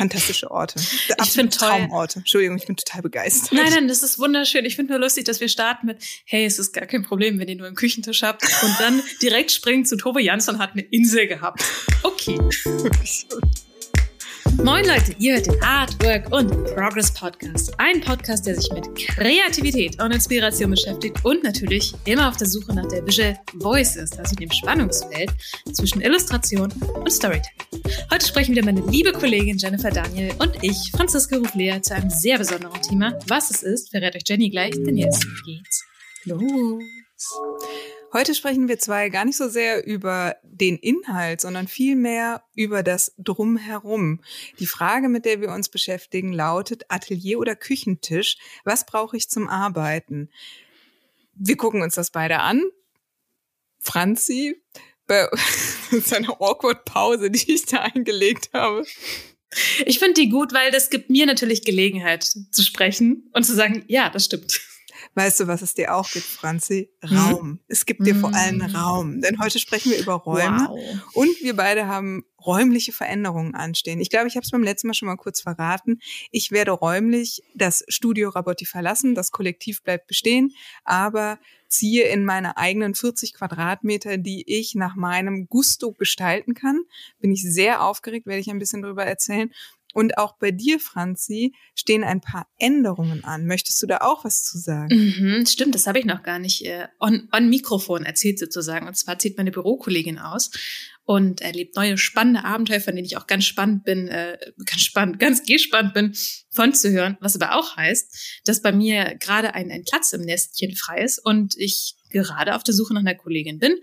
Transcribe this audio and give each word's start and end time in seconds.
fantastische 0.00 0.50
Orte. 0.50 0.80
Ich 1.22 1.30
finde 1.32 1.56
toll. 1.56 1.68
Traumorte. 1.68 2.18
Entschuldigung, 2.20 2.56
ich 2.56 2.66
bin 2.66 2.76
total 2.76 3.02
begeistert. 3.02 3.52
Nein, 3.52 3.70
nein, 3.70 3.88
das 3.88 4.02
ist 4.02 4.18
wunderschön. 4.18 4.64
Ich 4.64 4.76
finde 4.76 4.92
nur 4.94 5.00
lustig, 5.00 5.24
dass 5.24 5.40
wir 5.40 5.48
starten 5.48 5.86
mit, 5.86 5.98
hey, 6.24 6.44
es 6.44 6.58
ist 6.58 6.72
gar 6.72 6.86
kein 6.86 7.02
Problem, 7.02 7.38
wenn 7.38 7.48
ihr 7.48 7.56
nur 7.56 7.66
einen 7.66 7.76
Küchentisch 7.76 8.22
habt 8.22 8.42
und 8.62 8.80
dann 8.80 9.02
direkt 9.22 9.52
springen 9.52 9.84
zu 9.84 9.96
Tove 9.96 10.20
Jansson 10.20 10.58
hat 10.58 10.72
eine 10.72 10.82
Insel 10.82 11.26
gehabt. 11.26 11.62
Okay. 12.02 12.38
Moin 14.64 14.84
Leute, 14.84 15.14
ihr 15.18 15.34
hört 15.34 15.46
den 15.46 15.62
Artwork 15.62 16.30
und 16.32 16.50
Progress 16.74 17.12
Podcast. 17.14 17.72
Ein 17.78 18.02
Podcast, 18.02 18.46
der 18.46 18.56
sich 18.56 18.70
mit 18.72 18.94
Kreativität 18.94 20.00
und 20.02 20.12
Inspiration 20.12 20.70
beschäftigt 20.70 21.24
und 21.24 21.42
natürlich 21.42 21.94
immer 22.04 22.28
auf 22.28 22.36
der 22.36 22.46
Suche 22.46 22.74
nach 22.74 22.86
der 22.88 23.06
Visual 23.06 23.38
Voice 23.58 23.96
ist, 23.96 24.18
also 24.18 24.36
dem 24.36 24.50
Spannungsfeld 24.50 25.30
zwischen 25.72 26.02
Illustration 26.02 26.70
und 26.94 27.10
Storytelling. 27.10 27.56
Heute 28.12 28.26
sprechen 28.26 28.54
wieder 28.54 28.64
meine 28.64 28.82
liebe 28.82 29.12
Kollegin 29.12 29.56
Jennifer 29.56 29.90
Daniel 29.90 30.34
und 30.38 30.52
ich, 30.62 30.90
Franziska 30.94 31.36
Ruflea, 31.36 31.80
zu 31.80 31.94
einem 31.94 32.10
sehr 32.10 32.36
besonderen 32.36 32.82
Thema. 32.82 33.18
Was 33.28 33.50
es 33.50 33.62
ist, 33.62 33.90
verrät 33.90 34.14
euch 34.14 34.24
Jenny 34.26 34.50
gleich, 34.50 34.74
denn 34.84 34.98
jetzt 34.98 35.26
geht's 35.46 35.84
los. 36.24 36.82
Heute 38.12 38.34
sprechen 38.34 38.68
wir 38.68 38.78
zwei 38.78 39.08
gar 39.08 39.24
nicht 39.24 39.36
so 39.36 39.48
sehr 39.48 39.86
über 39.86 40.36
den 40.42 40.76
Inhalt, 40.78 41.40
sondern 41.40 41.68
vielmehr 41.68 42.42
über 42.54 42.82
das 42.82 43.14
Drumherum. 43.18 44.20
Die 44.58 44.66
Frage, 44.66 45.08
mit 45.08 45.24
der 45.24 45.40
wir 45.40 45.50
uns 45.50 45.68
beschäftigen, 45.68 46.32
lautet 46.32 46.86
Atelier 46.88 47.38
oder 47.38 47.54
Küchentisch? 47.54 48.36
Was 48.64 48.86
brauche 48.86 49.16
ich 49.16 49.28
zum 49.28 49.48
Arbeiten? 49.48 50.30
Wir 51.34 51.56
gucken 51.56 51.82
uns 51.82 51.94
das 51.94 52.10
beide 52.10 52.40
an. 52.40 52.62
Franzi, 53.78 54.60
bei 55.06 55.28
seiner 56.04 56.40
awkward 56.40 56.84
Pause, 56.84 57.30
die 57.30 57.52
ich 57.52 57.66
da 57.66 57.78
eingelegt 57.78 58.50
habe. 58.52 58.84
Ich 59.84 59.98
finde 59.98 60.14
die 60.14 60.28
gut, 60.28 60.52
weil 60.52 60.70
das 60.70 60.90
gibt 60.90 61.10
mir 61.10 61.26
natürlich 61.26 61.64
Gelegenheit 61.64 62.22
zu 62.24 62.62
sprechen 62.62 63.30
und 63.32 63.44
zu 63.44 63.54
sagen, 63.54 63.84
ja, 63.88 64.08
das 64.10 64.26
stimmt. 64.26 64.60
Weißt 65.14 65.40
du, 65.40 65.48
was 65.48 65.60
es 65.60 65.74
dir 65.74 65.94
auch 65.94 66.08
gibt, 66.10 66.26
Franzi? 66.26 66.90
Hm? 67.00 67.16
Raum. 67.16 67.40
Hm? 67.40 67.60
Es 67.66 67.84
gibt 67.84 68.06
dir 68.06 68.14
vor 68.14 68.32
allem 68.34 68.64
hm. 68.64 68.76
Raum. 68.76 69.20
Denn 69.20 69.40
heute 69.40 69.58
sprechen 69.58 69.90
wir 69.90 69.98
über 69.98 70.14
Räume. 70.14 70.68
Wow. 70.68 71.00
Und 71.14 71.40
wir 71.42 71.56
beide 71.56 71.88
haben 71.88 72.24
räumliche 72.44 72.92
Veränderungen 72.92 73.54
anstehen. 73.54 74.00
Ich 74.00 74.10
glaube, 74.10 74.28
ich 74.28 74.36
habe 74.36 74.44
es 74.44 74.50
beim 74.50 74.62
letzten 74.62 74.86
Mal 74.86 74.94
schon 74.94 75.08
mal 75.08 75.16
kurz 75.16 75.40
verraten. 75.40 76.00
Ich 76.30 76.52
werde 76.52 76.70
räumlich 76.70 77.42
das 77.54 77.84
Studio 77.88 78.30
Rabotti 78.30 78.66
verlassen. 78.66 79.14
Das 79.14 79.30
Kollektiv 79.30 79.82
bleibt 79.82 80.06
bestehen, 80.06 80.52
aber 80.84 81.38
ziehe 81.68 82.04
in 82.04 82.24
meine 82.24 82.56
eigenen 82.56 82.94
40 82.94 83.34
Quadratmeter, 83.34 84.16
die 84.16 84.44
ich 84.46 84.74
nach 84.74 84.96
meinem 84.96 85.48
Gusto 85.48 85.92
gestalten 85.92 86.54
kann. 86.54 86.82
Bin 87.20 87.32
ich 87.32 87.42
sehr 87.42 87.82
aufgeregt, 87.82 88.26
werde 88.26 88.40
ich 88.40 88.50
ein 88.50 88.58
bisschen 88.58 88.82
darüber 88.82 89.04
erzählen. 89.04 89.52
Und 89.92 90.18
auch 90.18 90.36
bei 90.38 90.50
dir, 90.50 90.78
Franzi, 90.78 91.54
stehen 91.74 92.04
ein 92.04 92.20
paar 92.20 92.46
Änderungen 92.58 93.24
an. 93.24 93.46
Möchtest 93.46 93.82
du 93.82 93.86
da 93.86 93.98
auch 93.98 94.24
was 94.24 94.44
zu 94.44 94.58
sagen? 94.58 94.88
Mhm, 94.94 95.46
stimmt, 95.46 95.74
das 95.74 95.86
habe 95.86 95.98
ich 95.98 96.04
noch 96.04 96.22
gar 96.22 96.38
nicht 96.38 96.64
äh, 96.64 96.86
on, 97.00 97.28
on 97.32 97.48
Mikrofon 97.48 98.04
erzählt 98.04 98.38
sozusagen. 98.38 98.86
Und 98.86 98.96
zwar 98.96 99.18
zieht 99.18 99.36
meine 99.36 99.50
Bürokollegin 99.50 100.18
aus 100.18 100.50
und 101.04 101.40
erlebt 101.40 101.74
neue 101.74 101.98
spannende 101.98 102.44
Abenteuer, 102.44 102.80
von 102.80 102.94
denen 102.94 103.06
ich 103.06 103.16
auch 103.16 103.26
ganz 103.26 103.44
spannend 103.44 103.84
bin, 103.84 104.06
äh, 104.08 104.38
ganz 104.64 104.82
spannend, 104.82 105.18
ganz 105.18 105.42
gespannt 105.44 105.92
bin, 105.92 106.14
von 106.50 106.72
zu 106.72 106.90
hören. 106.90 107.16
Was 107.20 107.34
aber 107.34 107.56
auch 107.56 107.76
heißt, 107.76 108.42
dass 108.44 108.62
bei 108.62 108.70
mir 108.70 109.16
gerade 109.18 109.54
ein, 109.54 109.70
ein 109.72 109.84
Platz 109.84 110.12
im 110.12 110.20
Nestchen 110.20 110.76
frei 110.76 111.02
ist 111.02 111.18
und 111.18 111.56
ich 111.56 111.96
gerade 112.10 112.54
auf 112.54 112.62
der 112.62 112.74
Suche 112.74 112.94
nach 112.94 113.00
einer 113.00 113.14
Kollegin 113.14 113.58
bin. 113.58 113.76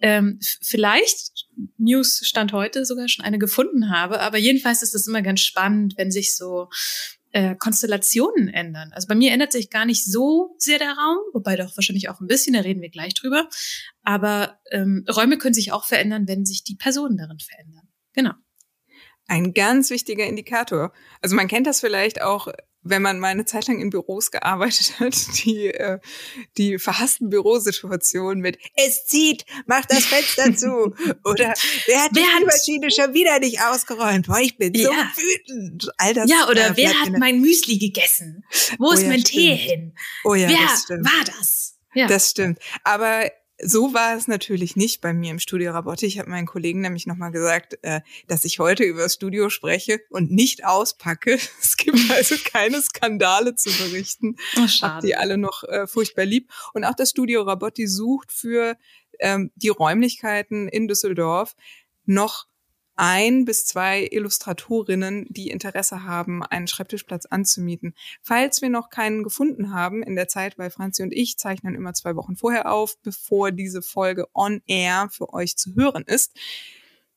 Ähm, 0.00 0.38
vielleicht 0.62 1.46
News 1.76 2.20
stand 2.24 2.52
heute 2.52 2.84
sogar 2.84 3.08
schon 3.08 3.24
eine 3.24 3.38
gefunden 3.38 3.90
habe, 3.90 4.20
aber 4.20 4.38
jedenfalls 4.38 4.82
ist 4.82 4.94
es 4.94 5.06
immer 5.06 5.22
ganz 5.22 5.40
spannend, 5.40 5.94
wenn 5.96 6.10
sich 6.10 6.36
so 6.36 6.68
äh, 7.32 7.56
Konstellationen 7.56 8.48
ändern. 8.48 8.90
Also 8.92 9.08
bei 9.08 9.14
mir 9.14 9.32
ändert 9.32 9.52
sich 9.52 9.70
gar 9.70 9.84
nicht 9.84 10.04
so 10.04 10.54
sehr 10.58 10.78
der 10.78 10.92
Raum, 10.92 11.18
wobei 11.32 11.56
doch 11.56 11.76
wahrscheinlich 11.76 12.08
auch 12.08 12.20
ein 12.20 12.26
bisschen, 12.26 12.54
da 12.54 12.60
reden 12.60 12.82
wir 12.82 12.90
gleich 12.90 13.14
drüber. 13.14 13.48
Aber 14.02 14.58
ähm, 14.70 15.04
Räume 15.08 15.38
können 15.38 15.54
sich 15.54 15.72
auch 15.72 15.84
verändern, 15.84 16.28
wenn 16.28 16.44
sich 16.44 16.62
die 16.62 16.76
Personen 16.76 17.16
darin 17.16 17.38
verändern. 17.38 17.88
Genau. 18.12 18.32
Ein 19.26 19.54
ganz 19.54 19.90
wichtiger 19.90 20.26
Indikator. 20.26 20.92
Also 21.20 21.36
man 21.36 21.48
kennt 21.48 21.66
das 21.66 21.80
vielleicht 21.80 22.20
auch 22.20 22.48
wenn 22.82 23.02
man 23.02 23.18
mal 23.18 23.28
eine 23.28 23.44
Zeit 23.44 23.68
lang 23.68 23.80
in 23.80 23.90
Büros 23.90 24.30
gearbeitet 24.30 24.94
hat, 25.00 25.14
die, 25.44 25.68
äh, 25.68 25.98
die 26.56 26.78
verhassten 26.78 27.30
Bürosituationen 27.30 28.40
mit 28.40 28.58
Es 28.74 29.06
zieht, 29.06 29.44
mach 29.66 29.84
das 29.86 30.04
Fenster 30.04 30.54
zu 30.56 30.94
oder 31.24 31.54
wer 31.86 32.02
hat 32.02 32.10
wer 32.12 32.24
die 32.40 32.44
Maschine 32.44 32.90
schon 32.90 33.14
wieder 33.14 33.38
nicht 33.38 33.60
ausgeräumt? 33.60 34.26
Boah, 34.26 34.40
ich 34.40 34.56
bin 34.56 34.74
so 34.74 34.92
ja. 34.92 35.12
wütend. 35.16 35.90
All 35.98 36.14
das, 36.14 36.30
ja, 36.30 36.48
oder 36.48 36.70
äh, 36.70 36.76
wer 36.76 37.00
hat 37.00 37.18
mein 37.18 37.40
Müsli 37.40 37.78
gegessen? 37.78 38.44
Wo 38.78 38.88
oh, 38.88 38.92
ist 38.92 39.02
ja, 39.02 39.08
mein 39.08 39.20
stimmt. 39.20 39.34
Tee 39.34 39.54
hin? 39.56 39.92
Oh 40.24 40.34
ja, 40.34 40.48
wer 40.48 40.56
das 40.56 40.82
stimmt. 40.82 41.04
war 41.04 41.24
das? 41.24 41.78
Ja. 41.94 42.06
Das 42.06 42.30
stimmt. 42.30 42.58
Aber 42.84 43.30
so 43.64 43.94
war 43.94 44.16
es 44.16 44.28
natürlich 44.28 44.76
nicht 44.76 45.00
bei 45.00 45.12
mir 45.12 45.30
im 45.30 45.38
Studio 45.38 45.72
Rabotte. 45.72 46.06
Ich 46.06 46.18
habe 46.18 46.28
meinen 46.30 46.46
Kollegen 46.46 46.80
nämlich 46.80 47.06
nochmal 47.06 47.30
gesagt, 47.30 47.78
äh, 47.82 48.00
dass 48.26 48.44
ich 48.44 48.58
heute 48.58 48.84
über 48.84 49.02
das 49.02 49.14
Studio 49.14 49.48
spreche 49.50 50.00
und 50.10 50.30
nicht 50.30 50.64
auspacke. 50.64 51.38
Es 51.62 51.76
gibt 51.76 51.98
also 52.10 52.34
keine 52.44 52.82
Skandale 52.82 53.54
zu 53.54 53.70
berichten. 53.70 54.36
Oh, 54.58 54.66
schade. 54.66 54.94
Hab 54.94 55.00
die 55.02 55.16
alle 55.16 55.38
noch 55.38 55.62
äh, 55.64 55.86
furchtbar 55.86 56.24
lieb. 56.24 56.50
Und 56.74 56.84
auch 56.84 56.94
das 56.94 57.10
Studio 57.10 57.42
Rabotti 57.42 57.86
sucht 57.86 58.32
für 58.32 58.76
ähm, 59.20 59.50
die 59.54 59.68
Räumlichkeiten 59.68 60.68
in 60.68 60.88
Düsseldorf 60.88 61.54
noch 62.04 62.46
ein 62.96 63.44
bis 63.44 63.64
zwei 63.64 64.06
Illustratorinnen, 64.10 65.26
die 65.30 65.50
Interesse 65.50 66.04
haben, 66.04 66.42
einen 66.42 66.66
Schreibtischplatz 66.66 67.26
anzumieten. 67.26 67.94
Falls 68.22 68.62
wir 68.62 68.68
noch 68.68 68.90
keinen 68.90 69.22
gefunden 69.22 69.72
haben 69.72 70.02
in 70.02 70.14
der 70.14 70.28
Zeit, 70.28 70.58
weil 70.58 70.70
Franzi 70.70 71.02
und 71.02 71.12
ich 71.12 71.38
zeichnen 71.38 71.74
immer 71.74 71.94
zwei 71.94 72.16
Wochen 72.16 72.36
vorher 72.36 72.70
auf, 72.70 72.98
bevor 73.02 73.50
diese 73.50 73.82
Folge 73.82 74.26
on 74.34 74.62
air 74.66 75.08
für 75.10 75.32
euch 75.32 75.56
zu 75.56 75.74
hören 75.74 76.04
ist, 76.06 76.32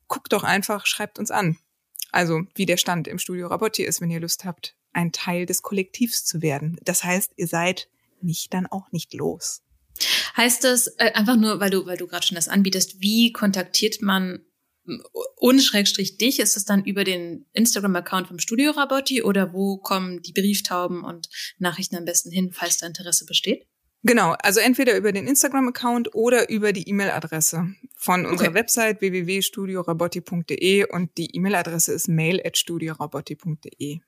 guckt 0.07 0.33
doch 0.33 0.43
einfach, 0.43 0.85
schreibt 0.85 1.19
uns 1.19 1.31
an. 1.31 1.57
Also 2.11 2.43
wie 2.55 2.65
der 2.65 2.77
Stand 2.77 3.07
im 3.07 3.19
Studio 3.19 3.47
Rabotti 3.47 3.83
ist, 3.83 3.99
wenn 3.99 4.09
ihr 4.09 4.21
Lust 4.21 4.45
habt, 4.45 4.75
ein 4.93 5.11
Teil 5.11 5.45
des 5.45 5.61
Kollektivs 5.61 6.23
zu 6.23 6.41
werden. 6.41 6.79
Das 6.83 7.03
heißt, 7.03 7.33
ihr 7.35 7.47
seid 7.47 7.89
nicht 8.21 8.53
dann 8.53 8.65
auch 8.67 8.91
nicht 8.91 9.13
los. 9.13 9.61
Heißt 10.37 10.63
das 10.63 10.87
äh, 10.97 11.11
einfach 11.13 11.35
nur, 11.35 11.59
weil 11.59 11.69
du, 11.69 11.85
weil 11.85 11.97
du 11.97 12.07
gerade 12.07 12.25
schon 12.25 12.35
das 12.35 12.47
anbietest, 12.47 13.01
wie 13.01 13.31
kontaktiert 13.31 14.01
man 14.01 14.39
ohne 15.37 15.61
Schrägstrich 15.61 16.17
dich, 16.17 16.39
ist 16.39 16.57
es 16.57 16.65
dann 16.65 16.83
über 16.83 17.03
den 17.03 17.45
Instagram-Account 17.53 18.27
vom 18.27 18.39
Studio 18.39 18.71
Rabotti 18.71 19.23
oder 19.23 19.53
wo 19.53 19.77
kommen 19.77 20.21
die 20.21 20.33
Brieftauben 20.33 21.03
und 21.03 21.29
Nachrichten 21.57 21.95
am 21.95 22.05
besten 22.05 22.31
hin, 22.31 22.51
falls 22.51 22.77
da 22.77 22.87
Interesse 22.87 23.25
besteht? 23.25 23.67
Genau, 24.03 24.35
also 24.43 24.59
entweder 24.59 24.95
über 24.95 25.11
den 25.11 25.25
Instagram-Account 25.25 26.13
oder 26.13 26.47
über 26.49 26.73
die 26.73 26.87
E-Mail-Adresse 26.87 27.73
von 27.95 28.27
unserer 28.27 28.49
okay. 28.49 28.59
Website 28.59 29.01
www.studiorabotti.de 29.01 30.85
und 30.91 31.17
die 31.17 31.35
E-Mail-Adresse 31.35 31.91
ist 31.91 32.07
mail 32.07 32.39
at 32.45 32.55
studiorabotti.de. 32.55 33.99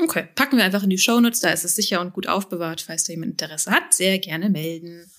Okay, 0.00 0.28
packen 0.34 0.58
wir 0.58 0.64
einfach 0.64 0.82
in 0.82 0.90
die 0.90 0.98
Shownotes, 0.98 1.40
da 1.40 1.50
ist 1.50 1.64
es 1.64 1.74
sicher 1.74 2.02
und 2.02 2.12
gut 2.12 2.28
aufbewahrt, 2.28 2.82
falls 2.82 3.04
da 3.04 3.12
jemand 3.14 3.32
Interesse 3.32 3.70
hat, 3.70 3.94
sehr 3.94 4.18
gerne 4.18 4.50
melden. 4.50 5.10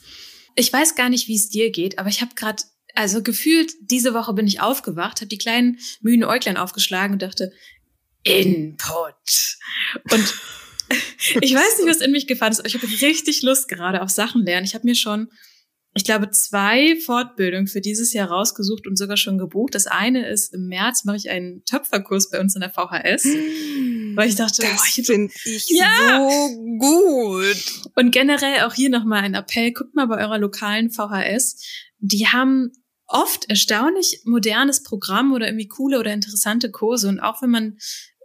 Ich 0.56 0.72
weiß 0.72 0.94
gar 0.94 1.09
nicht, 1.09 1.28
wie 1.28 1.36
es 1.36 1.50
dir 1.50 1.72
geht, 1.72 1.97
aber 1.97 2.09
ich 2.09 2.22
habe 2.22 2.36
gerade 2.36 2.62
also 2.99 3.23
gefühlt, 3.23 3.71
diese 3.79 4.13
Woche 4.13 4.33
bin 4.33 4.45
ich 4.45 4.59
aufgewacht, 4.59 5.21
habe 5.21 5.29
die 5.29 5.37
kleinen 5.37 5.79
müden 6.01 6.25
Äuglein 6.25 6.57
aufgeschlagen 6.57 7.13
und 7.13 7.21
dachte, 7.21 7.53
Input. 8.23 9.55
Und 10.11 10.33
ich 11.41 11.55
weiß 11.55 11.77
nicht, 11.77 11.89
was 11.89 12.01
in 12.01 12.11
mich 12.11 12.27
gefahren 12.27 12.51
ist, 12.51 12.59
aber 12.59 12.67
ich 12.67 12.75
habe 12.75 12.85
richtig 12.85 13.41
Lust 13.41 13.69
gerade 13.69 14.01
auf 14.01 14.09
Sachen 14.09 14.43
lernen. 14.43 14.65
Ich 14.65 14.75
habe 14.75 14.85
mir 14.85 14.95
schon, 14.95 15.29
ich 15.93 16.03
glaube, 16.03 16.29
zwei 16.31 16.99
Fortbildungen 16.99 17.67
für 17.67 17.79
dieses 17.79 18.11
Jahr 18.11 18.31
rausgesucht 18.31 18.85
und 18.85 18.97
sogar 18.97 19.16
schon 19.16 19.37
gebucht. 19.37 19.75
Das 19.75 19.87
eine 19.87 20.27
ist, 20.27 20.53
im 20.53 20.67
März 20.67 21.05
mache 21.05 21.16
ich 21.16 21.29
einen 21.29 21.63
Töpferkurs 21.63 22.29
bei 22.29 22.41
uns 22.41 22.53
in 22.55 22.59
der 22.59 22.69
VHS. 22.69 23.23
Weil 24.16 24.27
ich 24.27 24.35
dachte, 24.35 24.61
das 24.63 24.81
oh, 24.81 25.03
finde 25.03 25.31
ich 25.45 25.69
ja. 25.69 26.17
so 26.19 26.57
gut. 26.79 27.91
Und 27.95 28.11
generell 28.11 28.66
auch 28.66 28.73
hier 28.73 28.90
nochmal 28.90 29.23
ein 29.23 29.35
Appell, 29.35 29.72
guckt 29.72 29.95
mal 29.95 30.07
bei 30.07 30.17
eurer 30.17 30.37
lokalen 30.37 30.91
VHS 30.91 31.55
die 31.99 32.28
haben 32.28 32.72
oft 33.09 33.50
erstaunlich 33.50 34.22
modernes 34.23 34.84
Programm 34.84 35.34
oder 35.34 35.47
irgendwie 35.47 35.67
coole 35.67 36.00
oder 36.00 36.14
interessante 36.14 36.72
Kurse. 36.72 37.09
Und 37.09 37.20
auch 37.20 37.41
wenn 37.41 37.50
man 37.50 37.78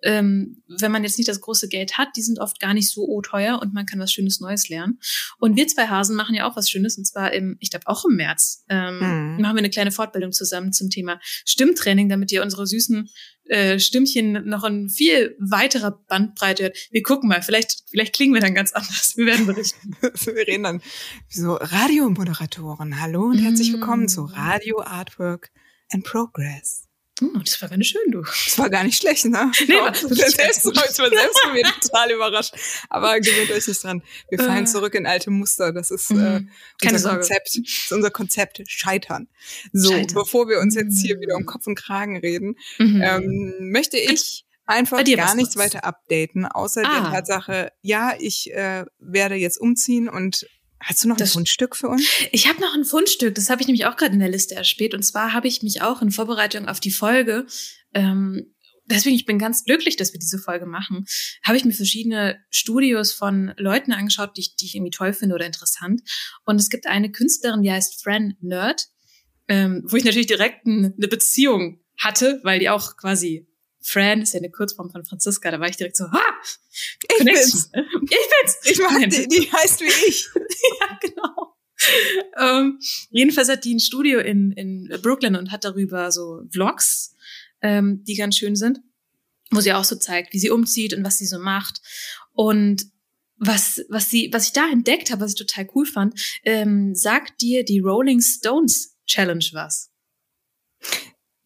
ähm, 0.05 0.63
wenn 0.69 0.93
man 0.93 1.03
jetzt 1.03 1.19
nicht 1.19 1.29
das 1.29 1.41
große 1.41 1.69
Geld 1.69 1.97
hat, 1.97 2.09
die 2.17 2.23
sind 2.23 2.39
oft 2.39 2.61
gar 2.61 2.75
nicht 2.75 2.91
so 2.91 3.21
teuer 3.23 3.61
und 3.61 3.73
man 3.73 3.87
kann 3.87 3.99
was 3.99 4.13
Schönes 4.13 4.39
Neues 4.39 4.69
lernen. 4.69 5.01
Und 5.39 5.57
wir 5.57 5.67
zwei 5.67 5.89
Hasen 5.89 6.15
machen 6.15 6.35
ja 6.35 6.49
auch 6.49 6.57
was 6.57 6.69
Schönes 6.69 6.99
und 6.99 7.07
zwar 7.07 7.33
im, 7.33 7.57
ich 7.61 7.71
glaube 7.71 7.87
auch 7.87 8.05
im 8.05 8.17
März, 8.17 8.65
ähm, 8.69 8.97
mhm. 8.97 9.41
machen 9.41 9.57
wir 9.57 9.61
eine 9.61 9.71
kleine 9.71 9.93
Fortbildung 9.93 10.33
zusammen 10.33 10.73
zum 10.73 10.91
Thema 10.91 11.19
Stimmtraining, 11.47 12.09
damit 12.09 12.31
ihr 12.33 12.43
unsere 12.43 12.67
süßen 12.67 13.09
äh, 13.47 13.79
Stimmchen 13.79 14.47
noch 14.47 14.65
in 14.65 14.89
viel 14.89 15.37
weiterer 15.39 16.03
Bandbreite 16.09 16.65
hört. 16.65 16.77
Wir 16.91 17.03
gucken 17.03 17.29
mal, 17.29 17.43
vielleicht, 17.43 17.85
vielleicht 17.91 18.15
klingen 18.15 18.35
wir 18.35 18.41
dann 18.41 18.55
ganz 18.55 18.73
anders. 18.73 19.15
Wir 19.17 19.27
werden 19.27 19.47
berichten. 19.47 19.97
wir 20.01 20.47
reden 20.47 20.65
dann 20.65 20.83
wie 21.29 21.39
so 21.39 21.55
Radiomoderatoren. 21.55 23.01
Hallo 23.01 23.25
und 23.25 23.39
herzlich 23.39 23.73
willkommen 23.73 24.09
zu 24.09 24.23
mm. 24.23 24.35
Radio 24.35 24.83
Artwork 24.83 25.51
and 25.91 26.05
Progress. 26.05 26.89
Hm, 27.33 27.43
das 27.45 27.61
war 27.63 27.69
ganz 27.69 27.87
schön, 27.87 28.11
du. 28.11 28.23
Das 28.23 28.59
war 28.59 28.69
gar 28.71 28.85
nicht 28.85 28.99
schlecht, 29.01 29.25
ne? 29.25 29.51
Nee, 29.69 29.75
war- 29.75 29.91
das 29.93 30.03
selbst, 30.33 30.67
ich 30.67 30.77
war 30.77 31.09
selbst 31.09 31.41
von 31.43 31.53
mir 31.53 31.63
total 31.81 32.11
überrascht. 32.13 32.55
Aber 32.91 33.19
gewöhnt 33.21 33.51
euch 33.51 33.67
nicht 33.67 33.83
dran. 33.83 34.03
Wir 34.31 34.39
fallen 34.39 34.65
Äh. 34.65 34.69
zurück 34.69 34.95
in 34.95 35.07
alte 35.07 35.31
Muster. 35.31 35.73
Das 35.73 35.91
ist 35.91 36.11
äh, 36.11 36.15
Mhm. 36.15 36.51
Keine 36.81 36.95
unser 36.95 36.99
Sorge. 36.99 37.19
Konzept. 37.21 37.49
Das 37.49 37.57
ist 37.57 37.93
unser 37.93 38.11
Konzept 38.11 38.63
Scheitern. 38.67 39.29
So, 39.73 39.91
Scheitern. 39.93 40.15
bevor 40.15 40.49
wir 40.49 40.61
uns 40.61 40.75
jetzt 40.75 41.01
hier 41.01 41.17
Mhm. 41.17 41.21
wieder 41.21 41.37
um 41.37 41.47
Kopf 41.47 41.67
und 41.67 41.75
Kragen 41.77 42.17
reden, 42.19 42.57
Mhm. 42.79 43.03
ähm, 43.03 43.55
möchte 43.71 43.97
ich 43.99 44.45
einfach 44.67 45.05
gar 45.05 45.19
was 45.27 45.35
nichts 45.35 45.55
Neues. 45.57 45.75
weiter 45.75 45.85
updaten, 45.85 46.47
außer 46.47 46.83
der 46.83 46.91
Ah. 46.91 47.11
Tatsache, 47.13 47.73
ja, 47.83 48.15
ich 48.19 48.51
äh, 48.53 48.85
werde 48.99 49.35
jetzt 49.35 49.59
umziehen 49.61 50.09
und 50.09 50.47
hast 50.85 51.03
du 51.05 51.09
noch 51.09 51.17
Das- 51.17 51.31
ein 51.31 51.33
Fundstück 51.35 51.77
für 51.77 51.89
uns? 51.89 52.07
Ich 52.33 52.49
habe 52.49 52.61
noch 52.61 52.75
ein 52.75 52.85
Fundstück, 52.85 53.35
das 53.35 53.51
habe 53.51 53.61
ich 53.63 53.67
nämlich 53.69 53.87
auch 53.87 53.97
gerade 53.97 54.13
in 54.15 54.21
der 54.21 54.29
Liste 54.31 54.55
erspäht. 54.55 54.95
Und 54.95 55.03
zwar 55.03 55.33
habe 55.33 55.49
ich 55.49 55.63
mich 55.63 55.83
auch 55.83 56.03
in 56.03 56.11
Vorbereitung 56.11 56.67
auf 56.69 56.81
die 56.81 56.91
Folge, 56.91 57.47
ähm, 57.95 58.55
deswegen 58.87 59.17
ich 59.17 59.25
bin 59.25 59.39
ganz 59.39 59.65
glücklich, 59.65 59.97
dass 59.97 60.13
wir 60.13 60.21
diese 60.21 60.39
Folge 60.39 60.67
machen, 60.67 61.07
habe 61.43 61.57
ich 61.57 61.65
mir 61.65 61.73
verschiedene 61.73 62.39
Studios 62.51 63.13
von 63.13 63.55
Leuten 63.57 63.93
angeschaut, 63.93 64.37
die 64.37 64.43
ich, 64.43 64.57
die 64.57 64.67
ich 64.67 64.75
irgendwie 64.75 64.91
toll 64.91 65.13
finde 65.15 65.35
oder 65.35 65.47
interessant. 65.47 66.03
Und 66.45 66.61
es 66.61 66.69
gibt 66.71 66.87
eine 66.87 67.11
Künstlerin, 67.11 67.63
die 67.63 67.73
heißt 67.73 68.03
Fran 68.03 68.35
Nerd, 68.41 68.89
ähm, 69.49 69.83
wo 69.87 69.97
ich 69.97 70.05
natürlich 70.05 70.27
direkt 70.27 70.67
ein, 70.67 70.95
eine 70.97 71.09
Beziehung 71.09 71.81
hatte, 71.99 72.41
weil 72.43 72.59
die 72.59 72.69
auch 72.71 72.97
quasi 72.97 73.47
Fran 73.87 74.23
ist 74.23 74.33
ja 74.33 74.39
eine 74.39 74.51
Kurzform 74.51 74.91
von 74.91 75.05
Franziska, 75.05 75.51
da 75.51 75.61
war 75.61 75.69
ich 75.69 75.77
direkt 75.77 75.97
so, 75.97 76.11
ha! 76.11 76.23
Ich 76.73 77.19
Connection. 77.19 77.61
bin's. 77.71 77.71
Ich 78.03 78.09
bin's! 78.09 78.59
Ich 78.65 78.79
Nein. 78.79 79.11
die, 79.11 79.29
die 79.29 79.53
heißt 79.53 79.81
wie 79.81 80.09
ich. 80.09 80.27
ja, 80.81 80.99
genau. 81.03 81.55
ähm, 82.39 82.79
jedenfalls 83.11 83.51
hat 83.51 83.65
die 83.65 83.75
ein 83.75 83.81
Studio 83.81 84.21
in, 84.21 84.53
in 84.53 84.89
Brooklyn 85.03 85.37
und 85.37 85.53
hat 85.53 85.65
darüber 85.65 86.11
so 86.11 86.43
Vlogs, 86.51 87.15
ähm, 87.61 88.03
die 88.05 88.15
ganz 88.15 88.39
schön 88.39 88.57
sind, 88.57 88.81
wo 89.51 89.61
sie 89.61 89.75
auch 89.75 89.85
so 89.85 89.97
zeigt, 89.97 90.33
wie 90.33 90.39
sie 90.39 90.51
umzieht 90.51 90.95
und 90.95 91.05
was 91.05 91.19
sie 91.19 91.27
so 91.27 91.39
macht. 91.39 91.83
Und 92.33 92.87
was, 93.37 93.85
was 93.91 94.09
sie, 94.09 94.31
was 94.33 94.47
ich 94.47 94.53
da 94.53 94.67
entdeckt 94.71 95.11
habe, 95.11 95.21
was 95.21 95.33
ich 95.33 95.39
total 95.39 95.69
cool 95.75 95.85
fand, 95.85 96.19
ähm, 96.45 96.95
sagt 96.95 97.43
dir 97.43 97.65
die 97.65 97.81
Rolling 97.81 98.23
Stones 98.23 98.97
Challenge 99.07 99.45
was? 99.53 99.91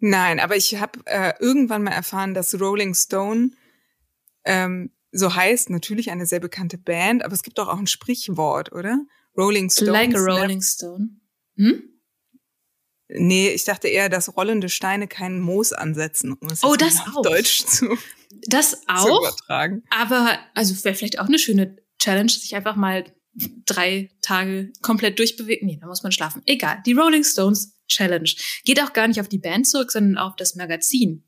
Nein, 0.01 0.39
aber 0.41 0.57
ich 0.57 0.77
habe 0.81 1.01
äh, 1.07 1.33
irgendwann 1.41 1.83
mal 1.83 1.91
erfahren, 1.93 2.35
dass 2.35 2.59
Rolling 2.61 2.95
Stone 2.95 3.51
ähm, 4.45 4.93
so 5.11 5.35
heißt, 5.35 5.71
natürlich 5.71 6.11
eine 6.11 6.27
sehr 6.27 6.41
bekannte 6.41 6.79
Band, 6.79 7.25
aber 7.25 7.33
es 7.35 7.43
gibt 7.43 7.59
doch 7.59 7.69
auch 7.69 7.79
ein 7.79 7.87
Sprichwort, 7.87 8.73
oder? 8.73 9.01
Rolling 9.37 9.71
Stones. 9.71 9.91
like 9.93 10.09
a 10.15 10.19
never- 10.21 10.41
Rolling 10.41 10.63
Stone. 10.63 11.09
Hm? 11.57 11.83
Nee, 13.11 13.49
ich 13.51 13.65
dachte 13.65 13.89
eher, 13.89 14.09
dass 14.11 14.37
rollende 14.37 14.69
Steine 14.69 15.09
keinen 15.09 15.41
Moos 15.41 15.73
ansetzen, 15.73 16.35
um 16.35 16.49
es 16.49 16.63
Oh, 16.63 16.77
das 16.77 17.01
auf 17.01 17.17
auch. 17.17 17.23
Deutsch 17.23 17.65
zu, 17.65 17.97
Das 18.49 18.73
zu 18.73 18.77
auch. 18.87 19.21
übertragen. 19.21 19.83
Aber, 19.91 20.39
also 20.55 20.75
wäre 20.85 20.95
vielleicht 20.95 21.19
auch 21.19 21.27
eine 21.27 21.39
schöne 21.39 21.77
Challenge, 21.99 22.29
sich 22.31 22.55
einfach 22.55 22.77
mal 22.77 23.05
drei 23.65 24.11
Tage 24.21 24.73
komplett 24.83 25.19
durchbewegen. 25.19 25.67
Nee, 25.67 25.79
da 25.81 25.87
muss 25.87 26.03
man 26.03 26.13
schlafen. 26.13 26.43
Egal. 26.45 26.83
Die 26.85 26.93
Rolling 26.93 27.25
Stones 27.25 27.78
Challenge 27.89 28.31
geht 28.65 28.83
auch 28.83 28.93
gar 28.93 29.09
nicht 29.09 29.21
auf 29.21 29.29
die 29.29 29.39
Band 29.39 29.67
zurück, 29.67 29.91
sondern 29.91 30.19
auf 30.19 30.37
das 30.37 30.55
Magazin. 30.55 31.25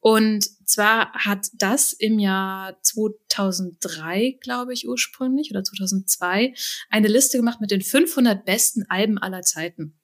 Und 0.00 0.46
zwar 0.66 1.12
hat 1.14 1.48
das 1.54 1.92
im 1.92 2.18
Jahr 2.18 2.80
2003, 2.82 4.38
glaube 4.40 4.72
ich, 4.72 4.86
ursprünglich 4.86 5.50
oder 5.50 5.64
2002 5.64 6.54
eine 6.90 7.08
Liste 7.08 7.38
gemacht 7.38 7.60
mit 7.60 7.70
den 7.70 7.82
500 7.82 8.44
besten 8.44 8.84
Alben 8.88 9.18
aller 9.18 9.42
Zeiten. 9.42 9.98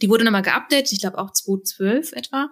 Die 0.00 0.08
wurde 0.08 0.24
nochmal 0.24 0.42
geupdatet, 0.42 0.92
ich 0.92 1.00
glaube 1.00 1.18
auch 1.18 1.32
2012 1.32 2.12
etwa, 2.12 2.50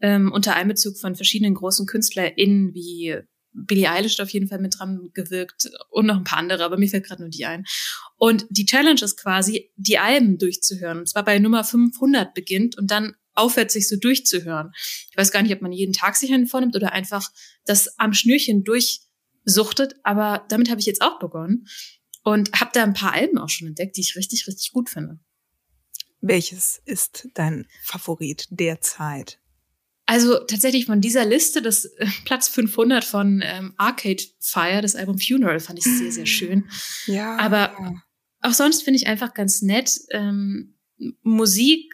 ähm, 0.00 0.32
unter 0.32 0.54
Einbezug 0.54 0.98
von 0.98 1.14
verschiedenen 1.14 1.54
großen 1.54 1.86
KünstlerInnen 1.86 2.74
wie 2.74 3.20
Billie 3.66 3.90
Eilish 3.90 4.20
auf 4.20 4.30
jeden 4.30 4.48
Fall 4.48 4.58
mit 4.58 4.78
dran 4.78 5.10
gewirkt 5.14 5.70
und 5.90 6.06
noch 6.06 6.16
ein 6.16 6.24
paar 6.24 6.38
andere, 6.38 6.64
aber 6.64 6.76
mir 6.76 6.88
fällt 6.88 7.06
gerade 7.06 7.22
nur 7.22 7.30
die 7.30 7.46
ein. 7.46 7.64
Und 8.16 8.46
die 8.50 8.66
Challenge 8.66 9.00
ist 9.00 9.16
quasi, 9.16 9.70
die 9.76 9.98
Alben 9.98 10.38
durchzuhören. 10.38 10.98
Und 10.98 11.08
zwar 11.08 11.24
bei 11.24 11.38
Nummer 11.38 11.64
500 11.64 12.34
beginnt 12.34 12.76
und 12.76 12.90
dann 12.90 13.14
aufhört, 13.34 13.70
sich 13.70 13.88
so 13.88 13.96
durchzuhören. 13.96 14.72
Ich 15.10 15.16
weiß 15.16 15.30
gar 15.30 15.42
nicht, 15.42 15.54
ob 15.54 15.62
man 15.62 15.72
jeden 15.72 15.92
Tag 15.92 16.16
sich 16.16 16.32
einen 16.32 16.46
vornimmt 16.46 16.76
oder 16.76 16.92
einfach 16.92 17.30
das 17.64 17.98
am 17.98 18.12
Schnürchen 18.12 18.64
durchsuchtet, 18.64 19.94
aber 20.02 20.44
damit 20.48 20.70
habe 20.70 20.80
ich 20.80 20.86
jetzt 20.86 21.02
auch 21.02 21.18
begonnen 21.18 21.66
und 22.24 22.52
habe 22.60 22.70
da 22.74 22.82
ein 22.82 22.94
paar 22.94 23.12
Alben 23.12 23.38
auch 23.38 23.48
schon 23.48 23.68
entdeckt, 23.68 23.96
die 23.96 24.00
ich 24.00 24.16
richtig, 24.16 24.46
richtig 24.46 24.72
gut 24.72 24.90
finde. 24.90 25.18
Welches 26.20 26.82
ist 26.84 27.28
dein 27.34 27.66
Favorit 27.82 28.46
derzeit? 28.50 29.38
Also 30.08 30.38
tatsächlich 30.38 30.86
von 30.86 31.02
dieser 31.02 31.26
Liste, 31.26 31.60
das 31.60 31.84
äh, 31.84 32.06
Platz 32.24 32.48
500 32.48 33.04
von 33.04 33.42
ähm, 33.44 33.74
Arcade 33.76 34.22
Fire, 34.40 34.80
das 34.80 34.96
Album 34.96 35.18
Funeral, 35.18 35.60
fand 35.60 35.78
ich 35.78 35.84
sehr, 35.84 36.10
sehr 36.10 36.24
schön. 36.24 36.64
Ja. 37.06 37.36
Aber 37.36 37.76
Auch 38.40 38.54
sonst 38.54 38.84
finde 38.84 38.96
ich 38.96 39.06
einfach 39.06 39.34
ganz 39.34 39.60
nett, 39.60 40.00
ähm, 40.10 40.78
Musik 41.22 41.92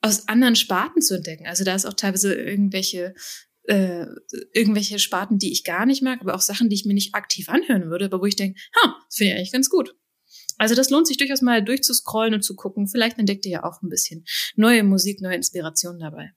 aus 0.00 0.28
anderen 0.28 0.56
Sparten 0.56 1.02
zu 1.02 1.14
entdecken. 1.14 1.46
Also 1.46 1.62
da 1.62 1.74
ist 1.74 1.84
auch 1.84 1.92
teilweise 1.92 2.32
irgendwelche 2.32 3.14
äh, 3.64 4.06
irgendwelche 4.54 4.98
Sparten, 4.98 5.38
die 5.38 5.52
ich 5.52 5.64
gar 5.64 5.84
nicht 5.84 6.02
mag, 6.02 6.22
aber 6.22 6.34
auch 6.34 6.40
Sachen, 6.40 6.70
die 6.70 6.76
ich 6.76 6.86
mir 6.86 6.94
nicht 6.94 7.14
aktiv 7.14 7.50
anhören 7.50 7.90
würde, 7.90 8.06
aber 8.06 8.22
wo 8.22 8.24
ich 8.24 8.36
denke, 8.36 8.58
ha, 8.80 8.96
das 9.06 9.16
finde 9.16 9.32
ich 9.32 9.36
eigentlich 9.36 9.52
ganz 9.52 9.68
gut. 9.68 9.94
Also 10.56 10.74
das 10.74 10.88
lohnt 10.88 11.06
sich 11.06 11.18
durchaus 11.18 11.42
mal 11.42 11.62
durchzuscrollen 11.62 12.32
und 12.32 12.42
zu 12.42 12.56
gucken. 12.56 12.88
Vielleicht 12.88 13.18
entdeckt 13.18 13.44
ihr 13.44 13.52
ja 13.52 13.64
auch 13.64 13.82
ein 13.82 13.90
bisschen 13.90 14.24
neue 14.56 14.84
Musik, 14.84 15.20
neue 15.20 15.36
Inspirationen 15.36 16.00
dabei. 16.00 16.32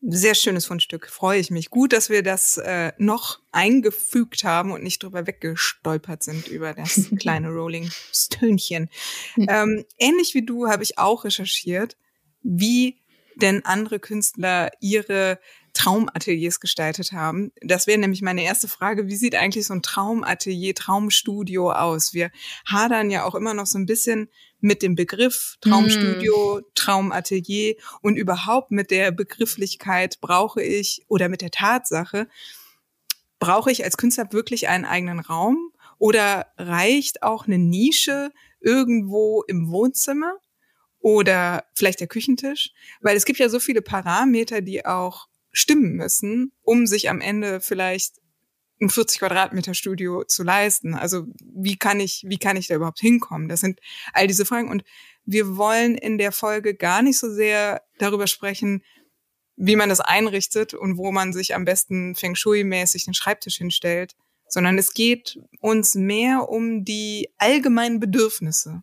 Sehr 0.00 0.36
schönes 0.36 0.64
Fundstück, 0.64 1.08
freue 1.08 1.40
ich 1.40 1.50
mich. 1.50 1.70
Gut, 1.70 1.92
dass 1.92 2.08
wir 2.08 2.22
das 2.22 2.56
äh, 2.56 2.92
noch 2.98 3.40
eingefügt 3.50 4.44
haben 4.44 4.70
und 4.70 4.84
nicht 4.84 5.02
drüber 5.02 5.26
weggestolpert 5.26 6.22
sind 6.22 6.46
über 6.46 6.72
das 6.72 7.10
kleine 7.18 7.48
Rolling 7.48 7.90
Stönchen. 8.12 8.90
Hm. 9.34 9.46
Ähm, 9.48 9.84
ähnlich 9.98 10.34
wie 10.34 10.46
du 10.46 10.68
habe 10.68 10.84
ich 10.84 10.98
auch 10.98 11.24
recherchiert, 11.24 11.96
wie 12.42 13.00
denn 13.34 13.64
andere 13.64 13.98
Künstler 13.98 14.70
ihre 14.80 15.40
Traumateliers 15.74 16.60
gestaltet 16.60 17.12
haben. 17.12 17.52
Das 17.60 17.86
wäre 17.86 17.98
nämlich 17.98 18.22
meine 18.22 18.42
erste 18.42 18.68
Frage. 18.68 19.06
Wie 19.06 19.16
sieht 19.16 19.34
eigentlich 19.34 19.66
so 19.66 19.74
ein 19.74 19.82
Traumatelier, 19.82 20.74
Traumstudio 20.74 21.72
aus? 21.72 22.14
Wir 22.14 22.30
hadern 22.66 23.10
ja 23.10 23.24
auch 23.24 23.34
immer 23.34 23.54
noch 23.54 23.66
so 23.66 23.78
ein 23.78 23.86
bisschen 23.86 24.28
mit 24.60 24.82
dem 24.82 24.94
Begriff 24.94 25.56
Traumstudio, 25.60 26.62
Traumatelier 26.74 27.76
und 28.02 28.16
überhaupt 28.16 28.70
mit 28.70 28.90
der 28.90 29.10
Begrifflichkeit 29.12 30.20
brauche 30.20 30.62
ich 30.62 31.04
oder 31.08 31.28
mit 31.28 31.42
der 31.42 31.50
Tatsache, 31.50 32.28
brauche 33.38 33.70
ich 33.70 33.84
als 33.84 33.96
Künstler 33.96 34.32
wirklich 34.32 34.68
einen 34.68 34.84
eigenen 34.84 35.20
Raum 35.20 35.72
oder 35.98 36.46
reicht 36.56 37.22
auch 37.22 37.46
eine 37.46 37.58
Nische 37.58 38.30
irgendwo 38.60 39.42
im 39.46 39.70
Wohnzimmer 39.70 40.34
oder 41.00 41.64
vielleicht 41.74 42.00
der 42.00 42.08
Küchentisch? 42.08 42.70
Weil 43.00 43.16
es 43.16 43.24
gibt 43.24 43.38
ja 43.38 43.48
so 43.48 43.60
viele 43.60 43.82
Parameter, 43.82 44.60
die 44.60 44.84
auch 44.84 45.28
stimmen 45.52 45.92
müssen, 45.92 46.52
um 46.62 46.86
sich 46.86 47.08
am 47.08 47.20
Ende 47.20 47.60
vielleicht 47.60 48.16
ein 48.80 48.90
40 48.90 49.18
Quadratmeter 49.18 49.74
Studio 49.74 50.24
zu 50.24 50.42
leisten. 50.42 50.94
Also 50.94 51.26
wie 51.40 51.76
kann 51.76 52.00
ich, 52.00 52.24
wie 52.26 52.38
kann 52.38 52.56
ich 52.56 52.68
da 52.68 52.74
überhaupt 52.74 53.00
hinkommen? 53.00 53.48
Das 53.48 53.60
sind 53.60 53.80
all 54.12 54.26
diese 54.26 54.44
Fragen. 54.44 54.70
Und 54.70 54.84
wir 55.24 55.56
wollen 55.56 55.96
in 55.96 56.18
der 56.18 56.32
Folge 56.32 56.74
gar 56.74 57.02
nicht 57.02 57.18
so 57.18 57.32
sehr 57.32 57.82
darüber 57.98 58.26
sprechen, 58.26 58.82
wie 59.56 59.76
man 59.76 59.88
das 59.88 60.00
einrichtet 60.00 60.74
und 60.74 60.96
wo 60.96 61.10
man 61.10 61.32
sich 61.32 61.54
am 61.54 61.64
besten 61.64 62.14
Feng 62.14 62.36
Shui-mäßig 62.36 63.04
den 63.04 63.14
Schreibtisch 63.14 63.56
hinstellt, 63.56 64.14
sondern 64.48 64.78
es 64.78 64.94
geht 64.94 65.38
uns 65.60 65.94
mehr 65.94 66.48
um 66.48 66.84
die 66.84 67.28
allgemeinen 67.38 68.00
Bedürfnisse. 68.00 68.82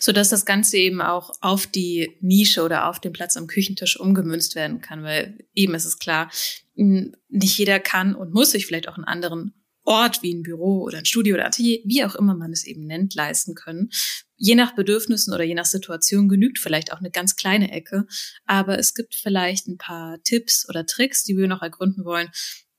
so 0.00 0.12
dass 0.12 0.28
das 0.28 0.44
Ganze 0.44 0.76
eben 0.76 1.00
auch 1.00 1.30
auf 1.40 1.66
die 1.66 2.16
Nische 2.20 2.62
oder 2.62 2.88
auf 2.88 3.00
den 3.00 3.12
Platz 3.12 3.36
am 3.36 3.46
Küchentisch 3.46 3.98
umgemünzt 3.98 4.54
werden 4.54 4.80
kann, 4.80 5.02
weil 5.02 5.38
eben 5.54 5.74
ist 5.74 5.84
es 5.84 5.98
klar, 5.98 6.30
nicht 6.74 7.58
jeder 7.58 7.80
kann 7.80 8.14
und 8.14 8.32
muss 8.32 8.50
sich 8.50 8.66
vielleicht 8.66 8.88
auch 8.88 8.96
einen 8.96 9.04
anderen 9.04 9.54
Ort 9.84 10.22
wie 10.22 10.32
ein 10.32 10.42
Büro 10.42 10.82
oder 10.82 10.98
ein 10.98 11.04
Studio 11.04 11.34
oder 11.34 11.46
Atelier, 11.46 11.80
wie 11.84 12.04
auch 12.04 12.14
immer 12.14 12.34
man 12.34 12.52
es 12.52 12.64
eben 12.64 12.86
nennt, 12.86 13.14
leisten 13.14 13.54
können. 13.54 13.90
Je 14.36 14.54
nach 14.54 14.74
Bedürfnissen 14.74 15.34
oder 15.34 15.44
je 15.44 15.54
nach 15.54 15.66
Situation 15.66 16.28
genügt 16.28 16.58
vielleicht 16.58 16.92
auch 16.92 16.98
eine 16.98 17.10
ganz 17.10 17.36
kleine 17.36 17.70
Ecke, 17.70 18.06
aber 18.46 18.78
es 18.78 18.94
gibt 18.94 19.14
vielleicht 19.14 19.68
ein 19.68 19.76
paar 19.76 20.22
Tipps 20.22 20.66
oder 20.68 20.86
Tricks, 20.86 21.22
die 21.24 21.36
wir 21.36 21.48
noch 21.48 21.62
ergründen 21.62 22.04
wollen, 22.04 22.30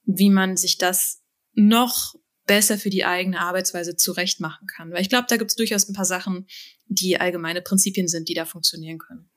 wie 0.03 0.31
man 0.31 0.57
sich 0.57 0.77
das 0.77 1.21
noch 1.53 2.15
besser 2.47 2.77
für 2.77 2.89
die 2.89 3.05
eigene 3.05 3.39
Arbeitsweise 3.39 3.95
zurecht 3.95 4.39
machen 4.39 4.67
kann. 4.67 4.91
Weil 4.91 5.01
ich 5.01 5.09
glaube, 5.09 5.27
da 5.29 5.37
gibt 5.37 5.51
es 5.51 5.55
durchaus 5.55 5.87
ein 5.87 5.93
paar 5.93 6.05
Sachen, 6.05 6.47
die 6.87 7.19
allgemeine 7.19 7.61
Prinzipien 7.61 8.07
sind, 8.07 8.29
die 8.29 8.33
da 8.33 8.45
funktionieren 8.45 8.97
können. 8.97 9.29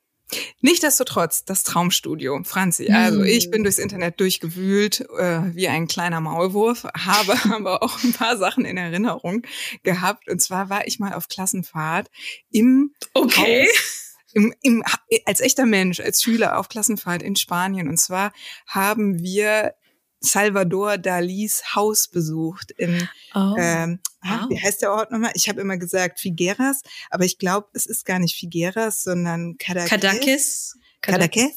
Nichtsdestotrotz, 0.61 1.45
das 1.45 1.63
Traumstudio, 1.63 2.39
Franzi. 2.43 2.89
Also 2.91 3.23
ich 3.23 3.49
bin 3.49 3.63
durchs 3.63 3.79
Internet 3.79 4.19
durchgewühlt 4.19 5.01
äh, 5.17 5.55
wie 5.55 5.67
ein 5.67 5.87
kleiner 5.87 6.21
Maulwurf, 6.21 6.83
habe 6.97 7.37
aber 7.51 7.83
auch 7.83 8.03
ein 8.03 8.13
paar 8.13 8.37
Sachen 8.37 8.65
in 8.65 8.77
Erinnerung 8.77 9.43
gehabt. 9.83 10.29
Und 10.29 10.41
zwar 10.41 10.69
war 10.69 10.87
ich 10.87 10.99
mal 10.99 11.13
auf 11.13 11.27
Klassenfahrt 11.27 12.09
im 12.51 12.93
Haus 13.15 14.09
im, 14.33 14.53
im, 14.61 14.83
als 15.25 15.39
echter 15.39 15.65
Mensch, 15.65 15.99
als 15.99 16.21
Schüler 16.21 16.59
auf 16.59 16.69
Klassenfahrt 16.69 17.23
in 17.23 17.35
Spanien. 17.35 17.87
Und 17.87 17.97
zwar 17.97 18.31
haben 18.67 19.19
wir 19.23 19.73
Salvador 20.21 20.97
Dalis 20.97 21.75
Haus 21.75 22.07
besucht 22.07 22.71
in, 22.71 23.07
oh. 23.33 23.55
ähm, 23.57 23.99
ah, 24.21 24.45
wie 24.49 24.61
heißt 24.61 24.81
der 24.81 24.91
Ort 24.91 25.11
nochmal? 25.11 25.31
Ich 25.35 25.47
habe 25.47 25.61
immer 25.61 25.77
gesagt 25.77 26.19
Figueras, 26.19 26.81
aber 27.09 27.25
ich 27.25 27.37
glaube, 27.37 27.67
es 27.73 27.85
ist 27.85 28.05
gar 28.05 28.19
nicht 28.19 28.35
Figueras, 28.35 29.03
sondern 29.03 29.57
Cadaqués. 29.57 29.87
Cadaqués. 29.87 30.73
Cadaqués. 31.01 31.51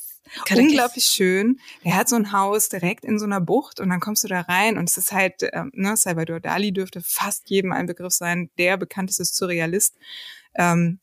Cadaqués. 0.47 0.61
Unglaublich 0.61 1.05
schön. 1.05 1.59
Er 1.83 1.97
hat 1.97 2.09
so 2.09 2.17
ein 2.17 2.33
Haus 2.33 2.69
direkt 2.69 3.05
in 3.05 3.19
so 3.19 3.25
einer 3.25 3.41
Bucht 3.41 3.81
und 3.81 3.91
dann 3.91 4.01
kommst 4.01 4.25
du 4.25 4.29
da 4.29 4.41
rein 4.43 4.79
und 4.79 4.89
es 4.89 4.97
ist 4.97 5.13
halt, 5.13 5.43
ähm, 5.53 5.71
ne, 5.75 5.97
Salvador 5.97 6.41
Dali 6.41 6.73
dürfte 6.73 7.03
fast 7.05 7.51
jedem 7.51 7.73
ein 7.73 7.87
Begriff 7.87 8.15
sein, 8.15 8.51
der 8.59 8.77
bekannteste 8.77 9.25
Surrealist 9.25 9.97
ähm, 10.55 11.01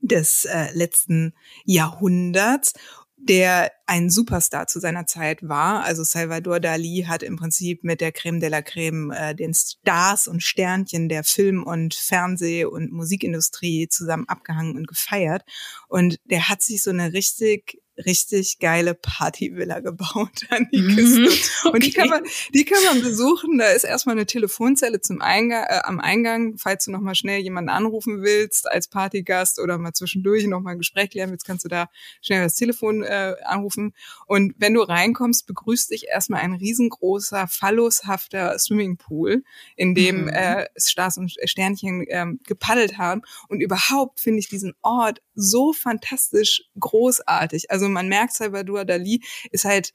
des 0.00 0.44
äh, 0.44 0.72
letzten 0.72 1.34
Jahrhunderts 1.64 2.72
der 3.20 3.72
ein 3.86 4.10
Superstar 4.10 4.66
zu 4.66 4.80
seiner 4.80 5.06
Zeit 5.06 5.46
war. 5.46 5.84
Also 5.84 6.04
Salvador 6.04 6.60
Dali 6.60 7.04
hat 7.06 7.22
im 7.22 7.36
Prinzip 7.36 7.84
mit 7.84 8.00
der 8.00 8.12
Creme 8.12 8.40
de 8.40 8.48
la 8.48 8.62
Creme 8.62 9.10
äh, 9.10 9.34
den 9.34 9.54
Stars 9.54 10.28
und 10.28 10.42
Sternchen 10.42 11.08
der 11.08 11.24
Film- 11.24 11.64
und 11.64 11.94
Fernseh- 11.94 12.64
und 12.64 12.92
Musikindustrie 12.92 13.88
zusammen 13.88 14.28
abgehangen 14.28 14.76
und 14.76 14.86
gefeiert. 14.86 15.42
Und 15.88 16.18
der 16.24 16.48
hat 16.48 16.62
sich 16.62 16.82
so 16.82 16.90
eine 16.90 17.12
richtig 17.12 17.80
richtig 18.04 18.58
geile 18.58 18.94
Partyvilla 18.94 19.80
gebaut 19.80 20.46
an 20.50 20.68
die 20.72 20.82
mhm, 20.82 20.96
Küste. 20.96 21.48
Okay. 21.64 21.74
Und 21.74 21.84
die 21.84 21.90
kann 21.92 22.08
man, 22.08 22.22
die 22.54 22.64
kann 22.64 22.82
man 22.84 23.02
besuchen. 23.02 23.58
Da 23.58 23.68
ist 23.68 23.84
erstmal 23.84 24.16
eine 24.16 24.26
Telefonzelle 24.26 25.00
zum 25.00 25.20
Eingang, 25.20 25.64
äh, 25.68 25.80
am 25.84 26.00
Eingang, 26.00 26.56
falls 26.58 26.84
du 26.84 26.90
nochmal 26.90 27.14
schnell 27.14 27.40
jemanden 27.40 27.70
anrufen 27.70 28.22
willst 28.22 28.70
als 28.70 28.88
Partygast 28.88 29.58
oder 29.58 29.78
mal 29.78 29.92
zwischendurch 29.92 30.46
nochmal 30.46 30.74
ein 30.74 30.78
Gespräch 30.78 31.10
klären 31.10 31.30
willst, 31.30 31.46
kannst 31.46 31.64
du 31.64 31.68
da 31.68 31.88
schnell 32.22 32.42
das 32.42 32.54
Telefon 32.54 33.02
äh, 33.02 33.34
anrufen. 33.44 33.94
Und 34.26 34.54
wenn 34.58 34.74
du 34.74 34.82
reinkommst, 34.82 35.46
begrüßt 35.46 35.90
dich 35.90 36.06
erstmal 36.08 36.42
ein 36.42 36.54
riesengroßer, 36.54 37.48
phallushafter 37.48 38.58
Swimmingpool, 38.58 39.42
in 39.76 39.94
dem 39.94 40.22
mhm. 40.22 40.28
äh, 40.28 40.66
Stars 40.76 41.18
und 41.18 41.34
Sternchen 41.44 42.06
äh, 42.06 42.26
gepaddelt 42.46 42.98
haben. 42.98 43.22
Und 43.48 43.60
überhaupt 43.60 44.20
finde 44.20 44.38
ich 44.38 44.48
diesen 44.48 44.74
Ort 44.82 45.20
so 45.34 45.72
fantastisch 45.72 46.64
großartig. 46.78 47.70
Also 47.70 47.87
man 47.92 48.08
merkt, 48.08 48.34
Salvador 48.34 48.84
Dali 48.84 49.22
ist 49.50 49.64
halt 49.64 49.92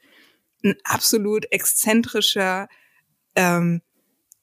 ein 0.64 0.76
absolut 0.84 1.46
exzentrischer, 1.50 2.68
ähm, 3.34 3.82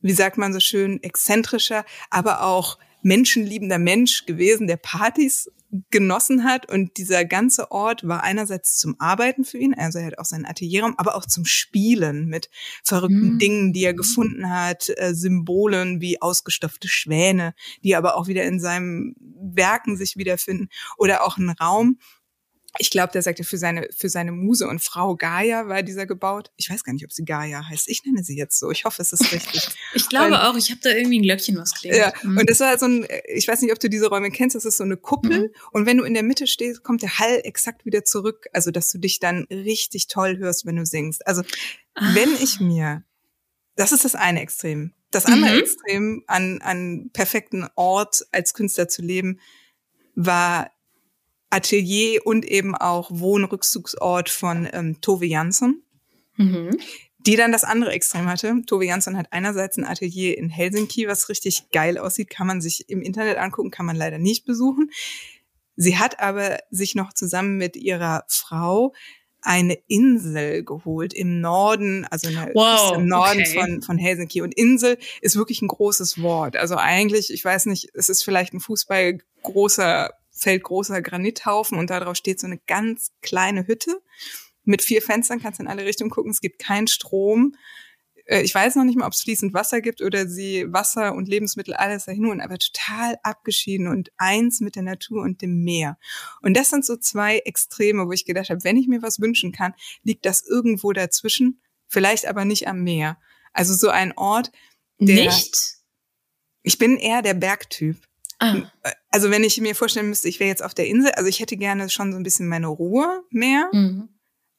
wie 0.02 0.14
sagt 0.14 0.38
man 0.38 0.54
so 0.54 0.60
schön, 0.60 1.02
exzentrischer, 1.04 1.86
aber 2.10 2.44
auch 2.44 2.78
menschenliebender 3.04 3.80
Mensch 3.80 4.26
gewesen, 4.26 4.68
der 4.68 4.78
Partys 4.78 5.50
genossen 5.90 6.44
hat. 6.44 6.70
Und 6.72 6.98
dieser 6.98 7.26
ganze 7.26 7.72
Ort 7.72 8.08
war 8.08 8.24
einerseits 8.24 8.78
zum 8.78 9.00
Arbeiten 9.00 9.46
für 9.46 9.58
ihn, 9.58 9.74
also 9.74 10.00
er 10.00 10.08
hat 10.08 10.20
auch 10.20 10.26
seinen 10.26 10.46
Atelierraum, 10.46 10.96
aber 10.98 11.16
auch 11.16 11.26
zum 11.26 11.46
Spielen 11.46 12.28
mit 12.28 12.50
verrückten 12.84 13.34
mhm. 13.34 13.40
Dingen, 13.40 13.74
die 13.74 13.84
er 13.84 13.94
gefunden 13.94 14.50
hat, 14.50 14.92
äh, 14.98 15.14
Symbolen 15.14 16.02
wie 16.02 16.22
ausgestopfte 16.22 16.88
Schwäne, 16.88 17.54
die 17.84 17.96
aber 17.96 18.16
auch 18.18 18.28
wieder 18.28 18.44
in 18.44 18.60
seinen 18.60 19.16
Werken 19.20 19.98
sich 19.98 20.18
wiederfinden. 20.18 20.70
Oder 20.98 21.24
auch 21.24 21.38
ein 21.38 21.50
Raum, 21.50 22.00
ich 22.80 22.90
glaube, 22.90 23.12
der 23.12 23.22
sagte, 23.22 23.44
für 23.44 23.58
seine, 23.58 23.90
für 23.96 24.08
seine 24.08 24.32
Muse 24.32 24.68
und 24.68 24.82
Frau 24.82 25.16
Gaia 25.16 25.68
war 25.68 25.84
dieser 25.84 26.06
gebaut. 26.06 26.52
Ich 26.56 26.70
weiß 26.70 26.84
gar 26.84 26.94
nicht, 26.94 27.04
ob 27.04 27.12
sie 27.12 27.26
Gaia 27.26 27.68
heißt. 27.68 27.90
Ich 27.90 28.06
nenne 28.06 28.24
sie 28.24 28.38
jetzt 28.38 28.58
so. 28.58 28.72
Ich 28.72 28.86
hoffe, 28.86 29.02
es 29.02 29.12
ist 29.12 29.32
richtig. 29.34 29.68
ich 29.94 30.08
glaube 30.08 30.32
Weil, 30.32 30.42
auch. 30.42 30.56
Ich 30.56 30.72
habe 30.72 30.80
da 30.82 30.90
irgendwie 30.90 31.20
ein 31.20 31.24
Glöckchen, 31.24 31.58
was 31.58 31.74
klingt. 31.74 31.98
Ja, 31.98 32.14
mhm. 32.24 32.38
und 32.38 32.50
das 32.50 32.62
war 32.62 32.78
so 32.80 32.86
ein, 32.86 33.06
ich 33.28 33.48
weiß 33.48 33.62
nicht, 33.62 33.74
ob 33.74 33.80
du 33.80 33.90
diese 33.90 34.08
Räume 34.08 34.32
kennst, 34.32 34.56
das 34.56 34.64
ist 34.64 34.78
so 34.78 34.86
eine 34.86 34.96
Kuppel. 34.96 35.50
Mhm. 35.50 35.50
Und 35.72 35.86
wenn 35.86 35.98
du 35.98 36.06
in 36.06 36.14
der 36.14 36.24
Mitte 36.24 36.48
stehst, 36.48 36.82
kommt 36.82 37.02
der 37.02 37.20
Hall 37.20 37.42
exakt 37.44 37.86
wieder 37.86 38.06
zurück. 38.06 38.48
Also, 38.54 38.72
dass 38.72 38.90
du 38.90 39.00
dich 39.00 39.20
dann 39.20 39.46
richtig 39.52 40.08
toll 40.08 40.38
hörst, 40.38 40.66
wenn 40.66 40.78
du 40.78 40.86
singst. 40.86 41.28
Also, 41.28 41.42
ah. 41.96 42.16
wenn 42.16 42.34
ich 42.42 42.62
mir, 42.62 43.04
das 43.76 43.92
ist 43.92 44.06
das 44.06 44.16
eine 44.16 44.42
Extrem. 44.42 44.94
Das 45.12 45.26
andere 45.26 45.56
mhm. 45.56 45.60
Extrem 45.60 46.24
an, 46.28 46.62
an 46.62 47.10
perfekten 47.12 47.68
Ort 47.76 48.26
als 48.32 48.54
Künstler 48.54 48.88
zu 48.88 49.02
leben, 49.02 49.42
war 50.16 50.72
Atelier 51.52 52.26
und 52.26 52.46
eben 52.46 52.76
auch 52.76 53.12
Wohnrückzugsort 53.12 54.30
von 54.30 54.68
ähm, 54.72 55.00
Tove 55.02 55.26
Jansson, 55.26 55.84
mhm. 56.38 56.78
die 57.20 57.36
dann 57.36 57.52
das 57.52 57.64
andere 57.64 57.92
Extrem 57.92 58.28
hatte. 58.28 58.62
Tove 58.66 58.86
Jansson 58.86 59.18
hat 59.18 59.28
einerseits 59.32 59.78
ein 59.78 59.86
Atelier 59.86 60.38
in 60.38 60.50
Helsinki, 60.50 61.08
was 61.08 61.30
richtig 61.30 61.70
geil 61.72 61.98
aussieht, 61.98 62.30
kann 62.30 62.48
man 62.48 62.62
sich 62.62 62.90
im 62.90 63.02
Internet 63.02 63.38
angucken, 63.38 63.70
kann 63.70 63.86
man 63.86 63.96
leider 63.96 64.18
nicht 64.18 64.46
besuchen. 64.46 64.90
Sie 65.76 65.98
hat 65.98 66.20
aber 66.20 66.60
sich 66.70 66.96
noch 66.96 67.14
zusammen 67.14 67.58
mit 67.58 67.76
ihrer 67.76 68.24
Frau 68.28 68.94
eine 69.42 69.78
Insel 69.88 70.64
geholt 70.64 71.14
im 71.14 71.42
Norden, 71.42 72.06
also 72.06 72.30
wow, 72.54 72.96
im 72.96 73.08
Norden 73.08 73.42
okay. 73.42 73.60
von, 73.60 73.82
von 73.82 73.98
Helsinki. 73.98 74.42
Und 74.42 74.54
Insel 74.54 74.98
ist 75.22 75.36
wirklich 75.36 75.62
ein 75.62 75.68
großes 75.68 76.22
Wort. 76.22 76.56
Also 76.56 76.78
eigentlich, 76.78 77.34
ich 77.34 77.44
weiß 77.44 77.66
nicht, 77.66 77.90
es 77.94 78.10
ist 78.10 78.24
vielleicht 78.24 78.54
ein 78.54 78.60
Fußball 78.60 79.18
großer 79.42 80.12
Feld 80.32 80.64
großer 80.64 81.02
Granithaufen 81.02 81.78
und 81.78 81.90
darauf 81.90 82.16
steht 82.16 82.40
so 82.40 82.48
eine 82.48 82.60
ganz 82.68 83.12
kleine 83.22 83.68
Hütte 83.68 84.02
mit 84.64 84.82
vier 84.82 85.02
Fenstern, 85.02 85.42
kannst 85.42 85.60
in 85.60 85.68
alle 85.68 85.86
Richtungen 85.86 86.10
gucken. 86.10 86.32
Es 86.32 86.42
gibt 86.42 86.60
keinen 86.60 86.88
Strom. 86.88 87.56
Äh, 88.26 88.42
ich 88.42 88.54
weiß 88.54 88.76
noch 88.76 88.84
nicht 88.84 88.98
mal, 88.98 89.08
ob 89.08 89.14
es 89.14 89.22
fließend 89.22 89.54
Wasser 89.54 89.82
gibt 89.82 90.02
oder 90.02 90.28
sie 90.28 90.72
Wasser 90.72 91.14
und 91.16 91.28
Lebensmittel 91.28 91.74
alles 91.74 92.06
dahin 92.06 92.26
holen, 92.28 92.42
aber 92.42 92.58
total 92.58 93.18
abgeschieden 93.24 93.88
und 93.88 94.12
eins 94.18 94.62
mit 94.62 94.76
der 94.76 94.84
Natur 94.84 95.24
und 95.24 95.42
dem 95.42 95.64
Meer. 95.64 95.98
Und 96.42 96.56
das 96.56 96.70
sind 96.70 96.86
so 96.86 96.96
zwei 96.96 97.40
Extreme, 97.40 98.08
wo 98.08 98.12
ich 98.12 98.26
gedacht 98.26 98.50
habe, 98.50 98.64
wenn 98.64 98.78
ich 98.78 98.88
mir 98.88 99.02
was 99.02 99.20
wünschen 99.20 99.52
kann, 99.52 99.74
liegt 100.04 100.26
das 100.26 100.46
irgendwo 100.48 100.94
dazwischen, 100.94 101.62
vielleicht 101.88 102.28
aber 102.28 102.46
nicht 102.46 102.68
am 102.68 102.84
Meer. 102.84 103.18
Also 103.54 103.74
so 103.74 103.90
ein 103.90 104.18
Ort, 104.18 104.52
der, 105.02 105.16
Nicht? 105.16 105.78
Ich 106.62 106.78
bin 106.78 106.98
eher 106.98 107.24
der 107.24 107.34
Bergtyp. 107.34 107.98
Ah. 108.38 108.72
Also 109.12 109.30
wenn 109.30 109.44
ich 109.44 109.60
mir 109.60 109.76
vorstellen 109.76 110.10
müsste, 110.10 110.30
ich 110.30 110.40
wäre 110.40 110.50
jetzt 110.50 110.64
auf 110.64 110.74
der 110.74 110.88
Insel, 110.88 111.12
also 111.12 111.28
ich 111.28 111.42
hätte 111.42 111.58
gerne 111.58 111.90
schon 111.90 112.12
so 112.12 112.18
ein 112.18 112.24
bisschen 112.24 112.48
meine 112.48 112.68
Ruhe 112.68 113.24
mehr, 113.30 113.70
mhm. 113.74 114.08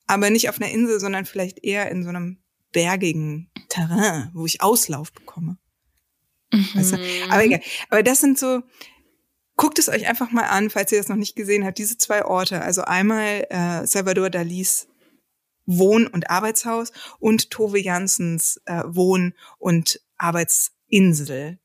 aber 0.06 0.28
nicht 0.28 0.50
auf 0.50 0.60
einer 0.60 0.70
Insel, 0.70 1.00
sondern 1.00 1.24
vielleicht 1.24 1.64
eher 1.64 1.90
in 1.90 2.02
so 2.02 2.10
einem 2.10 2.38
bergigen 2.70 3.50
Terrain, 3.68 4.30
wo 4.34 4.44
ich 4.44 4.60
Auslauf 4.60 5.12
bekomme. 5.12 5.56
Mhm. 6.52 6.68
Weißt 6.74 6.92
du? 6.92 6.98
Aber 7.30 7.44
egal. 7.44 7.62
Aber 7.88 8.02
das 8.02 8.20
sind 8.20 8.38
so, 8.38 8.62
guckt 9.56 9.78
es 9.78 9.88
euch 9.88 10.06
einfach 10.06 10.30
mal 10.30 10.44
an, 10.44 10.70
falls 10.70 10.92
ihr 10.92 10.98
das 10.98 11.08
noch 11.08 11.16
nicht 11.16 11.34
gesehen 11.34 11.64
habt, 11.64 11.78
diese 11.78 11.96
zwei 11.96 12.24
Orte. 12.24 12.60
Also 12.60 12.82
einmal 12.82 13.46
äh, 13.48 13.86
Salvador 13.86 14.28
Dalis 14.28 14.88
Wohn- 15.64 16.08
und 16.08 16.28
Arbeitshaus 16.28 16.92
und 17.18 17.50
Tove 17.50 17.78
Janssens 17.78 18.60
äh, 18.66 18.82
Wohn- 18.84 19.34
und 19.58 20.00
Arbeitsinsel 20.16 21.58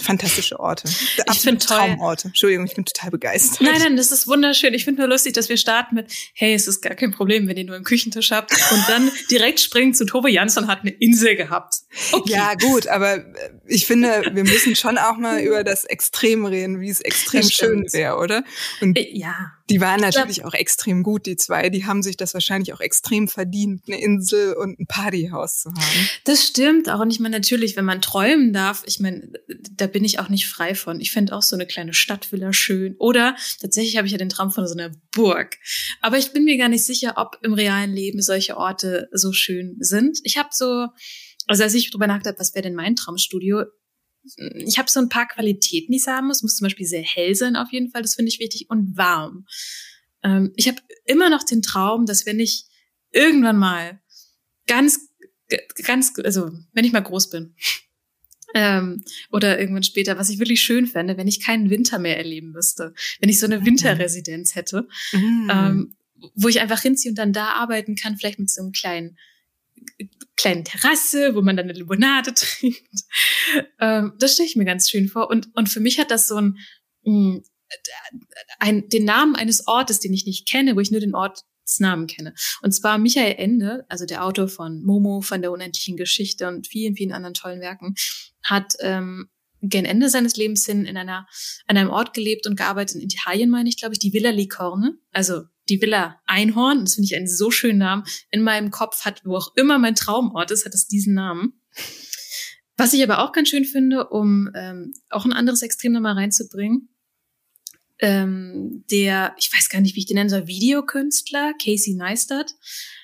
fantastische 0.00 0.60
Orte. 0.60 0.88
Ich 1.30 1.40
finde. 1.40 1.64
Traumorte. 1.64 2.28
Entschuldigung, 2.28 2.66
ich 2.66 2.74
bin 2.74 2.84
total 2.84 3.10
begeistert. 3.10 3.60
Nein, 3.60 3.80
nein, 3.80 3.96
das 3.96 4.12
ist 4.12 4.26
wunderschön. 4.26 4.74
Ich 4.74 4.84
finde 4.84 5.02
nur 5.02 5.08
lustig, 5.08 5.34
dass 5.34 5.48
wir 5.48 5.56
starten 5.56 5.96
mit, 5.96 6.12
hey, 6.34 6.54
es 6.54 6.68
ist 6.68 6.80
gar 6.80 6.94
kein 6.94 7.10
Problem, 7.10 7.48
wenn 7.48 7.56
ihr 7.56 7.64
nur 7.64 7.74
einen 7.74 7.84
Küchentisch 7.84 8.30
habt 8.30 8.52
und 8.52 8.88
dann 8.88 9.10
direkt 9.30 9.60
springen 9.60 9.94
zu 9.94 10.06
Tove 10.06 10.30
Jansson 10.30 10.68
hat 10.68 10.82
eine 10.82 10.90
Insel 10.90 11.36
gehabt. 11.36 11.76
Okay. 12.12 12.32
Ja, 12.32 12.54
gut, 12.54 12.86
aber 12.86 13.16
äh, 13.16 13.50
ich 13.66 13.86
finde, 13.86 14.22
wir 14.32 14.44
müssen 14.44 14.76
schon 14.76 14.98
auch 14.98 15.16
mal 15.16 15.40
über 15.40 15.64
das 15.64 15.84
Extrem 15.84 16.44
reden, 16.44 16.80
wie 16.80 16.90
es 16.90 17.00
extrem 17.00 17.42
schön 17.42 17.86
wäre, 17.92 18.16
oder? 18.16 18.44
Und 18.80 18.96
äh, 18.96 19.08
ja. 19.12 19.57
Die 19.70 19.80
waren 19.80 20.00
natürlich 20.00 20.44
auch 20.44 20.54
extrem 20.54 21.02
gut, 21.02 21.26
die 21.26 21.36
zwei. 21.36 21.68
Die 21.68 21.84
haben 21.84 22.02
sich 22.02 22.16
das 22.16 22.34
wahrscheinlich 22.34 22.72
auch 22.72 22.80
extrem 22.80 23.28
verdient, 23.28 23.82
eine 23.86 24.00
Insel 24.00 24.54
und 24.54 24.80
ein 24.80 24.86
Partyhaus 24.86 25.60
zu 25.60 25.70
haben. 25.70 26.08
Das 26.24 26.46
stimmt 26.46 26.88
auch. 26.88 27.00
Und 27.00 27.10
ich 27.10 27.20
meine, 27.20 27.36
natürlich, 27.36 27.76
wenn 27.76 27.84
man 27.84 28.00
träumen 28.00 28.52
darf, 28.52 28.82
ich 28.86 29.00
meine, 29.00 29.32
da 29.72 29.86
bin 29.86 30.04
ich 30.04 30.18
auch 30.18 30.28
nicht 30.28 30.46
frei 30.46 30.74
von. 30.74 31.00
Ich 31.00 31.12
fände 31.12 31.34
auch 31.34 31.42
so 31.42 31.56
eine 31.56 31.66
kleine 31.66 31.92
Stadtvilla 31.92 32.52
schön. 32.52 32.96
Oder 32.98 33.36
tatsächlich 33.60 33.96
habe 33.96 34.06
ich 34.06 34.12
ja 34.12 34.18
den 34.18 34.30
Traum 34.30 34.50
von 34.50 34.66
so 34.66 34.74
einer 34.74 34.90
Burg. 35.12 35.56
Aber 36.00 36.18
ich 36.18 36.32
bin 36.32 36.44
mir 36.44 36.56
gar 36.56 36.68
nicht 36.68 36.84
sicher, 36.84 37.14
ob 37.16 37.38
im 37.42 37.52
realen 37.52 37.92
Leben 37.92 38.22
solche 38.22 38.56
Orte 38.56 39.08
so 39.12 39.32
schön 39.32 39.76
sind. 39.80 40.20
Ich 40.24 40.38
habe 40.38 40.48
so, 40.52 40.86
also 41.46 41.62
als 41.62 41.74
ich 41.74 41.90
drüber 41.90 42.06
nachgedacht 42.06 42.38
was 42.38 42.54
wäre 42.54 42.62
denn 42.62 42.74
mein 42.74 42.96
Traumstudio, 42.96 43.64
ich 44.24 44.78
habe 44.78 44.90
so 44.90 45.00
ein 45.00 45.08
paar 45.08 45.26
Qualitäten, 45.26 45.92
die 45.92 45.98
es 45.98 46.06
haben 46.06 46.26
muss. 46.26 46.42
Muss 46.42 46.56
zum 46.56 46.66
Beispiel 46.66 46.86
sehr 46.86 47.02
hell 47.02 47.34
sein 47.34 47.56
auf 47.56 47.72
jeden 47.72 47.90
Fall, 47.90 48.02
das 48.02 48.14
finde 48.14 48.30
ich 48.30 48.40
wichtig, 48.40 48.68
und 48.68 48.96
warm. 48.96 49.46
Ähm, 50.22 50.52
ich 50.56 50.68
habe 50.68 50.78
immer 51.04 51.30
noch 51.30 51.44
den 51.44 51.62
Traum, 51.62 52.06
dass 52.06 52.26
wenn 52.26 52.40
ich 52.40 52.66
irgendwann 53.12 53.56
mal 53.56 54.00
ganz, 54.66 55.08
ganz, 55.84 56.12
also 56.22 56.50
wenn 56.72 56.84
ich 56.84 56.92
mal 56.92 57.00
groß 57.00 57.30
bin 57.30 57.54
ähm, 58.54 59.02
oder 59.30 59.58
irgendwann 59.58 59.82
später, 59.82 60.18
was 60.18 60.30
ich 60.30 60.38
wirklich 60.38 60.60
schön 60.62 60.86
fände, 60.86 61.16
wenn 61.16 61.28
ich 61.28 61.40
keinen 61.40 61.70
Winter 61.70 61.98
mehr 61.98 62.18
erleben 62.18 62.52
müsste, 62.52 62.94
wenn 63.20 63.30
ich 63.30 63.38
so 63.38 63.46
eine 63.46 63.60
mhm. 63.60 63.66
Winterresidenz 63.66 64.54
hätte, 64.54 64.88
mhm. 65.12 65.50
ähm, 65.52 65.96
wo 66.34 66.48
ich 66.48 66.60
einfach 66.60 66.80
hinziehe 66.80 67.12
und 67.12 67.18
dann 67.18 67.32
da 67.32 67.52
arbeiten 67.52 67.94
kann, 67.94 68.16
vielleicht 68.16 68.38
mit 68.38 68.50
so 68.50 68.62
einem 68.62 68.72
kleinen 68.72 69.16
kleinen 70.36 70.64
Terrasse, 70.64 71.34
wo 71.34 71.42
man 71.42 71.56
dann 71.56 71.68
eine 71.68 71.78
Limonade 71.78 72.32
trinkt. 72.34 73.04
Ähm, 73.80 74.14
das 74.18 74.34
stelle 74.34 74.48
ich 74.48 74.56
mir 74.56 74.64
ganz 74.64 74.88
schön 74.88 75.08
vor. 75.08 75.28
Und, 75.28 75.48
und 75.54 75.68
für 75.68 75.80
mich 75.80 75.98
hat 75.98 76.10
das 76.10 76.28
so 76.28 76.36
ein, 76.36 76.58
mh, 77.02 77.12
hm, 77.12 77.44
ein, 78.58 78.88
den 78.88 79.04
Namen 79.04 79.36
eines 79.36 79.66
Ortes, 79.66 80.00
den 80.00 80.14
ich 80.14 80.24
nicht 80.24 80.48
kenne, 80.48 80.74
wo 80.74 80.80
ich 80.80 80.90
nur 80.90 81.00
den 81.00 81.14
Ortsnamen 81.14 82.06
kenne. 82.06 82.32
Und 82.62 82.72
zwar 82.72 82.96
Michael 82.96 83.34
Ende, 83.36 83.84
also 83.88 84.06
der 84.06 84.24
Autor 84.24 84.48
von 84.48 84.82
Momo, 84.82 85.20
von 85.20 85.42
der 85.42 85.52
unendlichen 85.52 85.96
Geschichte 85.98 86.48
und 86.48 86.66
vielen, 86.66 86.96
vielen 86.96 87.12
anderen 87.12 87.34
tollen 87.34 87.60
Werken, 87.60 87.94
hat 88.42 88.74
ähm, 88.80 89.28
gen 89.60 89.84
Ende 89.84 90.08
seines 90.08 90.36
Lebens 90.36 90.64
hin 90.64 90.86
in 90.86 90.96
einer 90.96 91.26
an 91.66 91.76
einem 91.76 91.90
Ort 91.90 92.14
gelebt 92.14 92.46
und 92.46 92.56
gearbeitet 92.56 92.96
in 92.96 93.02
Italien, 93.02 93.50
meine 93.50 93.68
ich, 93.68 93.76
glaube 93.76 93.94
ich, 93.94 93.98
die 93.98 94.12
Villa 94.12 94.30
Licorne, 94.30 94.96
also 95.12 95.42
die 95.68 95.80
Villa 95.80 96.20
Einhorn. 96.26 96.84
Das 96.84 96.94
finde 96.94 97.06
ich 97.06 97.16
einen 97.16 97.28
so 97.28 97.50
schönen 97.50 97.78
Namen. 97.78 98.04
In 98.30 98.42
meinem 98.42 98.70
Kopf 98.70 99.04
hat, 99.04 99.22
wo 99.24 99.36
auch 99.36 99.54
immer 99.56 99.78
mein 99.78 99.94
Traumort 99.94 100.50
ist, 100.50 100.64
hat 100.64 100.74
es 100.74 100.86
diesen 100.86 101.14
Namen. 101.14 101.60
Was 102.76 102.92
ich 102.92 103.02
aber 103.02 103.18
auch 103.24 103.32
ganz 103.32 103.48
schön 103.48 103.64
finde, 103.64 104.08
um 104.08 104.50
ähm, 104.54 104.92
auch 105.10 105.24
ein 105.24 105.32
anderes 105.32 105.62
Extrem 105.62 105.92
nochmal 105.92 106.14
reinzubringen, 106.14 106.88
ähm, 108.00 108.84
der, 108.90 109.34
ich 109.38 109.52
weiß 109.52 109.68
gar 109.68 109.80
nicht, 109.80 109.96
wie 109.96 110.00
ich 110.00 110.06
den 110.06 110.14
nennen 110.14 110.30
soll, 110.30 110.46
Videokünstler, 110.46 111.54
Casey 111.60 111.94
Neistat, 111.94 112.54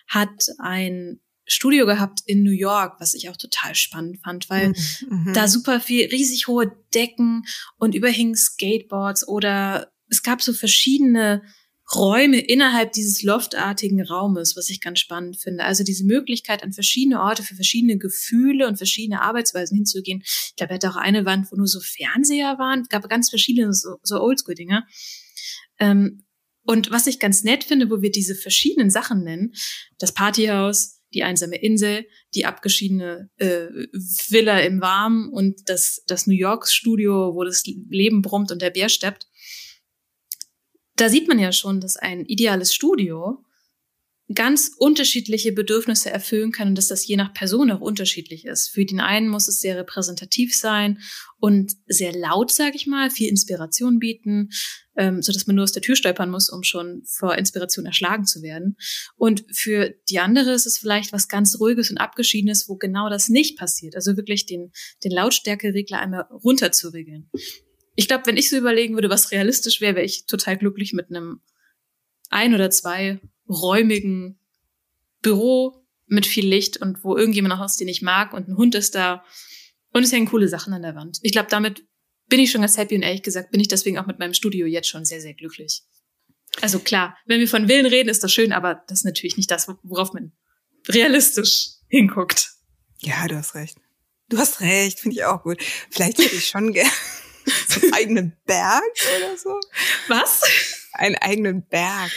hat 0.07 0.47
ein 0.59 1.21
Studio 1.47 1.87
gehabt 1.87 2.21
in 2.27 2.43
New 2.43 2.53
York, 2.53 3.01
was 3.01 3.15
ich 3.15 3.29
auch 3.29 3.37
total 3.37 3.75
spannend 3.75 4.21
fand, 4.23 4.49
weil 4.49 4.73
mhm. 5.09 5.33
da 5.35 5.49
super 5.49 5.81
viel, 5.81 6.09
riesig 6.09 6.47
hohe 6.47 6.73
Decken 6.95 7.45
und 7.77 7.95
überhingen 7.95 8.35
Skateboards 8.35 9.27
oder 9.29 9.93
es 10.09 10.23
gab 10.23 10.41
so 10.41 10.53
verschiedene 10.53 11.43
Räume 11.97 12.39
innerhalb 12.39 12.93
dieses 12.93 13.23
loftartigen 13.23 14.01
Raumes, 14.03 14.57
was 14.57 14.71
ich 14.71 14.81
ganz 14.81 15.01
spannend 15.01 15.37
finde. 15.41 15.65
Also 15.65 15.85
diese 15.85 16.05
Möglichkeit, 16.05 16.63
an 16.63 16.73
verschiedene 16.73 17.21
Orte 17.21 17.43
für 17.43 17.55
verschiedene 17.55 17.99
Gefühle 17.99 18.67
und 18.67 18.77
verschiedene 18.77 19.23
Arbeitsweisen 19.23 19.77
hinzugehen. 19.77 20.23
Ich 20.25 20.57
glaube, 20.57 20.73
er 20.73 20.75
hatte 20.77 20.91
auch 20.91 20.97
eine 20.97 21.25
Wand, 21.25 21.51
wo 21.51 21.57
nur 21.57 21.67
so 21.67 21.81
Fernseher 21.81 22.59
waren. 22.59 22.83
Es 22.83 22.89
gab 22.89 23.09
ganz 23.09 23.31
verschiedene 23.31 23.73
so, 23.73 23.97
so 24.03 24.21
Oldschool-Dinger. 24.21 24.87
Ähm, 25.79 26.25
und 26.67 26.91
was 26.91 27.07
ich 27.07 27.19
ganz 27.19 27.45
nett 27.45 27.65
finde, 27.65 27.91
wo 27.91 28.01
wir 28.01 28.11
diese 28.11 28.35
verschiedenen 28.35 28.91
Sachen 28.91 29.23
nennen, 29.23 29.53
das 29.99 30.13
Partyhaus, 30.13 31.01
die 31.13 31.23
einsame 31.23 31.57
Insel, 31.57 32.07
die 32.35 32.47
abgeschiedene 32.47 33.31
äh, 33.37 33.67
Villa 34.29 34.59
im 34.61 34.81
Warmen 34.81 35.29
und 35.29 35.69
das, 35.69 36.03
das 36.07 36.27
New 36.27 36.35
York 36.35 36.69
Studio, 36.69 37.35
wo 37.35 37.45
das 37.45 37.63
Leben 37.65 38.23
brummt 38.23 38.51
und 38.51 38.63
der 38.63 38.71
Bär 38.71 38.89
steppt 38.89 39.27
da 40.97 41.09
sieht 41.09 41.29
man 41.29 41.39
ja 41.39 41.53
schon, 41.53 41.81
dass 41.81 41.97
ein 41.97 42.25
ideales 42.27 42.75
Studio 42.75 43.45
ganz 44.33 44.71
unterschiedliche 44.79 45.53
Bedürfnisse 45.53 46.11
erfüllen 46.11 46.51
kann 46.51 46.69
und 46.69 46.75
dass 46.77 46.89
das 46.89 47.07
je 47.07 47.17
nach 47.17 47.35
Person 47.35 47.71
auch 47.71 47.81
unterschiedlich 47.81 48.47
ist. 48.47 48.69
Für 48.69 48.85
den 48.87 49.01
einen 49.01 49.29
muss 49.29 49.49
es 49.49 49.61
sehr 49.61 49.77
repräsentativ 49.77 50.57
sein 50.57 51.01
und 51.39 51.75
sehr 51.87 52.13
laut, 52.17 52.51
sage 52.51 52.75
ich 52.75 52.87
mal, 52.87 53.11
viel 53.11 53.29
Inspiration 53.29 53.99
bieten, 53.99 54.49
ähm, 54.97 55.21
so 55.21 55.31
dass 55.31 55.47
man 55.47 55.57
nur 55.57 55.65
aus 55.65 55.73
der 55.73 55.83
Tür 55.83 55.95
stolpern 55.95 56.31
muss, 56.31 56.49
um 56.49 56.63
schon 56.63 57.03
vor 57.05 57.37
Inspiration 57.37 57.85
erschlagen 57.85 58.25
zu 58.25 58.41
werden. 58.41 58.77
Und 59.17 59.45
für 59.53 59.95
die 60.09 60.21
andere 60.21 60.53
ist 60.53 60.67
es 60.67 60.79
vielleicht 60.79 61.13
was 61.13 61.29
ganz 61.29 61.61
ruhiges 61.61 61.91
und 61.91 61.99
abgeschiedenes, 61.99 62.67
wo 62.67 62.77
genau 62.77 63.11
das 63.11 63.29
nicht 63.29 63.59
passiert. 63.59 63.95
Also 63.95 64.17
wirklich 64.17 64.47
den 64.47 64.73
den 65.03 65.13
Lautstärkeregler 65.13 65.99
einmal 65.99 66.23
runter 66.33 66.73
zu 66.73 66.89
regeln 66.89 67.29
ich 67.95 68.09
glaube, 68.09 68.27
wenn 68.27 68.37
ich 68.37 68.51
so 68.51 68.57
überlegen 68.57 68.95
würde, 68.95 69.11
was 69.11 69.31
realistisch 69.31 69.81
wäre, 69.81 69.97
wäre 69.97 70.07
ich 70.07 70.27
total 70.27 70.57
glücklich 70.57 70.93
mit 70.93 71.11
einem 71.11 71.41
ein 72.31 72.55
oder 72.55 72.71
zwei 72.71 73.21
räumigen 73.49 74.39
Büro 75.23 75.87
mit 76.07 76.27
viel 76.27 76.47
Licht 76.47 76.77
und 76.79 77.05
wo 77.05 77.17
irgendjemand 77.17 77.55
noch 77.55 77.65
ist, 77.65 77.81
den 77.81 77.89
ich 77.89 78.03
mag 78.03 78.33
und 78.35 78.49
ein 78.49 78.57
Hund 78.57 78.75
ist 78.75 78.95
da 78.95 79.25
und 79.93 80.03
es 80.03 80.13
hängen 80.13 80.27
coole 80.27 80.49
Sachen 80.49 80.73
an 80.73 80.83
der 80.83 80.95
Wand. 80.95 81.19
Ich 81.23 81.33
glaube, 81.33 81.49
damit 81.51 81.85
bin 82.29 82.41
ich 82.41 82.51
schon 82.51 82.63
ganz 82.63 82.77
happy 82.77 82.97
und 82.97 83.03
ehrlich 83.03 83.23
gesagt 83.23 83.51
bin 83.51 83.61
ich 83.61 83.69
deswegen 83.69 83.99
auch 83.99 84.07
mit 84.07 84.19
meinem 84.19 84.35
Studio 84.35 84.67
jetzt 84.67 84.89
schon 84.89 85.05
sehr, 85.05 85.21
sehr 85.21 85.35
glücklich. 85.35 85.83
Also 86.61 86.79
klar, 86.79 87.17
wenn 87.27 87.41
wir 87.41 87.49
von 87.49 87.69
Willen 87.69 87.87
reden, 87.87 88.09
ist 88.09 88.23
das 88.23 88.33
schön, 88.33 88.53
aber 88.53 88.83
das 88.89 89.01
ist 89.01 89.05
natürlich 89.05 89.37
nicht 89.37 89.51
das, 89.51 89.69
worauf 89.83 90.13
man 90.13 90.33
realistisch 90.89 91.71
hinguckt. 91.89 92.51
Ja, 93.01 93.27
du 93.29 93.37
hast 93.37 93.55
recht. 93.55 93.77
Du 94.29 94.39
hast 94.39 94.61
recht, 94.61 95.01
finde 95.01 95.17
ich 95.17 95.25
auch 95.25 95.43
gut. 95.43 95.63
Vielleicht 95.91 96.19
hätte 96.19 96.35
ich 96.35 96.47
schon 96.47 96.73
gerne 96.73 96.91
einen 97.83 97.93
eigenen 97.95 98.37
Berg 98.47 98.83
oder 99.19 99.37
so. 99.37 99.61
Was? 100.09 100.43
Einen 100.93 101.17
eigenen 101.17 101.67
Berg. 101.67 102.11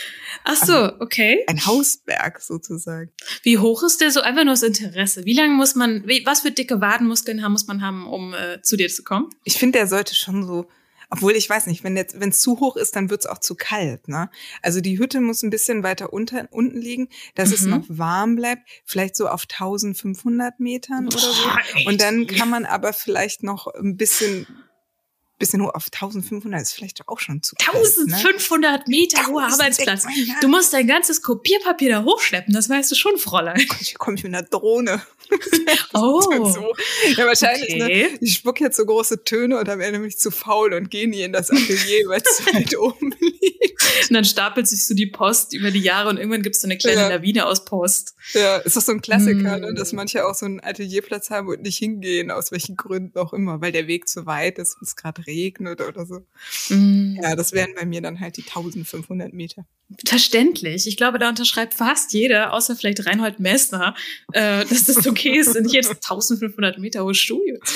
Ach 0.44 0.56
so, 0.56 0.74
also 0.74 0.96
okay. 1.00 1.44
Ein 1.48 1.66
Hausberg 1.66 2.42
sozusagen. 2.42 3.12
Wie 3.44 3.58
hoch 3.58 3.84
ist 3.84 4.02
der 4.02 4.12
so? 4.12 4.22
Einfach 4.22 4.44
nur 4.44 4.54
das 4.54 4.64
Interesse. 4.64 5.26
Wie 5.26 5.34
lange 5.34 5.54
muss 5.54 5.76
man, 5.76 6.08
wie, 6.08 6.26
was 6.26 6.42
für 6.42 6.52
dicke 6.52 6.80
Wadenmuskeln 6.80 7.42
muss 7.52 7.68
man 7.68 7.82
haben, 7.82 8.08
um 8.08 8.34
äh, 8.34 8.62
zu 8.62 8.78
dir 8.78 8.90
zu 8.90 9.04
kommen? 9.04 9.30
Ich 9.44 9.58
finde, 9.58 9.80
der 9.80 9.88
sollte 9.88 10.14
schon 10.16 10.46
so, 10.46 10.68
obwohl 11.10 11.34
ich 11.34 11.50
weiß 11.50 11.68
nicht, 11.68 11.84
wenn 11.84 11.96
jetzt, 11.96 12.20
wenn 12.20 12.30
es 12.30 12.40
zu 12.40 12.60
hoch 12.60 12.76
ist, 12.76 12.96
dann 12.96 13.10
wird 13.10 13.22
es 13.22 13.26
auch 13.28 13.40
zu 13.40 13.56
kalt. 13.56 14.08
Ne? 14.08 14.30
Also 14.62 14.82
die 14.82 15.00
Hütte 15.00 15.22
muss 15.22 15.42
ein 15.42 15.50
bisschen 15.50 15.84
weiter 15.84 16.12
unter, 16.12 16.48
unten 16.52 16.80
liegen, 16.80 17.10
dass 17.36 17.50
mhm. 17.50 17.56
es 17.56 17.66
noch 17.66 17.84
warm 17.88 18.36
bleibt. 18.36 18.68
Vielleicht 18.86 19.16
so 19.16 19.28
auf 19.28 19.44
1500 19.44 20.60
Metern 20.60 21.08
oder 21.08 21.20
so. 21.20 21.44
Boah, 21.44 21.60
Und 21.88 22.02
dann 22.02 22.28
kann 22.28 22.50
man 22.50 22.66
aber 22.66 22.94
vielleicht 22.94 23.44
noch 23.44 23.68
ein 23.68 23.96
bisschen 23.96 24.48
bisschen 25.38 25.62
hoch 25.62 25.74
auf 25.74 25.86
1500 25.86 26.62
ist 26.62 26.74
vielleicht 26.74 27.08
auch 27.08 27.20
schon 27.20 27.44
zu 27.44 27.56
1500 27.60 28.88
ne? 28.88 28.98
Meter 28.98 29.28
hoher 29.28 29.44
Arbeitsplatz. 29.44 30.06
Du 30.42 30.48
musst 30.48 30.74
dein 30.74 30.88
ganzes 30.88 31.22
Kopierpapier 31.22 31.90
da 31.90 32.04
hochschleppen, 32.04 32.54
das 32.54 32.70
weißt 32.70 32.92
du 32.92 32.96
schon, 32.96 33.18
Fräulein. 33.18 33.62
Hier 33.80 33.98
komme 33.98 34.18
ich 34.18 34.24
mit 34.24 34.34
einer 34.34 34.44
Drohne. 34.44 35.02
oh. 35.94 36.22
So. 36.22 36.74
Ja, 37.16 37.26
wahrscheinlich. 37.26 37.76
Ne? 37.76 37.84
Okay. 37.84 38.10
Ne? 38.12 38.18
Ich 38.22 38.36
spuck 38.36 38.60
jetzt 38.60 38.78
so 38.78 38.86
große 38.86 39.24
Töne 39.24 39.60
und 39.60 39.68
dann 39.68 39.80
werde 39.80 40.06
ich 40.06 40.18
zu 40.18 40.32
faul 40.32 40.74
und 40.74 40.90
gehe 40.90 41.08
nie 41.10 41.22
in 41.22 41.34
das 41.34 41.50
Atelier, 41.50 42.08
weil 42.08 42.22
es 42.22 42.46
weit 42.54 42.78
oben 42.78 43.14
liegt. 43.20 43.84
Und 44.10 44.14
dann 44.14 44.26
stapelt 44.26 44.68
sich 44.68 44.86
so 44.86 44.94
die 44.94 45.08
Post 45.08 45.54
über 45.54 45.72
die 45.72 45.80
Jahre 45.80 46.10
und 46.10 46.18
irgendwann 46.18 46.42
gibt 46.42 46.56
es 46.56 46.62
so 46.62 46.68
eine 46.68 46.78
kleine 46.78 47.02
ja. 47.02 47.10
Lawine 47.10 47.46
aus 47.46 47.66
Post. 47.66 48.16
Ja, 48.34 48.58
ist 48.58 48.76
doch 48.78 48.82
so 48.82 48.92
ein 48.92 49.02
Klassiker, 49.02 49.58
mm. 49.58 49.62
ne? 49.62 49.74
dass 49.74 49.94
manche 49.94 50.26
auch 50.26 50.36
so 50.36 50.46
einen 50.46 50.60
Atelierplatz 50.60 51.30
haben 51.30 51.48
und 51.48 51.62
nicht 51.62 51.78
hingehen, 51.78 52.32
aus 52.32 52.52
welchen 52.52 52.76
Gründen 52.76 53.18
auch 53.18 53.34
immer, 53.34 53.62
weil 53.62 53.72
der 53.72 53.88
Weg 53.88 54.08
zu 54.08 54.26
weit 54.26 54.60
ist, 54.60 54.78
es 54.82 54.96
gerade 54.96 55.26
regnet 55.28 55.82
oder 55.82 56.06
so. 56.06 56.26
Mm. 56.70 57.20
Ja, 57.22 57.36
das 57.36 57.54
wären 57.54 57.74
bei 57.76 57.86
mir 57.86 58.02
dann 58.02 58.20
halt 58.20 58.38
die 58.38 58.44
1500 58.44 59.34
Meter. 59.34 59.66
Verständlich. 60.06 60.86
Ich 60.86 60.98
glaube, 60.98 61.18
da 61.18 61.30
unterschreibt 61.30 61.74
fast 61.74 62.12
jeder, 62.12 62.52
außer 62.52 62.76
vielleicht 62.76 63.06
Reinhold 63.06 63.40
Messner, 63.40 63.96
äh, 64.34 64.66
dass 64.66 64.84
das 64.84 65.08
okay 65.08 65.38
ist, 65.38 65.56
nicht 65.62 65.74
jetzt 65.74 65.90
1500 65.90 66.78
Meter 66.78 67.06
hohes 67.06 67.18
Studio 67.18 67.58
zu 67.64 67.74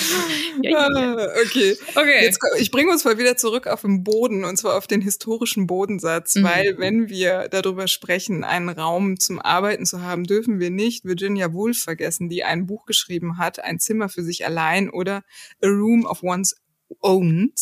ja, 0.61 0.71
ja. 0.71 1.15
Ah, 1.15 1.27
okay. 1.45 1.77
okay. 1.95 2.23
Jetzt, 2.23 2.39
ich 2.59 2.69
bringe 2.69 2.91
uns 2.91 3.05
mal 3.05 3.17
wieder 3.17 3.37
zurück 3.37 3.67
auf 3.67 3.81
den 3.81 4.03
Boden, 4.03 4.43
und 4.43 4.57
zwar 4.57 4.77
auf 4.77 4.87
den 4.87 5.01
historischen 5.01 5.67
Bodensatz, 6.01 6.35
mhm. 6.35 6.43
weil 6.43 6.77
wenn 6.77 7.09
wir 7.09 7.47
darüber 7.49 7.87
sprechen, 7.87 8.43
einen 8.43 8.69
Raum 8.69 9.19
zum 9.19 9.39
Arbeiten 9.39 9.85
zu 9.85 10.01
haben, 10.01 10.23
dürfen 10.25 10.59
wir 10.59 10.69
nicht 10.69 11.05
Virginia 11.05 11.53
Woolf 11.53 11.79
vergessen, 11.79 12.29
die 12.29 12.43
ein 12.43 12.65
Buch 12.65 12.85
geschrieben 12.85 13.37
hat, 13.37 13.63
ein 13.63 13.79
Zimmer 13.79 14.09
für 14.09 14.23
sich 14.23 14.45
allein 14.45 14.89
oder 14.89 15.23
A 15.63 15.67
Room 15.67 16.05
of 16.05 16.23
One's 16.23 16.55
Own 16.99 17.53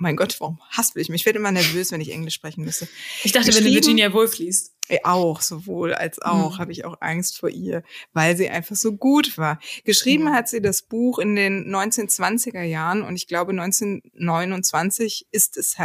mein 0.00 0.14
Gott, 0.14 0.36
warum 0.38 0.60
haspel 0.70 1.02
ich 1.02 1.08
mich? 1.08 1.22
Ich 1.22 1.26
werde 1.26 1.40
immer 1.40 1.50
nervös, 1.50 1.90
wenn 1.90 2.00
ich 2.00 2.12
Englisch 2.12 2.34
sprechen 2.34 2.64
müsste. 2.64 2.86
Ich 3.24 3.32
dachte, 3.32 3.52
wenn 3.52 3.64
du 3.64 3.70
Virginia 3.70 4.12
Woolf 4.12 4.38
liest. 4.38 4.72
Auch, 5.02 5.40
sowohl 5.40 5.92
als 5.92 6.22
auch, 6.22 6.54
mhm. 6.54 6.58
habe 6.58 6.70
ich 6.70 6.84
auch 6.84 6.98
Angst 7.00 7.36
vor 7.36 7.48
ihr, 7.48 7.82
weil 8.12 8.36
sie 8.36 8.48
einfach 8.48 8.76
so 8.76 8.92
gut 8.96 9.36
war. 9.36 9.58
Geschrieben 9.84 10.26
mhm. 10.26 10.34
hat 10.34 10.48
sie 10.48 10.62
das 10.62 10.82
Buch 10.82 11.18
in 11.18 11.34
den 11.34 11.66
1920er 11.74 12.62
Jahren 12.62 13.02
und 13.02 13.16
ich 13.16 13.26
glaube 13.26 13.50
1929 13.50 15.26
ist 15.32 15.56
es 15.56 15.78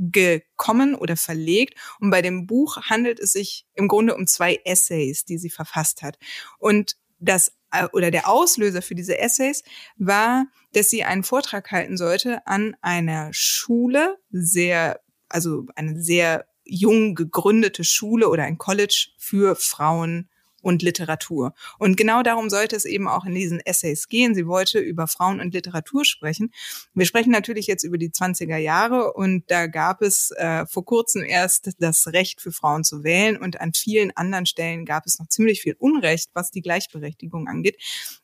herausgekommen 0.00 0.94
oder 0.94 1.16
verlegt. 1.16 1.74
Und 2.00 2.10
bei 2.10 2.22
dem 2.22 2.46
Buch 2.46 2.76
handelt 2.82 3.20
es 3.20 3.32
sich 3.32 3.66
im 3.74 3.88
Grunde 3.88 4.14
um 4.14 4.26
zwei 4.26 4.60
Essays, 4.64 5.24
die 5.24 5.38
sie 5.38 5.50
verfasst 5.50 6.02
hat. 6.02 6.18
Und 6.58 6.96
das 7.18 7.52
äh, 7.70 7.86
oder 7.92 8.10
der 8.10 8.28
Auslöser 8.28 8.82
für 8.82 8.94
diese 8.94 9.18
Essays 9.18 9.62
war, 9.96 10.46
dass 10.72 10.90
sie 10.90 11.04
einen 11.04 11.22
Vortrag 11.22 11.70
halten 11.70 11.96
sollte 11.96 12.46
an 12.46 12.76
einer 12.80 13.30
Schule, 13.32 14.18
sehr, 14.30 15.00
also 15.28 15.66
eine 15.74 16.00
sehr 16.00 16.46
jung 16.64 17.14
gegründete 17.14 17.84
Schule 17.84 18.28
oder 18.28 18.44
ein 18.44 18.58
College 18.58 19.08
für 19.18 19.56
Frauen 19.56 20.30
und 20.62 20.82
Literatur. 20.82 21.54
Und 21.78 21.96
genau 21.96 22.22
darum 22.22 22.50
sollte 22.50 22.76
es 22.76 22.84
eben 22.84 23.08
auch 23.08 23.24
in 23.24 23.34
diesen 23.34 23.60
Essays 23.60 24.08
gehen. 24.08 24.34
Sie 24.34 24.46
wollte 24.46 24.78
über 24.78 25.06
Frauen 25.06 25.40
und 25.40 25.54
Literatur 25.54 26.04
sprechen. 26.04 26.52
Wir 26.94 27.06
sprechen 27.06 27.30
natürlich 27.30 27.66
jetzt 27.66 27.84
über 27.84 27.98
die 27.98 28.10
20er 28.10 28.56
Jahre 28.56 29.12
und 29.12 29.50
da 29.50 29.66
gab 29.66 30.02
es 30.02 30.30
äh, 30.32 30.66
vor 30.66 30.84
kurzem 30.84 31.22
erst 31.24 31.70
das 31.78 32.06
Recht 32.08 32.40
für 32.40 32.52
Frauen 32.52 32.84
zu 32.84 33.04
wählen 33.04 33.36
und 33.36 33.60
an 33.60 33.72
vielen 33.74 34.16
anderen 34.16 34.46
Stellen 34.46 34.84
gab 34.84 35.06
es 35.06 35.18
noch 35.18 35.28
ziemlich 35.28 35.62
viel 35.62 35.76
Unrecht, 35.78 36.30
was 36.34 36.50
die 36.50 36.62
Gleichberechtigung 36.62 37.48
angeht. 37.48 37.76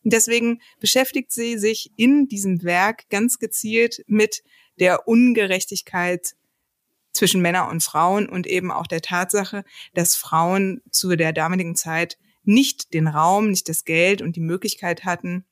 Und 0.05 0.13
deswegen 0.13 0.61
beschäftigt 0.81 1.33
sie 1.33 1.59
sich 1.59 1.93
in 1.97 2.29
diesem 2.29 2.63
Werk 2.63 3.09
ganz 3.09 3.39
gezielt 3.39 4.03
mit 4.07 4.43
der 4.79 5.09
Ungerechtigkeit 5.09 6.35
zwischen 7.17 7.41
Männern 7.41 7.71
und 7.71 7.83
Frauen 7.83 8.29
und 8.29 8.47
eben 8.47 8.71
auch 8.71 8.87
der 8.87 9.01
Tatsache, 9.01 9.65
dass 9.95 10.17
Frauen 10.17 10.83
zu 10.91 11.17
der 11.17 11.33
damaligen 11.33 11.75
Zeit 11.75 12.19
nicht 12.47 12.95
den 12.95 13.09
Raum, 13.09 13.51
nicht 13.51 13.69
das 13.69 13.85
Geld 13.85 14.23
und 14.23 14.37
die 14.37 14.41
Möglichkeit 14.41 15.05
hatten, 15.05 15.45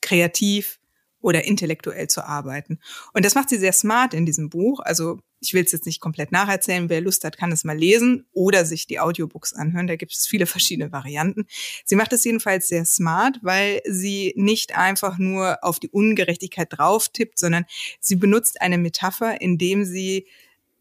kreativ 0.00 0.80
oder 1.20 1.44
intellektuell 1.44 2.08
zu 2.08 2.24
arbeiten. 2.24 2.78
Und 3.12 3.24
das 3.24 3.34
macht 3.34 3.50
sie 3.50 3.58
sehr 3.58 3.72
smart 3.72 4.14
in 4.14 4.24
diesem 4.26 4.48
Buch. 4.48 4.80
Also 4.80 5.20
ich 5.40 5.54
will 5.54 5.64
es 5.64 5.72
jetzt 5.72 5.86
nicht 5.86 6.00
komplett 6.00 6.32
nacherzählen. 6.32 6.88
Wer 6.88 7.00
Lust 7.00 7.24
hat, 7.24 7.36
kann 7.36 7.52
es 7.52 7.64
mal 7.64 7.76
lesen 7.76 8.26
oder 8.32 8.64
sich 8.64 8.86
die 8.86 9.00
Audiobooks 9.00 9.52
anhören. 9.54 9.86
Da 9.86 9.96
gibt 9.96 10.12
es 10.12 10.26
viele 10.26 10.46
verschiedene 10.46 10.92
Varianten. 10.92 11.46
Sie 11.84 11.96
macht 11.96 12.12
es 12.12 12.24
jedenfalls 12.24 12.68
sehr 12.68 12.84
smart, 12.84 13.38
weil 13.42 13.80
sie 13.86 14.34
nicht 14.36 14.76
einfach 14.76 15.18
nur 15.18 15.62
auf 15.62 15.78
die 15.78 15.88
Ungerechtigkeit 15.88 16.68
drauf 16.70 17.08
tippt, 17.08 17.38
sondern 17.38 17.64
sie 18.00 18.16
benutzt 18.16 18.60
eine 18.60 18.78
Metapher, 18.78 19.40
indem 19.40 19.84
sie 19.84 20.26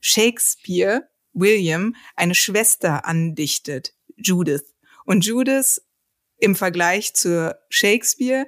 Shakespeare, 0.02 1.08
William, 1.34 1.96
eine 2.16 2.36
Schwester 2.36 3.06
andichtet, 3.06 3.94
Judith. 4.18 4.64
Und 5.10 5.26
Judith 5.26 5.82
im 6.38 6.54
Vergleich 6.54 7.16
zu 7.16 7.58
Shakespeare 7.70 8.46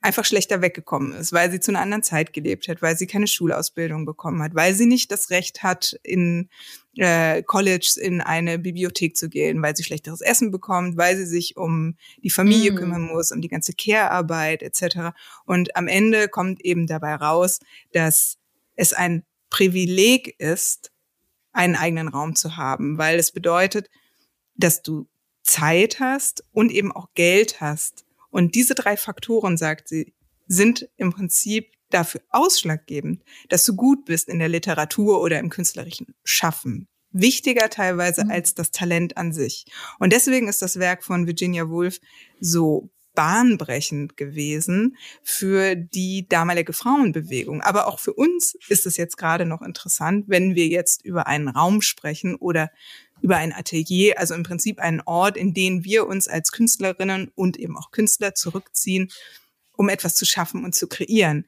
einfach 0.00 0.24
schlechter 0.24 0.62
weggekommen 0.62 1.10
ist, 1.10 1.32
weil 1.32 1.50
sie 1.50 1.58
zu 1.58 1.72
einer 1.72 1.80
anderen 1.80 2.04
Zeit 2.04 2.32
gelebt 2.32 2.68
hat, 2.68 2.82
weil 2.82 2.96
sie 2.96 3.08
keine 3.08 3.26
Schulausbildung 3.26 4.06
bekommen 4.06 4.40
hat, 4.40 4.54
weil 4.54 4.74
sie 4.74 4.86
nicht 4.86 5.10
das 5.10 5.30
Recht 5.30 5.64
hat, 5.64 5.98
in 6.04 6.50
äh, 6.98 7.42
College 7.42 7.98
in 8.00 8.20
eine 8.20 8.60
Bibliothek 8.60 9.16
zu 9.16 9.28
gehen, 9.28 9.60
weil 9.60 9.74
sie 9.74 9.82
schlechteres 9.82 10.20
Essen 10.20 10.52
bekommt, 10.52 10.96
weil 10.96 11.16
sie 11.16 11.26
sich 11.26 11.56
um 11.56 11.96
die 12.22 12.30
Familie 12.30 12.70
mm. 12.70 12.76
kümmern 12.76 13.02
muss, 13.02 13.32
um 13.32 13.40
die 13.40 13.48
ganze 13.48 13.72
Care-Arbeit 13.72 14.62
etc. 14.62 15.16
Und 15.46 15.74
am 15.74 15.88
Ende 15.88 16.28
kommt 16.28 16.64
eben 16.64 16.86
dabei 16.86 17.16
raus, 17.16 17.58
dass 17.92 18.38
es 18.76 18.92
ein 18.92 19.24
Privileg 19.50 20.38
ist, 20.38 20.92
einen 21.52 21.74
eigenen 21.74 22.06
Raum 22.06 22.36
zu 22.36 22.56
haben, 22.56 22.98
weil 22.98 23.18
es 23.18 23.32
bedeutet, 23.32 23.90
dass 24.54 24.80
du 24.80 25.08
Zeit 25.44 26.00
hast 26.00 26.44
und 26.52 26.72
eben 26.72 26.90
auch 26.90 27.14
Geld 27.14 27.60
hast, 27.60 28.04
und 28.34 28.56
diese 28.56 28.74
drei 28.74 28.96
Faktoren, 28.96 29.56
sagt 29.56 29.86
sie, 29.86 30.12
sind 30.48 30.88
im 30.96 31.12
Prinzip 31.12 31.70
dafür 31.90 32.20
ausschlaggebend, 32.30 33.22
dass 33.48 33.62
du 33.62 33.76
gut 33.76 34.06
bist 34.06 34.28
in 34.28 34.40
der 34.40 34.48
Literatur 34.48 35.20
oder 35.20 35.38
im 35.38 35.50
künstlerischen 35.50 36.16
Schaffen. 36.24 36.88
Wichtiger 37.12 37.70
teilweise 37.70 38.24
mhm. 38.24 38.32
als 38.32 38.56
das 38.56 38.72
Talent 38.72 39.16
an 39.16 39.32
sich. 39.32 39.66
Und 40.00 40.12
deswegen 40.12 40.48
ist 40.48 40.62
das 40.62 40.80
Werk 40.80 41.04
von 41.04 41.28
Virginia 41.28 41.68
Woolf 41.68 42.00
so 42.40 42.90
bahnbrechend 43.14 44.16
gewesen 44.16 44.96
für 45.22 45.76
die 45.76 46.26
damalige 46.28 46.72
Frauenbewegung. 46.72 47.62
Aber 47.62 47.86
auch 47.86 48.00
für 48.00 48.14
uns 48.14 48.56
ist 48.66 48.84
es 48.84 48.96
jetzt 48.96 49.16
gerade 49.16 49.46
noch 49.46 49.62
interessant, 49.62 50.24
wenn 50.26 50.56
wir 50.56 50.66
jetzt 50.66 51.04
über 51.04 51.28
einen 51.28 51.46
Raum 51.46 51.82
sprechen 51.82 52.34
oder 52.34 52.70
über 53.20 53.36
ein 53.36 53.52
Atelier, 53.52 54.18
also 54.18 54.34
im 54.34 54.42
Prinzip 54.42 54.78
einen 54.78 55.00
Ort, 55.00 55.36
in 55.36 55.54
den 55.54 55.84
wir 55.84 56.06
uns 56.06 56.28
als 56.28 56.52
Künstlerinnen 56.52 57.30
und 57.34 57.56
eben 57.58 57.76
auch 57.76 57.90
Künstler 57.90 58.34
zurückziehen, 58.34 59.10
um 59.76 59.88
etwas 59.88 60.14
zu 60.14 60.24
schaffen 60.24 60.64
und 60.64 60.74
zu 60.74 60.86
kreieren. 60.88 61.46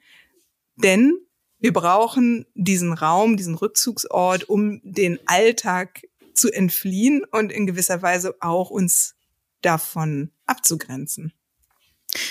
Denn 0.76 1.14
wir 1.58 1.72
brauchen 1.72 2.46
diesen 2.54 2.92
Raum, 2.92 3.36
diesen 3.36 3.54
Rückzugsort, 3.54 4.48
um 4.48 4.80
den 4.84 5.18
Alltag 5.26 6.02
zu 6.34 6.50
entfliehen 6.52 7.24
und 7.30 7.50
in 7.50 7.66
gewisser 7.66 8.02
Weise 8.02 8.34
auch 8.40 8.70
uns 8.70 9.14
davon 9.62 10.30
abzugrenzen. 10.46 11.32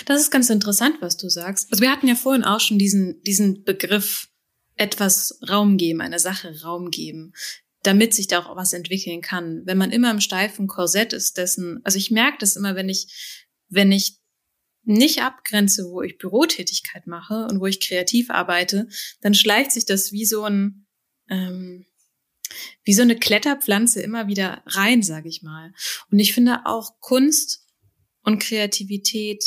Das 0.06 0.20
ist 0.20 0.30
ganz 0.30 0.48
interessant, 0.50 0.96
was 1.00 1.16
du 1.16 1.28
sagst. 1.28 1.70
Also 1.70 1.82
wir 1.82 1.90
hatten 1.90 2.08
ja 2.08 2.14
vorhin 2.14 2.44
auch 2.44 2.60
schon 2.60 2.78
diesen, 2.78 3.22
diesen 3.22 3.64
Begriff 3.64 4.28
etwas 4.76 5.38
Raum 5.48 5.76
geben, 5.76 6.00
einer 6.00 6.18
Sache 6.18 6.62
Raum 6.62 6.90
geben 6.90 7.32
damit 7.86 8.14
sich 8.14 8.26
da 8.26 8.40
auch 8.40 8.56
was 8.56 8.72
entwickeln 8.72 9.20
kann. 9.20 9.62
Wenn 9.64 9.78
man 9.78 9.92
immer 9.92 10.10
im 10.10 10.20
steifen 10.20 10.66
Korsett 10.66 11.12
ist, 11.12 11.36
dessen, 11.36 11.80
also 11.84 11.98
ich 11.98 12.10
merke 12.10 12.38
das 12.40 12.56
immer, 12.56 12.74
wenn 12.74 12.88
ich, 12.88 13.06
wenn 13.68 13.92
ich 13.92 14.18
nicht 14.82 15.22
abgrenze, 15.22 15.84
wo 15.90 16.02
ich 16.02 16.18
Bürotätigkeit 16.18 17.06
mache 17.06 17.46
und 17.46 17.60
wo 17.60 17.66
ich 17.66 17.80
kreativ 17.80 18.30
arbeite, 18.30 18.88
dann 19.20 19.34
schleicht 19.34 19.72
sich 19.72 19.84
das 19.84 20.12
wie 20.12 20.24
so 20.24 20.44
ein, 20.44 20.86
ähm, 21.28 21.86
wie 22.84 22.94
so 22.94 23.02
eine 23.02 23.18
Kletterpflanze 23.18 24.00
immer 24.00 24.28
wieder 24.28 24.62
rein, 24.66 25.02
sage 25.02 25.28
ich 25.28 25.42
mal. 25.42 25.72
Und 26.10 26.18
ich 26.18 26.32
finde 26.32 26.66
auch 26.66 27.00
Kunst 27.00 27.66
und 28.22 28.40
Kreativität 28.40 29.44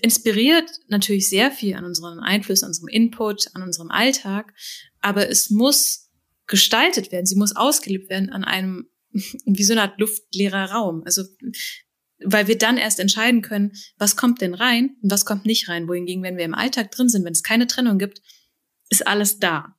inspiriert 0.00 0.70
natürlich 0.88 1.28
sehr 1.28 1.50
viel 1.50 1.74
an 1.74 1.84
unseren 1.84 2.20
Einfluss, 2.20 2.62
an 2.62 2.68
unserem 2.68 2.88
Input, 2.88 3.54
an 3.54 3.62
unserem 3.62 3.90
Alltag, 3.90 4.54
aber 5.00 5.28
es 5.28 5.50
muss 5.50 6.07
gestaltet 6.48 7.12
werden. 7.12 7.26
Sie 7.26 7.36
muss 7.36 7.54
ausgelebt 7.54 8.10
werden 8.10 8.30
an 8.30 8.42
einem, 8.42 8.88
wie 9.12 9.64
so 9.64 9.72
eine 9.72 9.82
Art 9.82 10.00
luftleerer 10.00 10.72
Raum. 10.72 11.02
Also, 11.04 11.22
weil 12.24 12.48
wir 12.48 12.58
dann 12.58 12.78
erst 12.78 12.98
entscheiden 12.98 13.42
können, 13.42 13.72
was 13.96 14.16
kommt 14.16 14.40
denn 14.40 14.54
rein 14.54 14.96
und 15.02 15.12
was 15.12 15.24
kommt 15.24 15.46
nicht 15.46 15.68
rein. 15.68 15.86
Wohingegen, 15.86 16.24
wenn 16.24 16.36
wir 16.36 16.44
im 16.44 16.54
Alltag 16.54 16.90
drin 16.90 17.08
sind, 17.08 17.24
wenn 17.24 17.32
es 17.32 17.44
keine 17.44 17.68
Trennung 17.68 17.98
gibt, 17.98 18.20
ist 18.88 19.06
alles 19.06 19.38
da. 19.38 19.76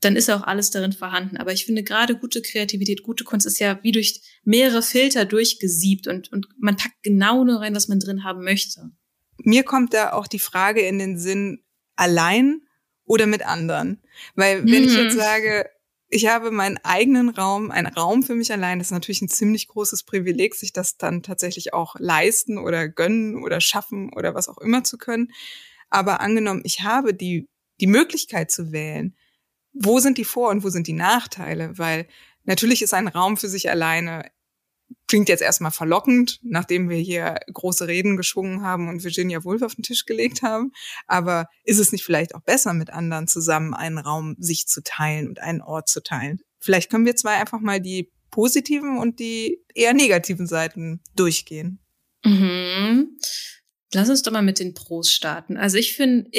Dann 0.00 0.16
ist 0.16 0.30
auch 0.30 0.42
alles 0.42 0.70
darin 0.70 0.92
vorhanden. 0.92 1.36
Aber 1.36 1.52
ich 1.52 1.64
finde 1.64 1.82
gerade 1.82 2.16
gute 2.16 2.42
Kreativität, 2.42 3.02
gute 3.02 3.24
Kunst 3.24 3.46
ist 3.46 3.58
ja 3.58 3.82
wie 3.82 3.92
durch 3.92 4.20
mehrere 4.44 4.82
Filter 4.82 5.24
durchgesiebt 5.24 6.06
und, 6.06 6.30
und 6.30 6.46
man 6.58 6.76
packt 6.76 7.02
genau 7.02 7.44
nur 7.44 7.60
rein, 7.60 7.74
was 7.74 7.88
man 7.88 8.00
drin 8.00 8.22
haben 8.22 8.44
möchte. 8.44 8.90
Mir 9.38 9.64
kommt 9.64 9.94
da 9.94 10.12
auch 10.12 10.26
die 10.26 10.38
Frage 10.38 10.82
in 10.82 10.98
den 10.98 11.18
Sinn, 11.18 11.64
allein 11.96 12.62
oder 13.04 13.26
mit 13.26 13.44
anderen. 13.44 14.02
Weil 14.34 14.64
wenn 14.64 14.82
mhm. 14.82 14.88
ich 14.88 14.96
jetzt 14.96 15.16
sage, 15.16 15.66
ich 16.14 16.26
habe 16.26 16.50
meinen 16.50 16.78
eigenen 16.84 17.30
Raum, 17.30 17.70
einen 17.70 17.86
Raum 17.86 18.22
für 18.22 18.34
mich 18.34 18.52
allein. 18.52 18.78
Das 18.78 18.88
ist 18.88 18.92
natürlich 18.92 19.22
ein 19.22 19.30
ziemlich 19.30 19.66
großes 19.66 20.02
Privileg, 20.02 20.54
sich 20.54 20.74
das 20.74 20.98
dann 20.98 21.22
tatsächlich 21.22 21.72
auch 21.72 21.96
leisten 21.98 22.58
oder 22.58 22.86
gönnen 22.86 23.42
oder 23.42 23.62
schaffen 23.62 24.12
oder 24.12 24.34
was 24.34 24.50
auch 24.50 24.58
immer 24.58 24.84
zu 24.84 24.98
können. 24.98 25.32
Aber 25.88 26.20
angenommen, 26.20 26.60
ich 26.64 26.82
habe 26.82 27.14
die, 27.14 27.48
die 27.80 27.86
Möglichkeit 27.86 28.50
zu 28.50 28.72
wählen, 28.72 29.16
wo 29.72 30.00
sind 30.00 30.18
die 30.18 30.26
Vor- 30.26 30.50
und 30.50 30.62
wo 30.62 30.68
sind 30.68 30.86
die 30.86 30.92
Nachteile? 30.92 31.78
Weil 31.78 32.06
natürlich 32.44 32.82
ist 32.82 32.92
ein 32.92 33.08
Raum 33.08 33.38
für 33.38 33.48
sich 33.48 33.70
alleine 33.70 34.30
klingt 35.08 35.28
jetzt 35.28 35.42
erstmal 35.42 35.70
verlockend, 35.70 36.40
nachdem 36.42 36.88
wir 36.88 36.98
hier 36.98 37.36
große 37.52 37.86
Reden 37.86 38.16
geschwungen 38.16 38.62
haben 38.62 38.88
und 38.88 39.04
Virginia 39.04 39.44
Woolf 39.44 39.62
auf 39.62 39.74
den 39.74 39.82
Tisch 39.82 40.06
gelegt 40.06 40.42
haben. 40.42 40.72
Aber 41.06 41.46
ist 41.64 41.78
es 41.78 41.92
nicht 41.92 42.04
vielleicht 42.04 42.34
auch 42.34 42.42
besser, 42.42 42.72
mit 42.74 42.90
anderen 42.90 43.28
zusammen 43.28 43.74
einen 43.74 43.98
Raum 43.98 44.36
sich 44.38 44.66
zu 44.66 44.82
teilen 44.82 45.28
und 45.28 45.40
einen 45.40 45.62
Ort 45.62 45.88
zu 45.88 46.02
teilen? 46.02 46.40
Vielleicht 46.58 46.90
können 46.90 47.06
wir 47.06 47.16
zwei 47.16 47.34
einfach 47.34 47.60
mal 47.60 47.80
die 47.80 48.10
positiven 48.30 48.98
und 48.98 49.20
die 49.20 49.60
eher 49.74 49.94
negativen 49.94 50.46
Seiten 50.46 51.00
durchgehen. 51.14 51.78
Mhm. 52.24 53.18
Lass 53.92 54.08
uns 54.08 54.22
doch 54.22 54.32
mal 54.32 54.42
mit 54.42 54.58
den 54.58 54.74
Pros 54.74 55.12
starten. 55.12 55.56
Also 55.56 55.76
ich 55.76 55.94
finde, 55.94 56.30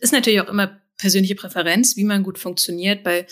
ist 0.00 0.12
natürlich 0.12 0.40
auch 0.40 0.48
immer 0.48 0.80
persönliche 0.98 1.36
Präferenz, 1.36 1.96
wie 1.96 2.04
man 2.04 2.22
gut 2.22 2.38
funktioniert. 2.38 3.04
Bei 3.04 3.26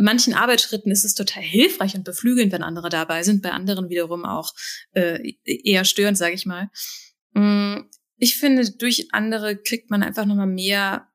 manchen 0.00 0.34
Arbeitsschritten 0.34 0.90
ist 0.90 1.04
es 1.04 1.14
total 1.14 1.42
hilfreich 1.42 1.94
und 1.94 2.04
beflügelnd, 2.04 2.52
wenn 2.52 2.62
andere 2.62 2.88
dabei 2.88 3.22
sind, 3.22 3.42
bei 3.42 3.52
anderen 3.52 3.88
wiederum 3.88 4.24
auch 4.24 4.52
äh, 4.92 5.34
eher 5.44 5.84
störend, 5.84 6.18
sage 6.18 6.34
ich 6.34 6.46
mal. 6.46 6.70
Mm, 7.32 7.82
ich 8.18 8.36
finde, 8.36 8.70
durch 8.70 9.08
andere 9.12 9.56
kriegt 9.56 9.90
man 9.90 10.02
einfach 10.02 10.24
nochmal 10.24 10.46
mehr 10.46 11.08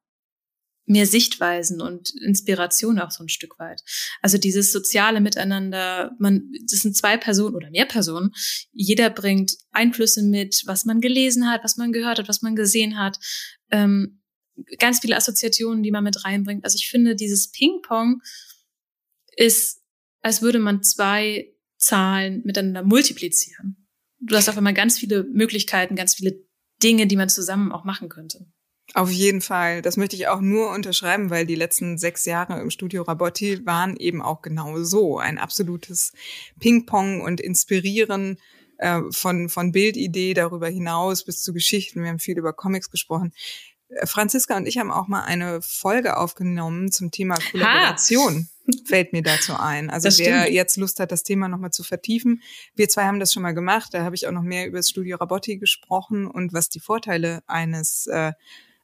mehr 0.90 1.06
Sichtweisen 1.06 1.82
und 1.82 2.10
Inspiration 2.20 3.00
auch 3.00 3.12
so 3.12 3.24
ein 3.24 3.30
Stück 3.30 3.60
weit. 3.60 3.84
Also 4.24 4.40
dieses 4.40 4.72
soziale 4.72 5.22
Miteinander, 5.22 6.16
man, 6.18 6.52
das 6.68 6.80
sind 6.80 6.98
zwei 6.98 7.16
Personen 7.16 7.56
oder 7.56 7.70
mehr 7.70 7.86
Personen. 7.86 8.32
Jeder 8.72 9.12
bringt 9.12 9.56
Einflüsse 9.70 10.24
mit, 10.24 10.64
was 10.66 10.86
man 10.86 11.00
gelesen 11.00 11.48
hat, 11.48 11.64
was 11.64 11.78
man 11.78 11.92
gehört 11.92 12.18
hat, 12.18 12.28
was 12.28 12.42
man 12.42 12.56
gesehen 12.56 12.98
hat. 12.98 13.20
Ähm, 13.70 14.24
ganz 14.80 15.00
viele 15.00 15.16
Assoziationen, 15.16 15.84
die 15.84 15.92
man 15.92 16.04
mit 16.04 16.26
reinbringt. 16.26 16.66
Also 16.66 16.76
ich 16.78 16.90
finde, 16.90 17.16
dieses 17.16 17.52
Ping-Pong 17.52 18.22
ist, 19.36 19.82
als 20.22 20.42
würde 20.42 20.60
man 20.60 20.84
zwei 20.84 21.54
Zahlen 21.78 22.42
miteinander 22.44 22.84
multiplizieren. 22.84 23.88
Du 24.20 24.36
hast 24.36 24.50
auf 24.50 24.58
einmal 24.58 24.74
ganz 24.74 25.00
viele 25.00 25.24
Möglichkeiten, 25.24 25.96
ganz 25.96 26.16
viele 26.16 26.44
Dinge, 26.84 27.08
die 27.08 27.16
man 27.16 27.30
zusammen 27.30 27.72
auch 27.72 27.86
machen 27.86 28.10
könnte. 28.10 28.46
Auf 28.96 29.12
jeden 29.12 29.42
Fall. 29.42 29.82
Das 29.82 29.98
möchte 29.98 30.16
ich 30.16 30.28
auch 30.28 30.42
nur 30.42 30.72
unterschreiben, 30.72 31.30
weil 31.30 31.46
die 31.46 31.56
letzten 31.56 31.98
sechs 31.98 32.26
Jahre 32.26 32.60
im 32.60 32.72
Studio 32.72 33.04
Rabotti 33.04 33.66
waren 33.66 33.96
eben 33.96 34.22
auch 34.22 34.42
genau 34.42 34.82
so. 34.84 35.20
Ein 35.20 35.38
absolutes 35.38 36.12
Ping-Pong 36.60 37.22
und 37.22 37.40
Inspirieren 37.40 38.40
äh, 38.78 39.02
von, 39.12 39.50
von 39.50 39.72
Bildidee 39.72 40.34
darüber 40.34 40.68
hinaus 40.68 41.24
bis 41.24 41.44
zu 41.44 41.54
Geschichten. 41.54 42.02
Wir 42.02 42.10
haben 42.10 42.20
viel 42.20 42.38
über 42.38 42.52
Comics 42.52 42.90
gesprochen. 42.90 43.32
Äh, 43.90 44.08
Franziska 44.08 44.58
und 44.58 44.66
ich 44.66 44.80
haben 44.80 44.92
auch 44.92 45.08
mal 45.08 45.24
eine 45.24 45.62
Folge 45.62 46.18
aufgenommen 46.18 46.92
zum 46.92 47.12
Thema 47.12 47.36
Kollaboration. 47.52 48.50
Ha 48.50 48.59
fällt 48.86 49.14
mir 49.14 49.22
dazu 49.22 49.54
ein. 49.58 49.90
Also 49.90 50.10
wer 50.24 50.52
jetzt 50.52 50.78
Lust 50.78 51.00
hat, 51.00 51.12
das 51.12 51.24
Thema 51.24 51.48
nochmal 51.48 51.72
zu 51.72 51.84
vertiefen. 51.84 52.42
Wir 52.76 52.90
zwei 52.90 53.04
haben 53.04 53.20
das 53.20 53.34
schon 53.34 53.44
mal 53.44 53.54
gemacht. 53.54 53.94
Da 53.94 54.04
habe 54.04 54.16
ich 54.16 54.28
auch 54.28 54.32
noch 54.32 54.44
mehr 54.44 54.68
über 54.68 54.78
das 54.78 54.90
Studio 54.90 55.18
Rabotti 55.18 55.58
gesprochen 55.58 56.28
und 56.28 56.54
was 56.54 56.70
die 56.70 56.80
Vorteile 56.80 57.42
eines 57.48 58.08
äh, 58.08 58.34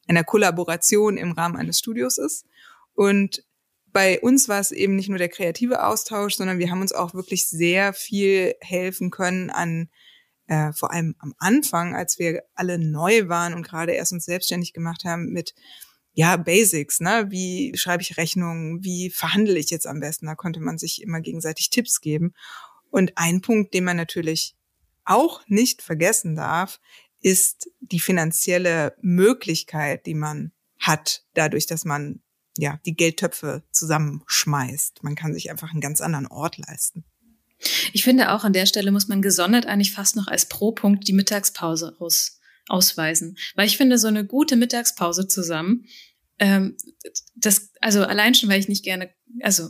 einer 0.07 0.23
Kollaboration 0.23 1.17
im 1.17 1.31
Rahmen 1.31 1.55
eines 1.55 1.79
Studios 1.79 2.17
ist. 2.17 2.45
Und 2.93 3.43
bei 3.91 4.19
uns 4.19 4.49
war 4.49 4.59
es 4.59 4.71
eben 4.71 4.95
nicht 4.95 5.09
nur 5.09 5.17
der 5.17 5.29
kreative 5.29 5.85
Austausch, 5.85 6.35
sondern 6.35 6.59
wir 6.59 6.69
haben 6.69 6.81
uns 6.81 6.91
auch 6.91 7.13
wirklich 7.13 7.47
sehr 7.47 7.93
viel 7.93 8.53
helfen 8.61 9.09
können 9.09 9.49
an 9.49 9.89
äh, 10.47 10.73
vor 10.73 10.91
allem 10.91 11.15
am 11.19 11.33
Anfang, 11.39 11.95
als 11.95 12.19
wir 12.19 12.43
alle 12.53 12.77
neu 12.77 13.29
waren 13.29 13.53
und 13.53 13.63
gerade 13.63 13.93
erst 13.93 14.13
uns 14.13 14.25
selbstständig 14.25 14.73
gemacht 14.73 15.03
haben 15.03 15.31
mit 15.31 15.55
ja, 16.15 16.37
Basics, 16.37 17.01
ne? 17.01 17.27
Wie 17.29 17.73
schreibe 17.75 18.01
ich 18.01 18.15
Rechnungen? 18.15 18.83
Wie 18.83 19.09
verhandle 19.09 19.59
ich 19.59 19.69
jetzt 19.69 19.85
am 19.85 19.99
besten? 19.99 20.25
Da 20.25 20.35
konnte 20.35 20.61
man 20.61 20.77
sich 20.77 21.01
immer 21.01 21.19
gegenseitig 21.19 21.69
Tipps 21.69 21.99
geben. 21.99 22.33
Und 22.89 23.17
ein 23.17 23.41
Punkt, 23.41 23.73
den 23.73 23.83
man 23.83 23.97
natürlich 23.97 24.55
auch 25.03 25.41
nicht 25.47 25.81
vergessen 25.81 26.35
darf, 26.35 26.79
ist 27.19 27.69
die 27.81 27.99
finanzielle 27.99 28.95
Möglichkeit, 29.01 30.05
die 30.05 30.13
man 30.13 30.53
hat, 30.79 31.25
dadurch, 31.33 31.65
dass 31.65 31.83
man 31.83 32.21
ja 32.57 32.79
die 32.85 32.95
Geldtöpfe 32.95 33.63
zusammenschmeißt. 33.71 35.03
Man 35.03 35.15
kann 35.15 35.33
sich 35.33 35.51
einfach 35.51 35.71
einen 35.71 35.81
ganz 35.81 35.99
anderen 35.99 36.27
Ort 36.27 36.57
leisten. 36.57 37.03
Ich 37.91 38.05
finde 38.05 38.31
auch 38.31 38.45
an 38.45 38.53
der 38.53 38.67
Stelle 38.67 38.91
muss 38.91 39.09
man 39.09 39.21
gesondert 39.21 39.65
eigentlich 39.65 39.91
fast 39.91 40.15
noch 40.15 40.27
als 40.27 40.47
Pro-Punkt 40.47 41.07
die 41.07 41.13
Mittagspause 41.13 41.97
aus, 41.99 42.39
ausweisen. 42.67 43.37
Weil 43.55 43.67
ich 43.67 43.77
finde, 43.77 43.97
so 43.97 44.07
eine 44.07 44.25
gute 44.25 44.55
Mittagspause 44.55 45.27
zusammen, 45.27 45.85
ähm, 46.39 46.75
das, 47.35 47.71
also 47.81 48.03
allein 48.03 48.35
schon, 48.35 48.49
weil 48.49 48.59
ich 48.59 48.67
nicht 48.67 48.83
gerne, 48.83 49.09
also 49.41 49.69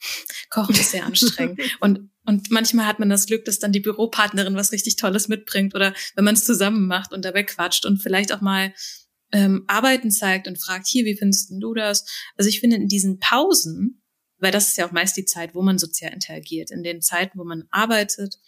Kochen 0.50 0.74
ist 0.74 0.90
sehr 0.90 1.04
anstrengend. 1.06 1.60
Und, 1.80 2.10
und 2.24 2.50
manchmal 2.50 2.86
hat 2.86 2.98
man 2.98 3.10
das 3.10 3.26
Glück, 3.26 3.44
dass 3.44 3.58
dann 3.58 3.72
die 3.72 3.80
Büropartnerin 3.80 4.54
was 4.54 4.72
richtig 4.72 4.96
Tolles 4.96 5.28
mitbringt 5.28 5.74
oder 5.74 5.94
wenn 6.14 6.24
man 6.24 6.34
es 6.34 6.44
zusammen 6.44 6.86
macht 6.86 7.12
und 7.12 7.24
dabei 7.24 7.42
quatscht 7.42 7.86
und 7.86 8.02
vielleicht 8.02 8.32
auch 8.32 8.40
mal 8.40 8.72
ähm, 9.32 9.64
Arbeiten 9.66 10.10
zeigt 10.10 10.46
und 10.46 10.62
fragt, 10.62 10.86
hier, 10.86 11.04
wie 11.04 11.16
findest 11.16 11.50
du 11.50 11.74
das? 11.74 12.04
Also 12.36 12.48
ich 12.48 12.60
finde 12.60 12.76
in 12.76 12.88
diesen 12.88 13.18
Pausen 13.18 14.00
weil 14.44 14.52
das 14.52 14.68
ist 14.68 14.76
ja 14.76 14.86
auch 14.86 14.92
meist 14.92 15.16
die 15.16 15.24
Zeit, 15.24 15.54
wo 15.54 15.62
man 15.62 15.78
sozial 15.78 16.12
interagiert. 16.12 16.70
In 16.70 16.82
den 16.82 17.00
Zeiten, 17.00 17.38
wo 17.38 17.44
man 17.44 17.64
arbeitet, 17.70 18.38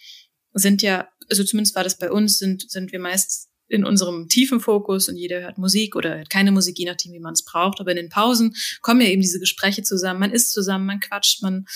sind 0.52 0.82
ja, 0.82 1.08
also 1.30 1.42
zumindest 1.42 1.74
war 1.74 1.84
das 1.84 1.98
bei 1.98 2.10
uns, 2.10 2.38
sind, 2.38 2.70
sind 2.70 2.92
wir 2.92 2.98
meist 2.98 3.48
in 3.68 3.84
unserem 3.84 4.28
tiefen 4.28 4.60
Fokus 4.60 5.08
und 5.08 5.16
jeder 5.16 5.40
hört 5.40 5.58
Musik 5.58 5.96
oder 5.96 6.16
hört 6.16 6.30
keine 6.30 6.52
Musik, 6.52 6.78
je 6.78 6.86
nachdem, 6.86 7.12
wie 7.12 7.20
man 7.20 7.34
es 7.34 7.44
braucht. 7.44 7.80
Aber 7.80 7.90
in 7.90 7.96
den 7.96 8.08
Pausen 8.08 8.54
kommen 8.80 9.00
ja 9.00 9.08
eben 9.08 9.22
diese 9.22 9.40
Gespräche 9.40 9.82
zusammen. 9.82 10.20
Man 10.20 10.32
isst 10.32 10.52
zusammen, 10.52 10.86
man 10.86 11.00
quatscht, 11.00 11.42
man 11.42 11.66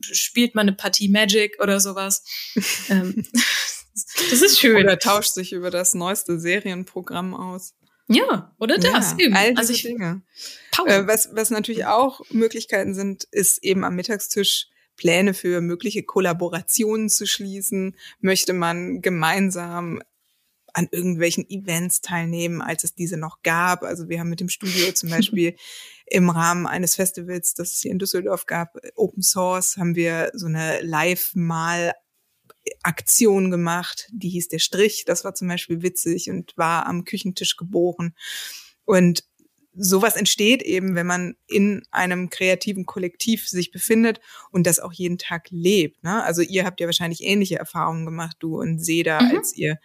spielt 0.00 0.54
mal 0.54 0.62
eine 0.62 0.72
Partie 0.72 1.08
Magic 1.08 1.58
oder 1.60 1.80
sowas. 1.80 2.24
Ähm, 2.88 3.24
das 4.30 4.42
ist 4.42 4.58
schön. 4.58 4.82
Oder 4.82 4.98
tauscht 4.98 5.34
sich 5.34 5.52
über 5.52 5.70
das 5.70 5.94
neueste 5.94 6.40
Serienprogramm 6.40 7.34
aus. 7.34 7.74
Ja, 8.08 8.54
oder 8.58 8.78
das 8.78 9.12
ja, 9.12 9.26
eben. 9.26 9.36
All 9.36 9.54
also 9.56 9.72
ich, 9.72 9.82
Dinge. 9.82 10.22
Äh, 10.86 11.06
was, 11.06 11.30
was 11.32 11.50
natürlich 11.50 11.84
auch 11.86 12.20
Möglichkeiten 12.30 12.94
sind, 12.94 13.24
ist 13.30 13.62
eben 13.62 13.84
am 13.84 13.94
Mittagstisch 13.94 14.68
Pläne 14.96 15.34
für 15.34 15.60
mögliche 15.60 16.02
Kollaborationen 16.02 17.08
zu 17.08 17.26
schließen. 17.26 17.96
Möchte 18.20 18.52
man 18.52 19.00
gemeinsam 19.00 20.02
an 20.72 20.88
irgendwelchen 20.90 21.48
Events 21.48 22.00
teilnehmen, 22.00 22.62
als 22.62 22.84
es 22.84 22.94
diese 22.94 23.16
noch 23.16 23.42
gab. 23.42 23.82
Also 23.82 24.08
wir 24.08 24.20
haben 24.20 24.30
mit 24.30 24.40
dem 24.40 24.48
Studio 24.48 24.92
zum 24.92 25.10
Beispiel 25.10 25.56
im 26.06 26.30
Rahmen 26.30 26.66
eines 26.66 26.94
Festivals, 26.96 27.54
das 27.54 27.72
es 27.72 27.80
hier 27.80 27.90
in 27.90 27.98
Düsseldorf 27.98 28.46
gab, 28.46 28.76
Open 28.96 29.22
Source, 29.22 29.76
haben 29.76 29.94
wir 29.94 30.30
so 30.34 30.46
eine 30.46 30.80
Live-Mal 30.82 31.92
Aktion 32.82 33.50
gemacht, 33.50 34.08
die 34.12 34.28
hieß 34.28 34.48
der 34.48 34.60
Strich, 34.60 35.04
das 35.04 35.24
war 35.24 35.34
zum 35.34 35.48
Beispiel 35.48 35.82
witzig 35.82 36.30
und 36.30 36.56
war 36.56 36.86
am 36.86 37.04
Küchentisch 37.04 37.56
geboren. 37.56 38.14
Und 38.84 39.24
sowas 39.74 40.16
entsteht 40.16 40.62
eben, 40.62 40.94
wenn 40.94 41.06
man 41.06 41.34
in 41.46 41.82
einem 41.90 42.30
kreativen 42.30 42.84
Kollektiv 42.84 43.48
sich 43.48 43.70
befindet 43.70 44.20
und 44.50 44.66
das 44.66 44.80
auch 44.80 44.92
jeden 44.92 45.18
Tag 45.18 45.48
lebt. 45.50 46.02
Ne? 46.04 46.22
Also 46.22 46.42
ihr 46.42 46.64
habt 46.64 46.80
ja 46.80 46.86
wahrscheinlich 46.86 47.22
ähnliche 47.22 47.58
Erfahrungen 47.58 48.04
gemacht, 48.04 48.36
du 48.40 48.60
und 48.60 48.84
Seda, 48.84 49.20
mhm. 49.20 49.36
als 49.36 49.56
ihr 49.56 49.78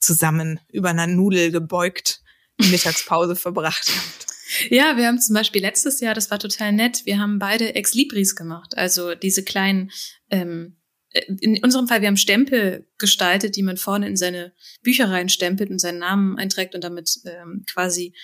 zusammen 0.00 0.60
über 0.72 0.90
einer 0.90 1.06
Nudel 1.06 1.50
gebeugt 1.50 2.22
die 2.60 2.68
Mittagspause 2.70 3.36
verbracht 3.36 3.88
habt. 3.88 4.26
Ja, 4.70 4.96
wir 4.96 5.06
haben 5.06 5.20
zum 5.20 5.34
Beispiel 5.34 5.62
letztes 5.62 6.00
Jahr, 6.00 6.14
das 6.14 6.30
war 6.30 6.38
total 6.38 6.72
nett, 6.72 7.06
wir 7.06 7.18
haben 7.18 7.38
beide 7.38 7.74
Ex 7.74 7.94
Libris 7.94 8.34
gemacht, 8.34 8.76
also 8.76 9.14
diese 9.14 9.44
kleinen 9.44 9.90
ähm, 10.28 10.76
äh, 11.12 11.22
in 11.40 11.62
unserem 11.62 11.88
Fall, 11.88 12.00
wir 12.00 12.08
haben 12.08 12.16
Stempel 12.16 12.88
gestaltet, 12.98 13.56
die 13.56 13.62
man 13.62 13.76
vorne 13.76 14.08
in 14.08 14.16
seine 14.16 14.52
Bücher 14.82 15.10
reinstempelt 15.10 15.70
und 15.70 15.78
seinen 15.78 15.98
Namen 15.98 16.36
einträgt 16.36 16.74
und 16.74 16.84
damit 16.84 17.20
ähm, 17.24 17.64
quasi 17.70 18.14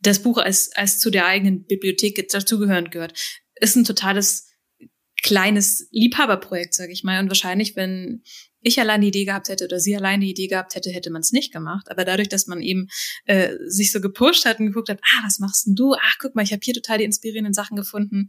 das 0.00 0.22
Buch 0.22 0.38
als, 0.38 0.72
als 0.74 0.98
zu 0.98 1.10
der 1.10 1.26
eigenen 1.26 1.64
Bibliothek 1.64 2.28
dazugehörend 2.28 2.90
gehört. 2.90 3.18
Ist 3.54 3.76
ein 3.76 3.84
totales 3.84 4.48
kleines 5.24 5.88
Liebhaberprojekt, 5.90 6.74
sage 6.74 6.92
ich 6.92 7.02
mal. 7.02 7.18
Und 7.18 7.28
wahrscheinlich, 7.28 7.74
wenn 7.76 8.22
ich 8.60 8.78
allein 8.78 9.00
die 9.00 9.08
Idee 9.08 9.24
gehabt 9.24 9.48
hätte 9.48 9.64
oder 9.64 9.80
sie 9.80 9.96
allein 9.96 10.20
die 10.20 10.30
Idee 10.30 10.48
gehabt 10.48 10.74
hätte, 10.74 10.90
hätte 10.90 11.10
man 11.10 11.22
es 11.22 11.32
nicht 11.32 11.50
gemacht. 11.50 11.90
Aber 11.90 12.04
dadurch, 12.04 12.28
dass 12.28 12.46
man 12.46 12.60
eben 12.60 12.88
äh, 13.24 13.54
sich 13.66 13.90
so 13.90 14.02
gepusht 14.02 14.44
hat 14.44 14.60
und 14.60 14.66
geguckt 14.66 14.90
hat, 14.90 15.00
ah, 15.02 15.24
was 15.24 15.38
machst 15.38 15.66
denn 15.66 15.74
du? 15.74 15.94
Ach, 15.94 16.16
guck 16.20 16.34
mal, 16.34 16.42
ich 16.42 16.52
habe 16.52 16.60
hier 16.62 16.74
total 16.74 16.98
die 16.98 17.04
inspirierenden 17.04 17.54
Sachen 17.54 17.74
gefunden, 17.74 18.28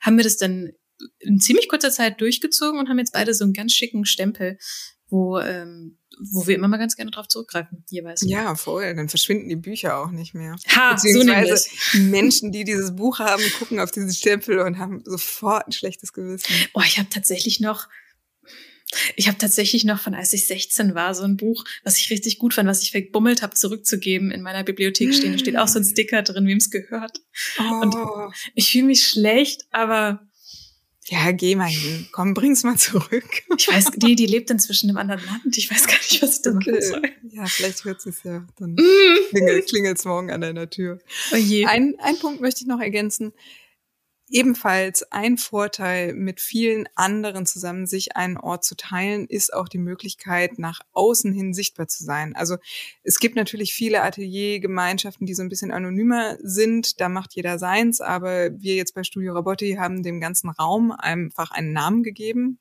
haben 0.00 0.18
wir 0.18 0.24
das 0.24 0.36
dann 0.36 0.72
in 1.18 1.40
ziemlich 1.40 1.68
kurzer 1.68 1.90
Zeit 1.90 2.20
durchgezogen 2.20 2.78
und 2.78 2.90
haben 2.90 2.98
jetzt 2.98 3.14
beide 3.14 3.32
so 3.32 3.44
einen 3.44 3.54
ganz 3.54 3.72
schicken 3.72 4.04
Stempel, 4.04 4.58
wo, 5.08 5.38
ähm, 5.38 5.98
wo 6.18 6.46
wir 6.46 6.54
immer 6.54 6.68
mal 6.68 6.78
ganz 6.78 6.96
gerne 6.96 7.10
drauf 7.10 7.28
zurückgreifen, 7.28 7.84
jeweils. 7.90 8.22
Ja, 8.22 8.54
voll. 8.54 8.94
Dann 8.94 9.08
verschwinden 9.08 9.48
die 9.48 9.56
Bücher 9.56 9.98
auch 9.98 10.10
nicht 10.10 10.34
mehr. 10.34 10.56
Ha, 10.74 10.94
Beziehungsweise 10.94 11.56
so 11.56 11.98
Menschen, 11.98 12.52
die 12.52 12.64
dieses 12.64 12.94
Buch 12.96 13.18
haben, 13.18 13.42
gucken 13.58 13.80
auf 13.80 13.90
diesen 13.90 14.12
Stempel 14.12 14.60
und 14.60 14.78
haben 14.78 15.02
sofort 15.04 15.68
ein 15.68 15.72
schlechtes 15.72 16.12
Gewissen. 16.12 16.46
Boah, 16.72 16.84
ich 16.84 16.98
habe 16.98 17.08
tatsächlich 17.10 17.60
noch 17.60 17.88
ich 19.16 19.26
habe 19.26 19.36
tatsächlich 19.36 19.84
noch 19.84 19.98
von 19.98 20.14
als 20.14 20.32
ich 20.32 20.46
16 20.46 20.94
war 20.94 21.14
so 21.14 21.24
ein 21.24 21.36
Buch, 21.36 21.64
was 21.82 21.98
ich 21.98 22.08
richtig 22.10 22.38
gut 22.38 22.54
fand, 22.54 22.68
was 22.68 22.82
ich 22.82 22.92
verbummelt 22.92 23.42
habe, 23.42 23.54
zurückzugeben 23.54 24.30
in 24.30 24.42
meiner 24.42 24.62
Bibliothek 24.62 25.12
stehen. 25.12 25.32
Da 25.32 25.38
steht 25.38 25.56
auch 25.56 25.66
so 25.66 25.80
ein 25.80 25.84
Sticker 25.84 26.22
drin, 26.22 26.46
wem 26.46 26.58
es 26.58 26.70
gehört. 26.70 27.20
Oh. 27.58 27.80
Und 27.82 27.96
ich 28.54 28.70
fühle 28.70 28.84
mich 28.84 29.06
schlecht, 29.06 29.66
aber 29.72 30.26
ja, 31.08 31.30
geh 31.30 31.54
mal 31.54 31.68
hin. 31.68 32.08
Komm, 32.10 32.34
bring's 32.34 32.64
mal 32.64 32.76
zurück. 32.76 33.42
Ich 33.56 33.68
weiß, 33.68 33.92
die, 33.96 34.16
die 34.16 34.26
lebt 34.26 34.50
inzwischen 34.50 34.90
im 34.90 34.96
anderen 34.96 35.24
Land. 35.24 35.56
Ich 35.56 35.70
weiß 35.70 35.86
gar 35.86 35.96
nicht, 35.96 36.20
was 36.22 36.36
ich 36.36 36.42
da 36.42 36.50
okay. 36.50 36.70
machen 36.70 36.82
soll. 36.82 37.02
Ja, 37.30 37.46
vielleicht 37.46 37.84
hört 37.84 38.00
sie 38.00 38.10
es 38.10 38.22
ja. 38.24 38.44
Dann 38.58 38.72
mm. 38.72 39.28
klingelt, 39.30 39.68
klingelt's 39.68 40.04
morgen 40.04 40.30
an 40.30 40.40
deiner 40.40 40.68
Tür. 40.68 40.98
Oh 41.32 41.36
je. 41.36 41.64
Ein, 41.66 41.94
ein 42.00 42.18
Punkt 42.18 42.40
möchte 42.40 42.62
ich 42.62 42.66
noch 42.66 42.80
ergänzen 42.80 43.32
ebenfalls 44.28 45.10
ein 45.12 45.38
Vorteil, 45.38 46.14
mit 46.14 46.40
vielen 46.40 46.88
anderen 46.94 47.46
zusammen 47.46 47.86
sich 47.86 48.16
einen 48.16 48.36
Ort 48.36 48.64
zu 48.64 48.76
teilen, 48.76 49.26
ist 49.26 49.52
auch 49.52 49.68
die 49.68 49.78
Möglichkeit, 49.78 50.58
nach 50.58 50.80
außen 50.92 51.32
hin 51.32 51.54
sichtbar 51.54 51.88
zu 51.88 52.04
sein. 52.04 52.34
Also 52.34 52.56
es 53.02 53.18
gibt 53.18 53.36
natürlich 53.36 53.72
viele 53.72 54.02
Ateliergemeinschaften, 54.02 55.26
die 55.26 55.34
so 55.34 55.42
ein 55.42 55.48
bisschen 55.48 55.70
anonymer 55.70 56.36
sind. 56.40 57.00
Da 57.00 57.08
macht 57.08 57.34
jeder 57.34 57.58
seins. 57.58 58.00
Aber 58.00 58.50
wir 58.60 58.74
jetzt 58.74 58.94
bei 58.94 59.04
Studio 59.04 59.34
Rabotti 59.34 59.74
haben 59.74 60.02
dem 60.02 60.20
ganzen 60.20 60.50
Raum 60.50 60.90
einfach 60.90 61.52
einen 61.52 61.72
Namen 61.72 62.02
gegeben. 62.02 62.58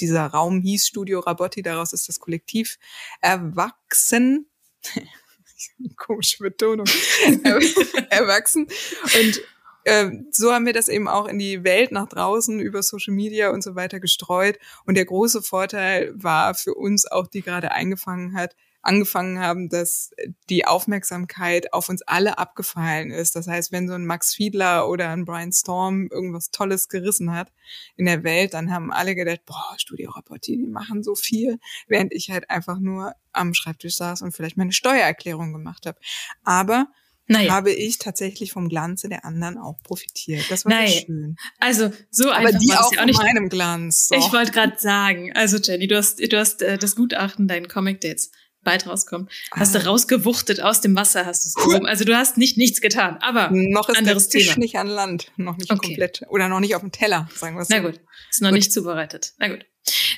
Dieser 0.00 0.26
Raum 0.26 0.60
hieß 0.60 0.86
Studio 0.86 1.20
Rabotti. 1.20 1.62
Daraus 1.62 1.92
ist 1.92 2.08
das 2.08 2.20
Kollektiv 2.20 2.78
erwachsen. 3.20 4.48
Komische 5.96 6.42
Betonung. 6.42 6.86
erwachsen. 8.10 8.66
Und 8.66 9.42
ähm, 9.84 10.28
so 10.30 10.52
haben 10.52 10.66
wir 10.66 10.72
das 10.72 10.88
eben 10.88 11.08
auch 11.08 11.26
in 11.26 11.38
die 11.38 11.64
Welt 11.64 11.92
nach 11.92 12.08
draußen 12.08 12.60
über 12.60 12.82
Social 12.82 13.14
Media 13.14 13.50
und 13.50 13.62
so 13.62 13.74
weiter 13.74 14.00
gestreut. 14.00 14.58
Und 14.86 14.96
der 14.96 15.04
große 15.04 15.42
Vorteil 15.42 16.12
war 16.14 16.54
für 16.54 16.74
uns 16.74 17.06
auch, 17.10 17.26
die 17.26 17.42
gerade 17.42 17.72
eingefangen 17.72 18.34
hat, 18.34 18.54
angefangen 18.82 19.38
haben, 19.38 19.68
dass 19.68 20.10
die 20.50 20.66
Aufmerksamkeit 20.66 21.72
auf 21.72 21.88
uns 21.88 22.02
alle 22.02 22.38
abgefallen 22.38 23.10
ist. 23.10 23.36
Das 23.36 23.46
heißt, 23.46 23.70
wenn 23.70 23.88
so 23.88 23.94
ein 23.94 24.04
Max 24.04 24.34
Fiedler 24.34 24.88
oder 24.88 25.10
ein 25.10 25.24
Brian 25.24 25.52
Storm 25.52 26.08
irgendwas 26.10 26.50
Tolles 26.50 26.88
gerissen 26.88 27.32
hat 27.32 27.52
in 27.96 28.06
der 28.06 28.24
Welt, 28.24 28.54
dann 28.54 28.72
haben 28.72 28.92
alle 28.92 29.14
gedacht, 29.14 29.46
boah, 29.46 29.74
Studio 29.78 30.10
Rapporti, 30.10 30.56
die 30.56 30.66
machen 30.66 31.04
so 31.04 31.14
viel, 31.14 31.58
während 31.86 32.12
ich 32.12 32.30
halt 32.30 32.50
einfach 32.50 32.78
nur 32.78 33.14
am 33.32 33.54
Schreibtisch 33.54 33.96
saß 33.96 34.22
und 34.22 34.32
vielleicht 34.32 34.56
meine 34.56 34.72
Steuererklärung 34.72 35.52
gemacht 35.52 35.86
habe. 35.86 35.98
Aber 36.42 36.88
naja. 37.26 37.52
habe 37.52 37.72
ich 37.72 37.98
tatsächlich 37.98 38.52
vom 38.52 38.68
Glanze 38.68 39.08
der 39.08 39.24
anderen 39.24 39.58
auch 39.58 39.80
profitiert. 39.82 40.44
Das 40.50 40.64
war 40.64 40.72
naja. 40.72 40.88
sehr 40.88 41.00
schön. 41.02 41.36
Also 41.58 41.92
so 42.10 42.30
Aber 42.30 42.46
einfach 42.46 42.60
die 42.60 42.72
auch 42.72 42.92
ja 42.92 43.02
auch 43.02 43.06
nicht. 43.06 43.18
meinem 43.18 43.48
Glanz. 43.48 44.08
So. 44.08 44.16
Ich 44.16 44.32
wollte 44.32 44.52
gerade 44.52 44.78
sagen, 44.78 45.32
also 45.34 45.58
Jenny, 45.58 45.86
du 45.86 45.96
hast, 45.96 46.20
du 46.20 46.38
hast 46.38 46.62
äh, 46.62 46.78
das 46.78 46.96
Gutachten, 46.96 47.48
deinen 47.48 47.68
Comic, 47.68 48.00
der 48.00 48.10
jetzt 48.10 48.34
bald 48.64 48.86
rauskommt, 48.86 49.30
hast 49.52 49.74
ah. 49.74 49.78
du 49.78 49.86
rausgewuchtet 49.86 50.60
aus 50.60 50.80
dem 50.80 50.94
Wasser, 50.94 51.26
hast 51.26 51.44
du 51.44 51.48
es 51.48 51.54
gehoben. 51.54 51.86
Also 51.86 52.04
du 52.04 52.16
hast 52.16 52.38
nicht 52.38 52.56
nichts 52.56 52.80
getan, 52.80 53.18
aber 53.20 53.50
noch 53.50 53.88
ist 53.88 53.98
anderes 53.98 54.28
der 54.28 54.40
Tisch 54.40 54.50
Thema. 54.50 54.60
nicht 54.60 54.76
an 54.76 54.86
Land, 54.86 55.32
noch 55.36 55.56
nicht 55.56 55.70
okay. 55.70 55.88
komplett 55.88 56.22
oder 56.28 56.48
noch 56.48 56.60
nicht 56.60 56.74
auf 56.74 56.82
dem 56.82 56.92
Teller, 56.92 57.28
sagen 57.34 57.56
wir 57.56 57.64
so. 57.64 57.74
Na 57.74 57.80
gut, 57.80 58.00
ist 58.30 58.40
noch 58.40 58.50
gut. 58.50 58.58
nicht 58.58 58.72
zubereitet. 58.72 59.32
Na 59.38 59.48
gut. 59.48 59.66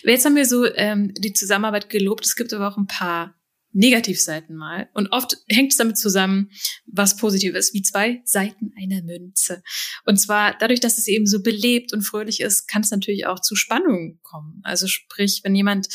Jetzt 0.02 0.24
haben 0.26 0.36
wir 0.36 0.44
so 0.44 0.66
ähm, 0.74 1.14
die 1.16 1.32
Zusammenarbeit 1.32 1.88
gelobt. 1.88 2.26
Es 2.26 2.36
gibt 2.36 2.52
aber 2.52 2.68
auch 2.68 2.76
ein 2.76 2.86
paar 2.86 3.34
Negativseiten 3.74 4.56
mal. 4.56 4.88
Und 4.94 5.08
oft 5.12 5.36
hängt 5.48 5.72
es 5.72 5.78
damit 5.78 5.98
zusammen, 5.98 6.50
was 6.86 7.16
positiv 7.16 7.54
ist, 7.54 7.74
wie 7.74 7.82
zwei 7.82 8.22
Seiten 8.24 8.72
einer 8.80 9.02
Münze. 9.02 9.62
Und 10.06 10.16
zwar 10.16 10.56
dadurch, 10.58 10.80
dass 10.80 10.96
es 10.96 11.08
eben 11.08 11.26
so 11.26 11.42
belebt 11.42 11.92
und 11.92 12.02
fröhlich 12.02 12.40
ist, 12.40 12.66
kann 12.66 12.82
es 12.82 12.90
natürlich 12.90 13.26
auch 13.26 13.40
zu 13.40 13.56
Spannungen 13.56 14.20
kommen. 14.22 14.60
Also 14.62 14.86
sprich, 14.86 15.40
wenn 15.42 15.54
jemand 15.54 15.88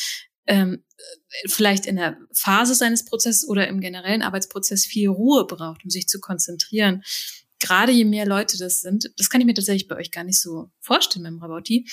ähm, 0.46 0.84
vielleicht 1.48 1.86
in 1.86 1.96
der 1.96 2.18
Phase 2.34 2.76
seines 2.76 3.06
Prozesses 3.06 3.48
oder 3.48 3.68
im 3.68 3.80
generellen 3.80 4.22
Arbeitsprozess 4.22 4.86
viel 4.86 5.10
Ruhe 5.10 5.46
braucht, 5.48 5.84
um 5.84 5.90
sich 5.90 6.08
zu 6.08 6.20
konzentrieren. 6.20 7.04
Gerade 7.60 7.92
je 7.92 8.06
mehr 8.06 8.26
Leute 8.26 8.58
das 8.58 8.82
sind, 8.82 9.12
das 9.18 9.30
kann 9.30 9.42
ich 9.42 9.48
mir 9.48 9.54
tatsächlich 9.54 9.88
bei 9.88 9.96
euch 9.96 10.12
gar 10.12 10.24
nicht 10.24 10.40
so 10.40 10.72
vorstellen 10.80 11.24
beim 11.24 11.40
Rabotti, 11.40 11.88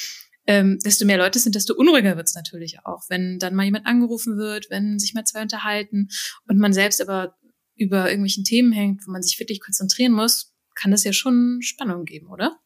ähm, 0.47 0.79
desto 0.85 1.05
mehr 1.05 1.19
Leute 1.19 1.39
sind, 1.39 1.55
desto 1.55 1.75
unruhiger 1.75 2.17
wird 2.17 2.29
es 2.29 2.35
natürlich 2.35 2.79
auch, 2.85 3.03
wenn 3.09 3.39
dann 3.39 3.55
mal 3.55 3.65
jemand 3.65 3.87
angerufen 3.87 4.37
wird, 4.37 4.71
wenn 4.71 4.99
sich 4.99 5.15
mal 5.15 5.25
zwei 5.25 5.43
unterhalten 5.43 6.09
und 6.49 6.59
man 6.59 6.73
selbst 6.73 7.01
aber 7.01 7.37
über 7.75 8.09
irgendwelchen 8.09 8.45
Themen 8.45 8.73
hängt, 8.73 9.07
wo 9.07 9.11
man 9.11 9.23
sich 9.23 9.39
wirklich 9.39 9.61
konzentrieren 9.61 10.13
muss, 10.13 10.55
kann 10.75 10.91
das 10.91 11.05
ja 11.05 11.13
schon 11.13 11.59
Spannung 11.63 12.05
geben, 12.05 12.29
oder? 12.29 12.59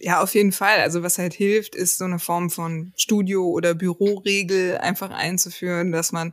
Ja, 0.00 0.22
auf 0.22 0.34
jeden 0.34 0.52
Fall. 0.52 0.80
Also 0.80 1.02
was 1.02 1.18
halt 1.18 1.34
hilft, 1.34 1.74
ist 1.74 1.98
so 1.98 2.04
eine 2.04 2.18
Form 2.18 2.48
von 2.50 2.92
Studio- 2.96 3.50
oder 3.50 3.74
Büroregel 3.74 4.78
einfach 4.78 5.10
einzuführen, 5.10 5.92
dass 5.92 6.12
man 6.12 6.32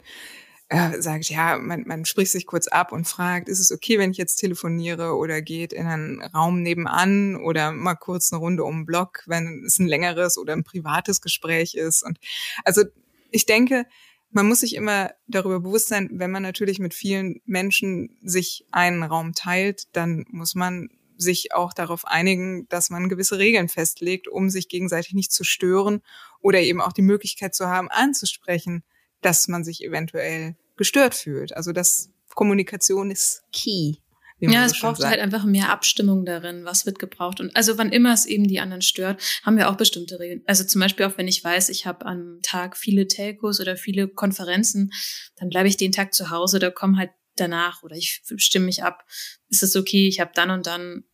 äh, 0.74 1.00
sagt, 1.02 1.30
ja, 1.30 1.60
man, 1.60 1.84
man 1.86 2.04
spricht 2.04 2.32
sich 2.32 2.48
kurz 2.48 2.68
ab 2.68 2.92
und 2.92 3.08
fragt, 3.08 3.48
ist 3.48 3.60
es 3.60 3.72
okay, 3.72 4.00
wenn 4.00 4.10
ich 4.10 4.18
jetzt 4.18 4.38
telefoniere 4.38 5.16
oder 5.16 5.40
geht 5.44 5.72
in 5.72 5.86
einen 5.86 6.22
Raum 6.22 6.64
nebenan 6.64 7.36
oder 7.36 7.72
mal 7.72 7.94
kurz 7.94 8.34
eine 8.34 8.40
Runde 8.40 8.64
um 8.64 8.78
den 8.78 8.86
Block, 8.88 9.22
wenn 9.28 9.64
es 9.66 9.78
ein 9.78 9.86
längeres 9.86 10.36
oder 10.36 10.54
ein 10.54 10.64
privates 10.64 11.22
Gespräch 11.22 11.76
ist. 11.76 12.02
Und 12.02 12.18
also 12.66 12.84
ich 13.30 13.46
denke, 13.46 13.86
man 14.32 14.48
muss 14.48 14.62
sich 14.62 14.74
immer 14.74 15.12
darüber 15.28 15.60
bewusst 15.60 15.90
sein, 15.90 16.10
wenn 16.14 16.32
man 16.32 16.42
natürlich 16.42 16.80
mit 16.80 16.96
vielen 16.96 17.40
Menschen 17.46 18.18
sich 18.24 18.66
einen 18.72 19.04
Raum 19.04 19.34
teilt, 19.34 19.96
dann 19.96 20.26
muss 20.32 20.56
man 20.56 20.90
sich 21.18 21.54
auch 21.54 21.74
darauf 21.74 22.08
einigen, 22.08 22.68
dass 22.70 22.90
man 22.90 23.10
gewisse 23.10 23.38
Regeln 23.38 23.70
festlegt, 23.70 24.28
um 24.28 24.50
sich 24.50 24.70
gegenseitig 24.70 25.14
nicht 25.14 25.32
zu 25.32 25.44
stören 25.44 26.02
oder 26.42 26.62
eben 26.62 26.82
auch 26.82 26.94
die 26.94 27.04
Möglichkeit 27.04 27.54
zu 27.54 27.68
haben, 27.68 27.92
anzusprechen, 27.92 28.84
dass 29.24 29.48
man 29.48 29.64
sich 29.64 29.84
eventuell 29.84 30.56
gestört 30.78 31.16
fühlt. 31.16 31.56
Also 31.56 31.72
das 31.72 32.10
Kommunikation 32.30 33.12
ist 33.12 33.44
key. 33.52 33.96
Ja, 34.40 34.66
es 34.66 34.78
braucht 34.78 35.00
sagt. 35.00 35.12
halt 35.12 35.22
einfach 35.22 35.46
mehr 35.46 35.70
Abstimmung 35.70 36.26
darin, 36.26 36.66
was 36.66 36.86
wird 36.86 37.00
gebraucht. 37.00 37.40
Und 37.40 37.56
also 37.56 37.78
wann 37.78 37.92
immer 37.92 38.14
es 38.14 38.26
eben 38.26 38.46
die 38.46 38.60
anderen 38.60 38.82
stört, 38.82 39.22
haben 39.44 39.58
wir 39.58 39.70
auch 39.70 39.78
bestimmte 39.78 40.20
Regeln. 40.20 40.42
Also 40.46 40.66
zum 40.66 40.82
Beispiel 40.82 41.06
auch, 41.06 41.18
wenn 41.18 41.30
ich 41.30 41.44
weiß, 41.44 41.70
ich 41.70 41.86
habe 41.86 42.06
am 42.06 42.40
Tag 42.42 42.76
viele 42.76 43.08
Telcos 43.08 43.62
oder 43.62 43.78
viele 43.78 44.08
Konferenzen, 44.10 44.92
dann 45.38 45.50
bleibe 45.50 45.70
ich 45.70 45.78
den 45.78 45.94
Tag 45.94 46.14
zu 46.14 46.30
Hause, 46.30 46.60
da 46.60 46.72
kommen 46.72 46.98
halt 46.98 47.12
danach 47.36 47.84
oder 47.84 47.96
ich 47.96 48.22
stimme 48.36 48.66
mich 48.66 48.84
ab, 48.84 49.06
ist 49.50 49.64
es 49.64 49.76
okay, 49.76 50.08
ich 50.08 50.20
habe 50.20 50.32
dann 50.36 50.52
und 50.52 50.68
dann 50.68 51.06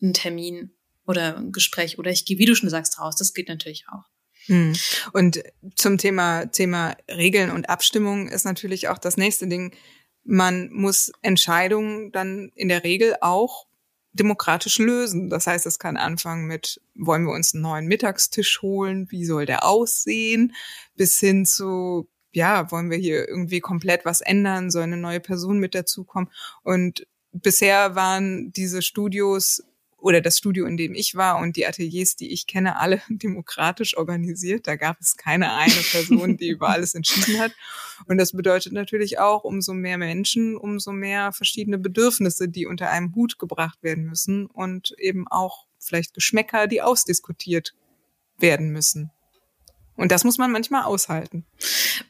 einen 0.00 0.14
Termin 0.14 0.72
oder 1.06 1.36
ein 1.36 1.52
Gespräch 1.52 1.98
oder 1.98 2.10
ich 2.10 2.24
gehe, 2.24 2.38
wie 2.38 2.46
du 2.46 2.54
schon 2.54 2.70
sagst, 2.70 2.98
raus. 2.98 3.16
Das 3.16 3.34
geht 3.34 3.48
natürlich 3.48 3.86
auch. 3.88 4.04
Hm. 4.46 4.74
Und 5.12 5.42
zum 5.74 5.98
Thema, 5.98 6.46
Thema 6.46 6.96
Regeln 7.10 7.50
und 7.50 7.68
Abstimmung 7.68 8.28
ist 8.28 8.44
natürlich 8.44 8.88
auch 8.88 8.98
das 8.98 9.16
nächste 9.16 9.46
Ding. 9.48 9.74
Man 10.24 10.70
muss 10.72 11.12
Entscheidungen 11.22 12.12
dann 12.12 12.50
in 12.54 12.68
der 12.68 12.84
Regel 12.84 13.16
auch 13.20 13.66
demokratisch 14.12 14.78
lösen. 14.78 15.30
Das 15.30 15.46
heißt, 15.46 15.66
es 15.66 15.78
kann 15.78 15.96
anfangen 15.96 16.46
mit, 16.46 16.80
wollen 16.94 17.24
wir 17.24 17.32
uns 17.32 17.54
einen 17.54 17.62
neuen 17.62 17.86
Mittagstisch 17.86 18.62
holen? 18.62 19.10
Wie 19.10 19.24
soll 19.24 19.46
der 19.46 19.64
aussehen? 19.64 20.54
Bis 20.96 21.20
hin 21.20 21.44
zu, 21.44 22.08
ja, 22.32 22.70
wollen 22.70 22.90
wir 22.90 22.98
hier 22.98 23.28
irgendwie 23.28 23.60
komplett 23.60 24.04
was 24.04 24.20
ändern? 24.20 24.70
Soll 24.70 24.84
eine 24.84 24.96
neue 24.96 25.20
Person 25.20 25.58
mit 25.58 25.74
dazukommen? 25.74 26.30
Und 26.62 27.06
bisher 27.32 27.94
waren 27.94 28.52
diese 28.52 28.82
Studios 28.82 29.62
oder 30.06 30.20
das 30.20 30.38
Studio, 30.38 30.66
in 30.66 30.76
dem 30.76 30.94
ich 30.94 31.16
war 31.16 31.38
und 31.38 31.56
die 31.56 31.66
Ateliers, 31.66 32.14
die 32.14 32.32
ich 32.32 32.46
kenne, 32.46 32.78
alle 32.78 33.02
demokratisch 33.08 33.96
organisiert. 33.96 34.68
Da 34.68 34.76
gab 34.76 35.00
es 35.00 35.16
keine 35.16 35.52
eine 35.54 35.74
Person, 35.90 36.36
die 36.36 36.50
über 36.50 36.68
alles 36.68 36.94
entschieden 36.94 37.40
hat. 37.40 37.50
Und 38.06 38.18
das 38.18 38.30
bedeutet 38.30 38.72
natürlich 38.72 39.18
auch, 39.18 39.42
umso 39.42 39.74
mehr 39.74 39.98
Menschen, 39.98 40.56
umso 40.56 40.92
mehr 40.92 41.32
verschiedene 41.32 41.76
Bedürfnisse, 41.76 42.48
die 42.48 42.66
unter 42.66 42.88
einem 42.88 43.16
Hut 43.16 43.40
gebracht 43.40 43.82
werden 43.82 44.04
müssen 44.04 44.46
und 44.46 44.94
eben 44.96 45.26
auch 45.26 45.66
vielleicht 45.80 46.14
Geschmäcker, 46.14 46.68
die 46.68 46.82
ausdiskutiert 46.82 47.74
werden 48.38 48.70
müssen. 48.70 49.10
Und 49.96 50.12
das 50.12 50.22
muss 50.22 50.38
man 50.38 50.52
manchmal 50.52 50.84
aushalten. 50.84 51.46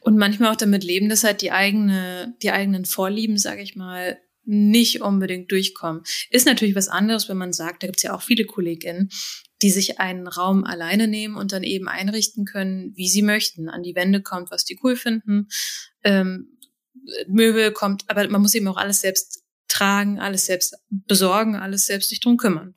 Und 0.01 0.17
manchmal 0.17 0.51
auch 0.51 0.57
damit 0.57 0.83
leben, 0.83 1.09
dass 1.09 1.23
halt 1.23 1.41
die 1.41 1.51
eigene, 1.51 2.35
die 2.43 2.51
eigenen 2.51 2.85
Vorlieben, 2.85 3.39
sage 3.39 3.63
ich 3.63 3.75
mal, 3.75 4.19
nicht 4.47 5.01
unbedingt 5.01 5.51
durchkommen. 5.51 6.03
Ist 6.29 6.45
natürlich 6.45 6.75
was 6.75 6.87
anderes, 6.87 7.27
wenn 7.27 7.37
man 7.37 7.53
sagt, 7.53 7.83
da 7.83 7.87
gibt's 7.87 8.03
ja 8.03 8.15
auch 8.15 8.21
viele 8.21 8.45
KollegInnen, 8.45 9.09
die 9.61 9.69
sich 9.69 9.99
einen 9.99 10.27
Raum 10.27 10.63
alleine 10.63 11.07
nehmen 11.07 11.35
und 11.35 11.51
dann 11.51 11.63
eben 11.63 11.89
einrichten 11.89 12.45
können, 12.45 12.95
wie 12.95 13.09
sie 13.09 13.21
möchten. 13.21 13.69
An 13.69 13.83
die 13.83 13.95
Wände 13.95 14.21
kommt, 14.21 14.49
was 14.49 14.63
die 14.63 14.79
cool 14.83 14.95
finden. 14.95 15.49
Ähm, 16.03 16.57
Möbel 17.27 17.71
kommt, 17.71 18.03
aber 18.07 18.27
man 18.29 18.41
muss 18.41 18.55
eben 18.55 18.67
auch 18.67 18.77
alles 18.77 19.01
selbst 19.01 19.43
tragen, 19.67 20.19
alles 20.19 20.45
selbst 20.45 20.75
besorgen, 20.89 21.55
alles 21.55 21.85
selbst 21.85 22.09
sich 22.09 22.21
drum 22.21 22.37
kümmern. 22.37 22.73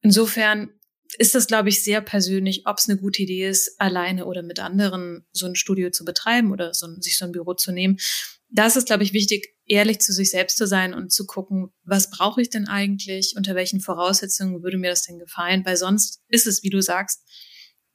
Insofern 0.00 0.70
ist 1.18 1.34
das, 1.34 1.46
glaube 1.46 1.68
ich, 1.68 1.84
sehr 1.84 2.00
persönlich, 2.00 2.62
ob 2.66 2.78
es 2.78 2.88
eine 2.88 2.98
gute 2.98 3.22
Idee 3.22 3.46
ist, 3.46 3.78
alleine 3.78 4.24
oder 4.24 4.42
mit 4.42 4.58
anderen 4.58 5.26
so 5.32 5.46
ein 5.46 5.54
Studio 5.54 5.90
zu 5.90 6.04
betreiben 6.04 6.50
oder 6.50 6.72
so, 6.72 6.86
sich 7.00 7.18
so 7.18 7.26
ein 7.26 7.32
Büro 7.32 7.52
zu 7.52 7.72
nehmen 7.72 7.98
da 8.52 8.66
ist 8.66 8.86
glaube 8.86 9.02
ich, 9.02 9.12
wichtig, 9.12 9.54
ehrlich 9.72 10.00
zu 10.00 10.12
sich 10.12 10.30
selbst 10.30 10.58
zu 10.58 10.66
sein 10.66 10.92
und 10.92 11.10
zu 11.12 11.26
gucken, 11.26 11.72
was 11.82 12.10
brauche 12.10 12.42
ich 12.42 12.50
denn 12.50 12.68
eigentlich, 12.68 13.34
unter 13.36 13.54
welchen 13.54 13.80
Voraussetzungen 13.80 14.62
würde 14.62 14.76
mir 14.76 14.90
das 14.90 15.02
denn 15.02 15.18
gefallen, 15.18 15.64
weil 15.64 15.78
sonst 15.78 16.22
ist 16.28 16.46
es, 16.46 16.62
wie 16.62 16.70
du 16.70 16.82
sagst, 16.82 17.22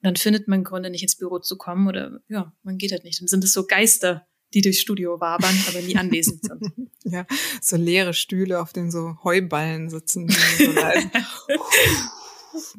dann 0.01 0.15
findet 0.15 0.47
man 0.47 0.63
Gründe, 0.63 0.89
nicht 0.89 1.03
ins 1.03 1.17
Büro 1.17 1.37
zu 1.39 1.55
kommen 1.57 1.87
oder 1.87 2.19
ja, 2.27 2.51
man 2.63 2.77
geht 2.77 2.91
halt 2.91 3.03
nicht. 3.03 3.21
Dann 3.21 3.27
sind 3.27 3.43
es 3.43 3.53
so 3.53 3.67
Geister, 3.67 4.27
die 4.53 4.61
durchs 4.61 4.79
Studio 4.79 5.19
wabern, 5.19 5.55
aber 5.67 5.81
nie 5.81 5.95
anwesend 5.97 6.43
sind. 6.43 6.89
ja, 7.03 7.27
so 7.61 7.75
leere 7.75 8.13
Stühle, 8.13 8.59
auf 8.59 8.73
denen 8.73 8.89
so 8.91 9.17
Heuballen 9.23 9.89
sitzen. 9.89 10.29
So 10.29 10.63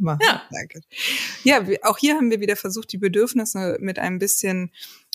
ja. 0.01 0.43
Danke. 0.51 0.81
Ja, 1.45 1.65
auch 1.83 1.99
hier 1.99 2.17
haben 2.17 2.31
wir 2.31 2.41
wieder 2.41 2.57
versucht, 2.57 2.91
die 2.93 2.99
Bedürfnisse 2.99 3.77
mit 3.81 3.99
ein 4.01 4.19
bisschen 4.19 4.73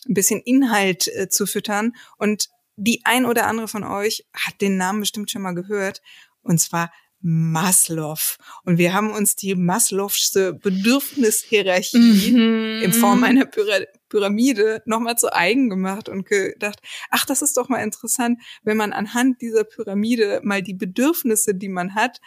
ein 0.08 0.13
bisschen 0.13 0.41
Inhalt 0.41 1.08
äh, 1.08 1.30
zu 1.30 1.46
füttern. 1.46 1.96
Und 2.17 2.50
die 2.75 3.01
ein 3.05 3.25
oder 3.25 3.47
andere 3.47 3.67
von 3.67 3.83
euch 3.83 4.25
hat 4.33 4.62
den 4.62 4.77
Namen 4.77 5.01
bestimmt 5.01 5.31
schon 5.31 5.41
mal 5.41 5.53
gehört. 5.53 6.01
Und 6.41 6.59
zwar 6.59 6.91
Maslow. 7.25 8.38
Und 8.65 8.77
wir 8.77 8.93
haben 8.93 9.12
uns 9.12 9.38
die 9.38 9.55
Maslow'sche 9.55 10.53
Bedürfnishierarchie 10.53 12.31
mhm. 12.33 12.81
in 12.83 12.91
Form 12.91 13.23
einer 13.23 13.45
Pyramide 13.45 14.83
nochmal 14.86 15.17
zu 15.17 15.33
eigen 15.33 15.69
gemacht 15.69 16.09
und 16.09 16.25
gedacht, 16.25 16.79
ach, 17.09 17.25
das 17.25 17.41
ist 17.41 17.55
doch 17.55 17.69
mal 17.69 17.81
interessant, 17.81 18.39
wenn 18.63 18.75
man 18.75 18.91
anhand 18.91 19.41
dieser 19.41 19.63
Pyramide 19.63 20.41
mal 20.43 20.62
die 20.62 20.73
Bedürfnisse, 20.73 21.55
die 21.55 21.69
man 21.69 21.95
hat, 21.95 22.19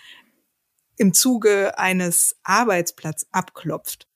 im 0.96 1.12
Zuge 1.12 1.78
eines 1.78 2.36
Arbeitsplatzes 2.42 3.28
abklopft. 3.32 4.08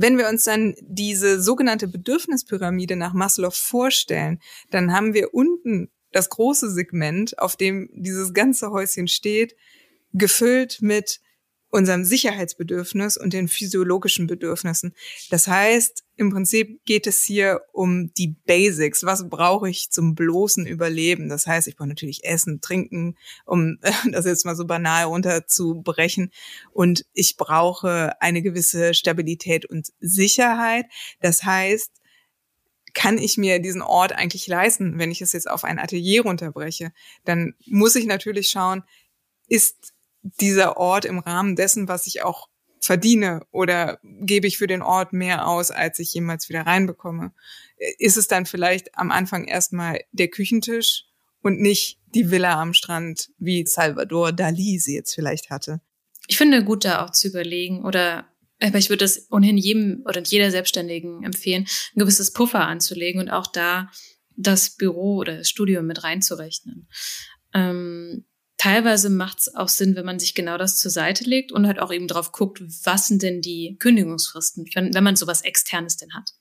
Wenn 0.00 0.16
wir 0.16 0.28
uns 0.28 0.44
dann 0.44 0.76
diese 0.80 1.42
sogenannte 1.42 1.88
Bedürfnispyramide 1.88 2.94
nach 2.94 3.14
Maslow 3.14 3.50
vorstellen, 3.50 4.38
dann 4.70 4.92
haben 4.92 5.12
wir 5.12 5.34
unten 5.34 5.90
das 6.12 6.28
große 6.28 6.70
Segment, 6.70 7.36
auf 7.40 7.56
dem 7.56 7.90
dieses 7.92 8.32
ganze 8.32 8.70
Häuschen 8.70 9.08
steht, 9.08 9.56
gefüllt 10.12 10.78
mit 10.82 11.20
unserem 11.70 12.04
Sicherheitsbedürfnis 12.04 13.16
und 13.16 13.32
den 13.32 13.48
physiologischen 13.48 14.26
Bedürfnissen. 14.26 14.94
Das 15.30 15.48
heißt, 15.48 16.04
im 16.16 16.30
Prinzip 16.30 16.84
geht 16.84 17.06
es 17.06 17.22
hier 17.22 17.60
um 17.72 18.12
die 18.14 18.34
Basics. 18.46 19.04
Was 19.04 19.28
brauche 19.28 19.68
ich 19.68 19.90
zum 19.90 20.14
bloßen 20.14 20.66
Überleben? 20.66 21.28
Das 21.28 21.46
heißt, 21.46 21.68
ich 21.68 21.76
brauche 21.76 21.88
natürlich 21.88 22.24
Essen, 22.24 22.60
Trinken, 22.60 23.16
um 23.44 23.78
das 24.10 24.24
jetzt 24.24 24.44
mal 24.44 24.56
so 24.56 24.64
banal 24.64 25.04
runterzubrechen. 25.04 26.32
Und 26.72 27.04
ich 27.12 27.36
brauche 27.36 28.20
eine 28.20 28.42
gewisse 28.42 28.94
Stabilität 28.94 29.66
und 29.66 29.88
Sicherheit. 30.00 30.86
Das 31.20 31.44
heißt, 31.44 31.92
kann 32.94 33.18
ich 33.18 33.36
mir 33.36 33.60
diesen 33.60 33.82
Ort 33.82 34.12
eigentlich 34.12 34.46
leisten, 34.48 34.98
wenn 34.98 35.10
ich 35.10 35.20
es 35.22 35.32
jetzt 35.32 35.48
auf 35.48 35.62
ein 35.62 35.78
Atelier 35.78 36.22
runterbreche? 36.22 36.92
Dann 37.24 37.54
muss 37.66 37.94
ich 37.94 38.06
natürlich 38.06 38.48
schauen, 38.48 38.82
ist 39.46 39.92
dieser 40.40 40.76
Ort 40.76 41.04
im 41.04 41.18
Rahmen 41.18 41.56
dessen, 41.56 41.88
was 41.88 42.06
ich 42.06 42.22
auch 42.22 42.48
verdiene 42.80 43.42
oder 43.50 43.98
gebe 44.02 44.46
ich 44.46 44.58
für 44.58 44.66
den 44.66 44.82
Ort 44.82 45.12
mehr 45.12 45.46
aus, 45.46 45.70
als 45.70 45.98
ich 45.98 46.12
jemals 46.14 46.48
wieder 46.48 46.62
reinbekomme? 46.62 47.32
Ist 47.98 48.16
es 48.16 48.28
dann 48.28 48.46
vielleicht 48.46 48.96
am 48.96 49.10
Anfang 49.10 49.44
erstmal 49.44 50.00
der 50.12 50.28
Küchentisch 50.28 51.04
und 51.42 51.60
nicht 51.60 51.98
die 52.14 52.30
Villa 52.30 52.60
am 52.60 52.74
Strand, 52.74 53.30
wie 53.38 53.66
Salvador 53.66 54.32
Dali 54.32 54.78
sie 54.78 54.94
jetzt 54.94 55.14
vielleicht 55.14 55.50
hatte? 55.50 55.80
Ich 56.26 56.38
finde 56.38 56.64
gut, 56.64 56.84
da 56.84 57.04
auch 57.04 57.10
zu 57.10 57.28
überlegen 57.28 57.84
oder 57.84 58.26
aber 58.60 58.78
ich 58.78 58.88
würde 58.88 59.04
das 59.04 59.30
ohnehin 59.30 59.56
jedem 59.56 60.02
oder 60.04 60.20
jeder 60.20 60.50
Selbstständigen 60.50 61.22
empfehlen, 61.22 61.66
ein 61.94 62.00
gewisses 62.00 62.32
Puffer 62.32 62.66
anzulegen 62.66 63.20
und 63.20 63.30
auch 63.30 63.46
da 63.46 63.90
das 64.36 64.70
Büro 64.70 65.16
oder 65.16 65.38
das 65.38 65.48
Studio 65.48 65.82
mit 65.82 66.02
reinzurechnen. 66.02 66.88
Ähm, 67.54 68.24
teilweise 68.58 69.08
macht 69.08 69.40
es 69.40 69.54
auch 69.54 69.68
Sinn, 69.68 69.96
wenn 69.96 70.04
man 70.04 70.18
sich 70.18 70.34
genau 70.34 70.58
das 70.58 70.76
zur 70.76 70.90
Seite 70.90 71.24
legt 71.24 71.52
und 71.52 71.66
halt 71.66 71.78
auch 71.78 71.92
eben 71.92 72.08
drauf 72.08 72.32
guckt, 72.32 72.62
was 72.84 73.06
sind 73.06 73.22
denn 73.22 73.40
die 73.40 73.76
Kündigungsfristen, 73.78 74.68
wenn, 74.74 74.92
wenn 74.92 75.04
man 75.04 75.16
sowas 75.16 75.42
Externes 75.42 75.96
denn 75.96 76.12
hat. 76.14 76.32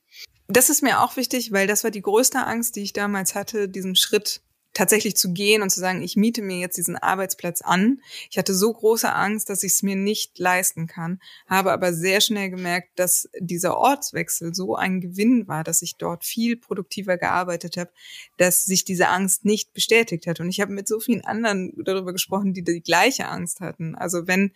Das 0.49 0.70
ist 0.70 0.82
mir 0.82 1.01
auch 1.01 1.15
wichtig, 1.15 1.51
weil 1.51 1.68
das 1.68 1.84
war 1.84 1.91
die 1.91 2.01
größte 2.01 2.45
Angst, 2.45 2.76
die 2.76 2.82
ich 2.82 2.93
damals 2.93 3.36
hatte, 3.36 3.70
diesen 3.70 3.95
Schritt 3.95 4.41
tatsächlich 4.78 5.18
zu 5.18 5.34
gehen 5.34 5.64
und 5.64 5.72
zu 5.72 5.80
sagen, 5.80 6.04
ich 6.04 6.16
miete 6.16 6.44
mir 6.44 6.60
jetzt 6.60 6.78
diesen 6.78 6.96
Arbeitsplatz 6.98 7.62
an. 7.62 8.00
Ich 8.30 8.38
hatte 8.38 8.54
so 8.54 8.72
große 8.72 9.12
Angst, 9.12 9.50
dass 9.50 9.64
ich 9.64 9.72
es 9.72 9.82
mir 9.82 9.96
nicht 9.96 10.38
leisten 10.38 10.86
kann, 10.86 11.20
habe 11.48 11.72
aber 11.72 11.94
sehr 11.94 12.22
schnell 12.22 12.52
gemerkt, 12.52 12.90
dass 13.00 13.28
dieser 13.40 13.76
Ortswechsel 13.76 14.54
so 14.54 14.76
ein 14.76 15.02
Gewinn 15.02 15.48
war, 15.48 15.64
dass 15.64 15.82
ich 15.82 15.96
dort 15.96 16.24
viel 16.24 16.58
produktiver 16.58 17.18
gearbeitet 17.18 17.76
habe, 17.76 17.90
dass 18.38 18.66
sich 18.66 18.86
diese 18.86 19.08
Angst 19.08 19.46
nicht 19.46 19.74
bestätigt 19.74 20.28
hat. 20.28 20.40
Und 20.40 20.50
ich 20.50 20.62
habe 20.62 20.74
mit 20.74 20.88
so 20.88 21.00
vielen 21.00 21.26
anderen 21.26 21.74
darüber 21.84 22.14
gesprochen, 22.14 22.54
die 22.54 22.64
die 22.64 22.82
gleiche 22.82 23.28
Angst 23.28 23.62
hatten. 23.62 23.96
Also 23.96 24.28
wenn 24.28 24.52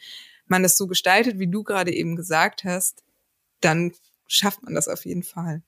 man 0.46 0.62
das 0.62 0.78
so 0.78 0.86
gestaltet, 0.86 1.40
wie 1.40 1.48
du 1.48 1.64
gerade 1.64 1.92
eben 1.92 2.16
gesagt 2.16 2.64
hast, 2.64 3.04
dann 3.60 3.92
schafft 4.28 4.62
man 4.62 4.76
das 4.76 4.88
auf 4.88 5.04
jeden 5.06 5.24
Fall. 5.24 5.64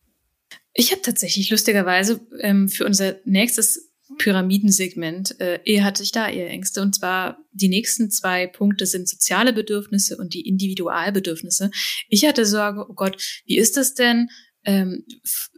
Ich 0.76 0.92
habe 0.92 1.02
tatsächlich 1.02 1.50
lustigerweise 1.50 2.20
ähm, 2.40 2.70
für 2.70 2.86
unser 2.86 3.16
nächstes 3.26 3.93
Pyramidensegment 4.18 5.40
äh, 5.40 5.60
eher 5.66 5.84
hatte 5.84 6.04
ich 6.04 6.12
da 6.12 6.30
eher 6.30 6.50
Ängste. 6.50 6.82
Und 6.82 6.96
zwar 6.96 7.38
die 7.52 7.70
nächsten 7.70 8.10
zwei 8.10 8.48
Punkte 8.48 8.86
sind 8.86 9.08
soziale 9.08 9.54
Bedürfnisse 9.54 10.18
und 10.18 10.34
die 10.34 10.48
Individualbedürfnisse. 10.48 11.72
Ich 12.10 12.26
hatte 12.26 12.46
Sorge, 12.46 12.86
oh 12.90 12.94
Gott, 12.94 13.22
wie 13.46 13.58
ist 13.58 13.78
das 13.78 13.94
denn? 13.94 14.30
Ähm, 14.66 15.06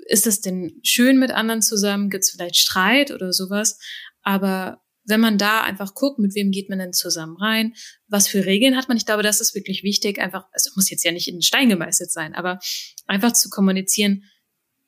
ist 0.08 0.26
das 0.26 0.42
denn 0.42 0.80
schön 0.84 1.20
mit 1.20 1.32
anderen 1.32 1.62
zusammen? 1.62 2.10
Gibt 2.10 2.24
es 2.24 2.32
vielleicht 2.32 2.58
Streit 2.58 3.12
oder 3.12 3.34
sowas? 3.34 3.78
Aber 4.22 4.82
wenn 5.06 5.20
man 5.20 5.38
da 5.38 5.62
einfach 5.62 5.94
guckt, 5.94 6.20
mit 6.20 6.34
wem 6.36 6.52
geht 6.52 6.70
man 6.70 6.80
denn 6.80 6.94
zusammen 6.94 7.38
rein, 7.38 7.74
was 8.08 8.28
für 8.28 8.46
Regeln 8.46 8.76
hat 8.76 8.88
man, 8.88 8.98
ich 8.98 9.06
glaube, 9.06 9.24
das 9.24 9.40
ist 9.40 9.54
wirklich 9.54 9.84
wichtig, 9.84 10.20
einfach, 10.20 10.46
also 10.52 10.72
muss 10.76 10.90
jetzt 10.90 11.04
ja 11.04 11.12
nicht 11.12 11.28
in 11.28 11.36
den 11.36 11.42
Stein 11.44 11.70
gemeißelt 11.70 12.12
sein, 12.12 12.34
aber 12.34 12.60
einfach 13.06 13.34
zu 13.34 13.50
kommunizieren, 13.50 14.24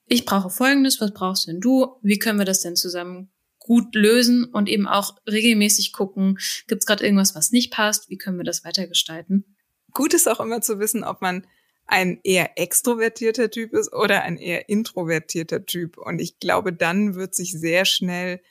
ich 0.07 0.25
brauche 0.25 0.49
Folgendes, 0.49 1.01
was 1.01 1.13
brauchst 1.13 1.47
denn 1.47 1.59
du? 1.59 1.97
Wie 2.01 2.17
können 2.17 2.39
wir 2.39 2.45
das 2.45 2.61
denn 2.61 2.75
zusammen 2.75 3.31
gut 3.67 3.93
lösen 3.93 4.45
und 4.45 4.69
eben 4.69 4.87
auch 4.87 5.17
regelmäßig 5.29 5.91
gucken, 5.93 6.39
gibt 6.67 6.81
es 6.81 6.85
gerade 6.87 7.03
irgendwas, 7.03 7.35
was 7.35 7.51
nicht 7.51 7.71
passt, 7.71 8.09
wie 8.09 8.17
können 8.17 8.37
wir 8.37 8.45
das 8.45 8.63
weitergestalten. 8.63 9.55
Gut 9.93 10.13
ist 10.13 10.27
auch 10.27 10.39
immer 10.39 10.61
zu 10.61 10.79
wissen, 10.79 11.03
ob 11.03 11.21
man 11.21 11.45
ein 11.85 12.19
eher 12.23 12.57
extrovertierter 12.57 13.51
Typ 13.51 13.73
ist 13.73 13.93
oder 13.93 14.23
ein 14.23 14.37
eher 14.37 14.69
introvertierter 14.69 15.65
Typ. 15.65 15.97
Und 15.97 16.19
ich 16.19 16.39
glaube, 16.39 16.73
dann 16.73 17.15
wird 17.15 17.35
sich 17.35 17.51
sehr 17.51 17.85
schnell 17.85 18.41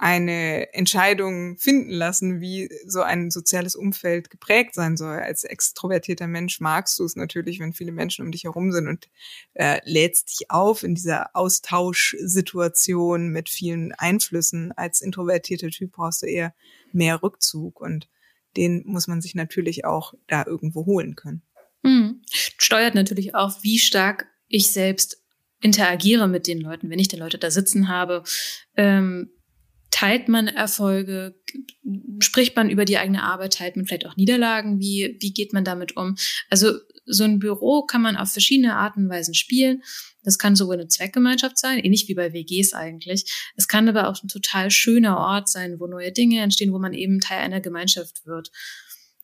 eine 0.00 0.72
Entscheidung 0.72 1.58
finden 1.58 1.90
lassen, 1.90 2.40
wie 2.40 2.70
so 2.86 3.02
ein 3.02 3.30
soziales 3.30 3.76
Umfeld 3.76 4.30
geprägt 4.30 4.74
sein 4.74 4.96
soll. 4.96 5.18
Als 5.18 5.44
extrovertierter 5.44 6.26
Mensch 6.26 6.58
magst 6.58 6.98
du 6.98 7.04
es 7.04 7.16
natürlich, 7.16 7.60
wenn 7.60 7.74
viele 7.74 7.92
Menschen 7.92 8.24
um 8.24 8.32
dich 8.32 8.44
herum 8.44 8.72
sind 8.72 8.88
und 8.88 9.10
äh, 9.52 9.78
lädst 9.84 10.30
dich 10.30 10.50
auf 10.50 10.84
in 10.84 10.94
dieser 10.94 11.36
Austauschsituation 11.36 13.28
mit 13.28 13.50
vielen 13.50 13.92
Einflüssen. 13.92 14.72
Als 14.72 15.02
introvertierter 15.02 15.68
Typ 15.68 15.92
brauchst 15.92 16.22
du 16.22 16.26
eher 16.26 16.54
mehr 16.92 17.22
Rückzug 17.22 17.78
und 17.78 18.08
den 18.56 18.82
muss 18.86 19.06
man 19.06 19.20
sich 19.20 19.34
natürlich 19.34 19.84
auch 19.84 20.14
da 20.28 20.46
irgendwo 20.46 20.86
holen 20.86 21.14
können. 21.14 21.42
Mhm. 21.82 22.22
Steuert 22.30 22.94
natürlich 22.94 23.34
auch, 23.34 23.62
wie 23.62 23.78
stark 23.78 24.28
ich 24.48 24.72
selbst 24.72 25.22
interagiere 25.60 26.26
mit 26.26 26.46
den 26.46 26.58
Leuten, 26.58 26.88
wenn 26.88 26.98
ich 26.98 27.08
die 27.08 27.16
Leute 27.16 27.36
da 27.36 27.50
sitzen 27.50 27.88
habe. 27.88 28.24
Ähm, 28.78 29.30
teilt 29.90 30.28
man 30.28 30.48
Erfolge? 30.48 31.34
Spricht 32.20 32.56
man 32.56 32.70
über 32.70 32.84
die 32.84 32.98
eigene 32.98 33.22
Arbeit? 33.22 33.54
Teilt 33.54 33.76
man 33.76 33.86
vielleicht 33.86 34.06
auch 34.06 34.16
Niederlagen? 34.16 34.78
Wie, 34.78 35.16
wie 35.20 35.32
geht 35.32 35.52
man 35.52 35.64
damit 35.64 35.96
um? 35.96 36.16
Also 36.48 36.78
so 37.06 37.24
ein 37.24 37.38
Büro 37.38 37.82
kann 37.82 38.02
man 38.02 38.16
auf 38.16 38.32
verschiedene 38.32 38.76
Arten 38.76 39.04
und 39.04 39.10
Weisen 39.10 39.34
spielen. 39.34 39.82
Das 40.22 40.38
kann 40.38 40.54
sowohl 40.54 40.74
eine 40.74 40.88
Zweckgemeinschaft 40.88 41.58
sein, 41.58 41.78
ähnlich 41.78 42.08
wie 42.08 42.14
bei 42.14 42.32
WGs 42.32 42.74
eigentlich. 42.74 43.24
Es 43.56 43.68
kann 43.68 43.88
aber 43.88 44.08
auch 44.08 44.22
ein 44.22 44.28
total 44.28 44.70
schöner 44.70 45.18
Ort 45.18 45.48
sein, 45.48 45.80
wo 45.80 45.86
neue 45.86 46.12
Dinge 46.12 46.40
entstehen, 46.40 46.72
wo 46.72 46.78
man 46.78 46.92
eben 46.92 47.20
Teil 47.20 47.40
einer 47.40 47.60
Gemeinschaft 47.60 48.26
wird. 48.26 48.50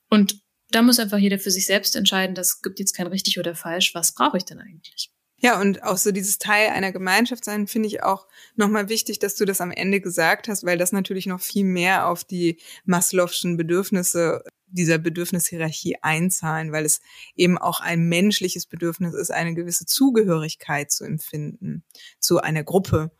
Und 0.08 0.40
da 0.70 0.82
muss 0.82 0.98
einfach 0.98 1.18
jeder 1.18 1.38
für 1.38 1.50
sich 1.50 1.66
selbst 1.66 1.94
entscheiden, 1.96 2.34
das 2.34 2.60
gibt 2.60 2.80
jetzt 2.80 2.94
kein 2.94 3.06
richtig 3.06 3.38
oder 3.38 3.54
falsch. 3.54 3.94
Was 3.94 4.14
brauche 4.14 4.38
ich 4.38 4.44
denn 4.44 4.58
eigentlich? 4.58 5.10
Ja, 5.46 5.60
und 5.60 5.84
auch 5.84 5.96
so 5.96 6.10
dieses 6.10 6.38
Teil 6.38 6.70
einer 6.70 6.90
Gemeinschaft 6.90 7.44
sein, 7.44 7.68
finde 7.68 7.86
ich 7.86 8.02
auch 8.02 8.26
nochmal 8.56 8.88
wichtig, 8.88 9.20
dass 9.20 9.36
du 9.36 9.44
das 9.44 9.60
am 9.60 9.70
Ende 9.70 10.00
gesagt 10.00 10.48
hast, 10.48 10.64
weil 10.64 10.76
das 10.76 10.90
natürlich 10.90 11.26
noch 11.26 11.40
viel 11.40 11.64
mehr 11.64 12.08
auf 12.08 12.24
die 12.24 12.58
Maslow'schen 12.84 13.56
Bedürfnisse 13.56 14.42
dieser 14.66 14.98
Bedürfnishierarchie 14.98 15.98
einzahlen, 16.02 16.72
weil 16.72 16.84
es 16.84 17.00
eben 17.36 17.58
auch 17.58 17.78
ein 17.78 18.08
menschliches 18.08 18.66
Bedürfnis 18.66 19.14
ist, 19.14 19.30
eine 19.30 19.54
gewisse 19.54 19.86
Zugehörigkeit 19.86 20.90
zu 20.90 21.04
empfinden 21.04 21.84
zu 22.18 22.40
einer 22.40 22.64
Gruppe. 22.64 23.12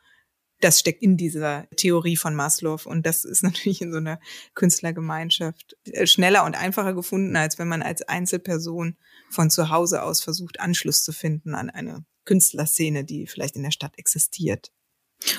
Das 0.59 0.81
steckt 0.81 1.05
in 1.05 1.16
dieser 1.16 1.68
Theorie 1.77 2.16
von 2.16 2.35
Maslow 2.35 2.81
und 2.87 3.07
das 3.07 3.24
ist 3.24 3.43
natürlich 3.45 3.83
in 3.83 3.93
so 3.93 3.99
einer 3.99 4.18
Künstlergemeinschaft 4.57 5.77
äh, 5.85 6.09
schneller 6.09 6.45
und 6.45 6.57
einfacher 6.57 6.95
gefunden, 6.95 7.37
als 7.37 7.61
wenn 7.61 7.68
man 7.68 7.83
als 7.83 8.03
Einzelperson 8.03 8.97
von 9.31 9.49
zu 9.49 9.70
Hause 9.70 10.03
aus 10.03 10.20
versucht, 10.20 10.59
Anschluss 10.59 11.05
zu 11.05 11.12
finden 11.12 11.55
an 11.55 11.70
eine 11.70 12.05
Künstlerszene, 12.27 13.05
die 13.05 13.27
vielleicht 13.27 13.57
in 13.57 13.62
der 13.62 13.70
Stadt 13.70 13.99
existiert. 13.99 14.70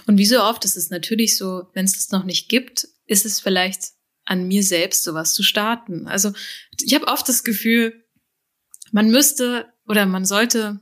Und 0.07 0.17
wie 0.17 0.25
so 0.25 0.41
oft 0.41 0.65
ist 0.65 0.75
es 0.75 0.89
natürlich 0.89 1.37
so, 1.37 1.67
wenn 1.73 1.85
es 1.85 1.93
das 1.93 2.09
noch 2.09 2.23
nicht 2.23 2.49
gibt, 2.49 2.87
ist 3.05 3.25
es 3.25 3.39
vielleicht 3.39 3.91
an 4.25 4.47
mir 4.47 4.63
selbst, 4.63 5.03
sowas 5.03 5.33
zu 5.33 5.43
starten. 5.43 6.07
Also 6.07 6.33
ich 6.81 6.95
habe 6.95 7.07
oft 7.07 7.29
das 7.29 7.43
Gefühl, 7.43 8.03
man 8.91 9.09
müsste 9.09 9.71
oder 9.87 10.05
man 10.05 10.25
sollte 10.25 10.79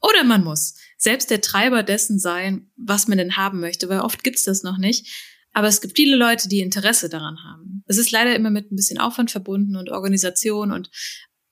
oder 0.00 0.24
man 0.24 0.42
muss 0.42 0.74
selbst 0.96 1.30
der 1.30 1.40
Treiber 1.40 1.82
dessen 1.82 2.18
sein, 2.18 2.70
was 2.76 3.08
man 3.08 3.18
denn 3.18 3.36
haben 3.36 3.60
möchte, 3.60 3.88
weil 3.88 4.00
oft 4.00 4.22
gibt's 4.22 4.44
das 4.44 4.62
noch 4.62 4.78
nicht. 4.78 5.06
Aber 5.52 5.66
es 5.66 5.80
gibt 5.80 5.96
viele 5.96 6.16
Leute, 6.16 6.48
die 6.48 6.60
Interesse 6.60 7.08
daran 7.08 7.42
haben. 7.42 7.82
Es 7.86 7.98
ist 7.98 8.10
leider 8.10 8.36
immer 8.36 8.50
mit 8.50 8.70
ein 8.70 8.76
bisschen 8.76 8.98
Aufwand 8.98 9.30
verbunden 9.30 9.76
und 9.76 9.90
Organisation 9.90 10.70
und 10.70 10.90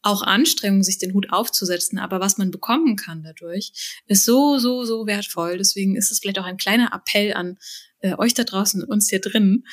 auch 0.03 0.23
Anstrengung, 0.23 0.83
sich 0.83 0.99
den 0.99 1.13
Hut 1.15 1.31
aufzusetzen, 1.31 1.99
aber 1.99 2.21
was 2.21 2.39
man 2.39 2.51
bekommen 2.51 2.97
kann 2.97 3.23
dadurch, 3.23 4.01
ist 4.07 4.25
so, 4.25 4.59
so, 4.59 4.85
so 4.85 5.07
wertvoll. 5.07 5.59
Deswegen 5.59 5.97
ist 5.97 6.11
es 6.11 6.21
vielleicht 6.21 6.39
auch 6.39 6.45
ein 6.45 6.57
kleiner 6.57 6.93
Appell 6.93 7.35
an 7.35 7.59
äh, 8.01 8.15
euch 8.17 8.35
da 8.35 8.45
draußen, 8.45 8.85
uns 8.85 9.09
hier 9.09 9.21
drin, 9.21 9.65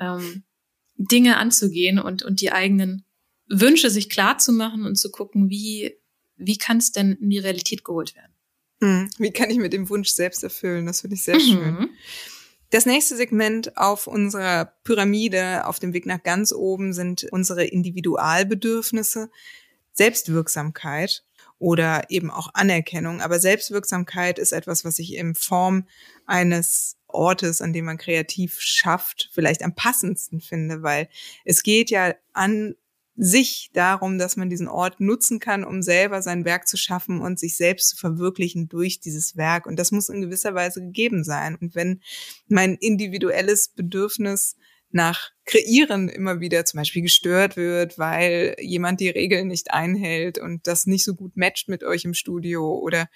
ähm, 0.00 0.44
Dinge 0.96 1.36
anzugehen 1.36 1.98
und, 1.98 2.22
und 2.22 2.40
die 2.40 2.52
eigenen 2.52 3.04
Wünsche 3.48 3.90
sich 3.90 4.08
klar 4.08 4.38
zu 4.38 4.52
machen 4.52 4.86
und 4.86 4.96
zu 4.96 5.10
gucken, 5.10 5.50
wie, 5.50 5.94
wie 6.36 6.56
kann 6.56 6.78
es 6.78 6.92
denn 6.92 7.12
in 7.12 7.30
die 7.30 7.38
Realität 7.38 7.84
geholt 7.84 8.14
werden. 8.14 8.32
Hm, 8.80 9.10
wie 9.18 9.30
kann 9.30 9.50
ich 9.50 9.58
mir 9.58 9.68
den 9.68 9.88
Wunsch 9.88 10.10
selbst 10.10 10.42
erfüllen? 10.42 10.86
Das 10.86 11.02
finde 11.02 11.16
ich 11.16 11.22
sehr 11.22 11.36
mhm. 11.36 11.40
schön. 11.40 11.90
Das 12.70 12.86
nächste 12.86 13.16
Segment 13.16 13.76
auf 13.76 14.06
unserer 14.06 14.72
Pyramide 14.82 15.66
auf 15.66 15.78
dem 15.78 15.92
Weg 15.92 16.06
nach 16.06 16.22
ganz 16.22 16.52
oben 16.52 16.92
sind 16.92 17.24
unsere 17.30 17.64
Individualbedürfnisse. 17.64 19.30
Selbstwirksamkeit 19.94 21.24
oder 21.58 22.10
eben 22.10 22.30
auch 22.30 22.50
Anerkennung. 22.54 23.20
Aber 23.20 23.40
Selbstwirksamkeit 23.40 24.38
ist 24.38 24.52
etwas, 24.52 24.84
was 24.84 24.98
ich 24.98 25.14
in 25.14 25.34
Form 25.34 25.86
eines 26.26 26.96
Ortes, 27.06 27.62
an 27.62 27.72
dem 27.72 27.86
man 27.86 27.96
kreativ 27.96 28.60
schafft, 28.60 29.30
vielleicht 29.32 29.62
am 29.62 29.74
passendsten 29.74 30.40
finde, 30.40 30.82
weil 30.82 31.08
es 31.44 31.62
geht 31.62 31.90
ja 31.90 32.14
an 32.32 32.74
sich 33.16 33.70
darum, 33.72 34.18
dass 34.18 34.36
man 34.36 34.50
diesen 34.50 34.66
Ort 34.66 34.98
nutzen 34.98 35.38
kann, 35.38 35.64
um 35.64 35.82
selber 35.82 36.20
sein 36.20 36.44
Werk 36.44 36.66
zu 36.66 36.76
schaffen 36.76 37.20
und 37.20 37.38
sich 37.38 37.56
selbst 37.56 37.90
zu 37.90 37.96
verwirklichen 37.96 38.68
durch 38.68 38.98
dieses 38.98 39.36
Werk. 39.36 39.66
Und 39.66 39.76
das 39.78 39.92
muss 39.92 40.08
in 40.08 40.20
gewisser 40.20 40.54
Weise 40.54 40.80
gegeben 40.80 41.22
sein. 41.22 41.56
Und 41.60 41.76
wenn 41.76 42.00
mein 42.48 42.74
individuelles 42.74 43.68
Bedürfnis 43.68 44.56
nach 44.94 45.30
Kreieren 45.44 46.08
immer 46.08 46.40
wieder 46.40 46.64
zum 46.64 46.78
Beispiel 46.78 47.02
gestört 47.02 47.56
wird, 47.56 47.98
weil 47.98 48.54
jemand 48.60 49.00
die 49.00 49.10
Regeln 49.10 49.48
nicht 49.48 49.72
einhält 49.72 50.38
und 50.38 50.66
das 50.66 50.86
nicht 50.86 51.04
so 51.04 51.14
gut 51.14 51.36
matcht 51.36 51.68
mit 51.68 51.82
euch 51.82 52.04
im 52.04 52.14
Studio 52.14 52.78
oder 52.78 53.08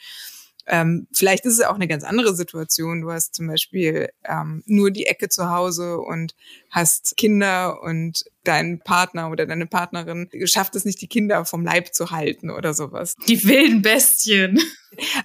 ähm, 0.68 1.08
vielleicht 1.12 1.46
ist 1.46 1.54
es 1.54 1.64
auch 1.64 1.74
eine 1.74 1.88
ganz 1.88 2.04
andere 2.04 2.34
Situation. 2.34 3.00
Du 3.00 3.10
hast 3.10 3.34
zum 3.34 3.46
Beispiel 3.46 4.10
ähm, 4.24 4.62
nur 4.66 4.90
die 4.90 5.06
Ecke 5.06 5.28
zu 5.28 5.50
Hause 5.50 5.98
und 5.98 6.34
hast 6.70 7.16
Kinder 7.16 7.82
und 7.82 8.24
dein 8.44 8.78
Partner 8.80 9.30
oder 9.30 9.46
deine 9.46 9.66
Partnerin 9.66 10.28
schafft 10.44 10.76
es 10.76 10.84
nicht, 10.84 11.00
die 11.00 11.08
Kinder 11.08 11.44
vom 11.44 11.64
Leib 11.64 11.94
zu 11.94 12.10
halten 12.10 12.50
oder 12.50 12.74
sowas. 12.74 13.16
Die 13.26 13.42
wilden 13.44 13.82
Bestien. 13.82 14.60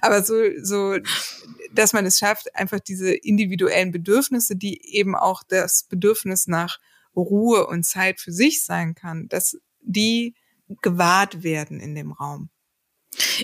Aber 0.00 0.22
so, 0.22 0.34
so, 0.62 0.96
dass 1.72 1.92
man 1.92 2.06
es 2.06 2.18
schafft, 2.18 2.54
einfach 2.54 2.80
diese 2.80 3.12
individuellen 3.12 3.92
Bedürfnisse, 3.92 4.56
die 4.56 4.80
eben 4.94 5.14
auch 5.14 5.42
das 5.46 5.84
Bedürfnis 5.84 6.46
nach 6.46 6.78
Ruhe 7.14 7.66
und 7.66 7.84
Zeit 7.84 8.20
für 8.20 8.32
sich 8.32 8.64
sein 8.64 8.94
kann, 8.94 9.28
dass 9.28 9.58
die 9.80 10.34
gewahrt 10.80 11.42
werden 11.42 11.80
in 11.80 11.94
dem 11.94 12.12
Raum. 12.12 12.48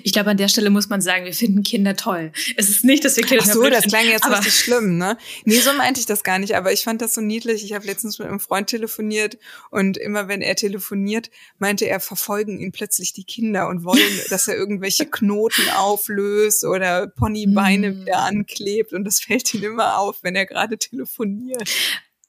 Ich 0.02 0.12
glaube, 0.12 0.30
an 0.30 0.36
der 0.36 0.48
Stelle 0.48 0.70
muss 0.70 0.88
man 0.88 1.00
sagen, 1.00 1.24
wir 1.24 1.32
finden 1.32 1.62
Kinder 1.62 1.96
toll. 1.96 2.32
Es 2.56 2.68
ist 2.68 2.84
nicht, 2.84 3.04
dass 3.04 3.16
wir 3.16 3.24
Kinder 3.24 3.44
Ach 3.46 3.52
so, 3.52 3.68
das 3.68 3.84
klang 3.84 4.06
jetzt 4.06 4.24
aber 4.24 4.38
richtig 4.38 4.54
schlimm, 4.54 4.98
ne? 4.98 5.16
Nee, 5.44 5.60
so 5.60 5.72
meinte 5.72 6.00
ich 6.00 6.06
das 6.06 6.22
gar 6.22 6.38
nicht, 6.38 6.54
aber 6.54 6.72
ich 6.72 6.82
fand 6.82 7.02
das 7.02 7.14
so 7.14 7.20
niedlich. 7.20 7.64
Ich 7.64 7.72
habe 7.72 7.86
letztens 7.86 8.18
mit 8.18 8.28
einem 8.28 8.40
Freund 8.40 8.68
telefoniert 8.68 9.38
und 9.70 9.96
immer 9.96 10.28
wenn 10.28 10.42
er 10.42 10.56
telefoniert, 10.56 11.30
meinte 11.58 11.86
er, 11.86 12.00
verfolgen 12.00 12.58
ihn 12.58 12.72
plötzlich 12.72 13.12
die 13.12 13.24
Kinder 13.24 13.68
und 13.68 13.84
wollen, 13.84 14.00
dass 14.30 14.48
er 14.48 14.56
irgendwelche 14.56 15.06
Knoten 15.06 15.68
auflöst 15.76 16.64
oder 16.64 17.06
Ponybeine 17.08 17.90
mm. 17.90 18.00
wieder 18.00 18.18
anklebt 18.18 18.92
und 18.92 19.04
das 19.04 19.20
fällt 19.20 19.52
ihm 19.54 19.64
immer 19.64 19.98
auf, 19.98 20.22
wenn 20.22 20.36
er 20.36 20.46
gerade 20.46 20.78
telefoniert. 20.78 21.68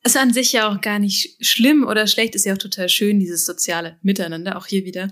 Ist 0.04 0.18
an 0.18 0.34
sich 0.34 0.52
ja 0.52 0.68
auch 0.68 0.82
gar 0.82 0.98
nicht 0.98 1.38
schlimm 1.46 1.86
oder 1.86 2.08
schlecht, 2.08 2.34
ist 2.34 2.46
ja 2.46 2.54
auch 2.54 2.58
total 2.58 2.90
schön, 2.90 3.20
dieses 3.20 3.46
soziale 3.46 4.00
Miteinander, 4.02 4.58
auch 4.58 4.66
hier 4.66 4.84
wieder. 4.84 5.12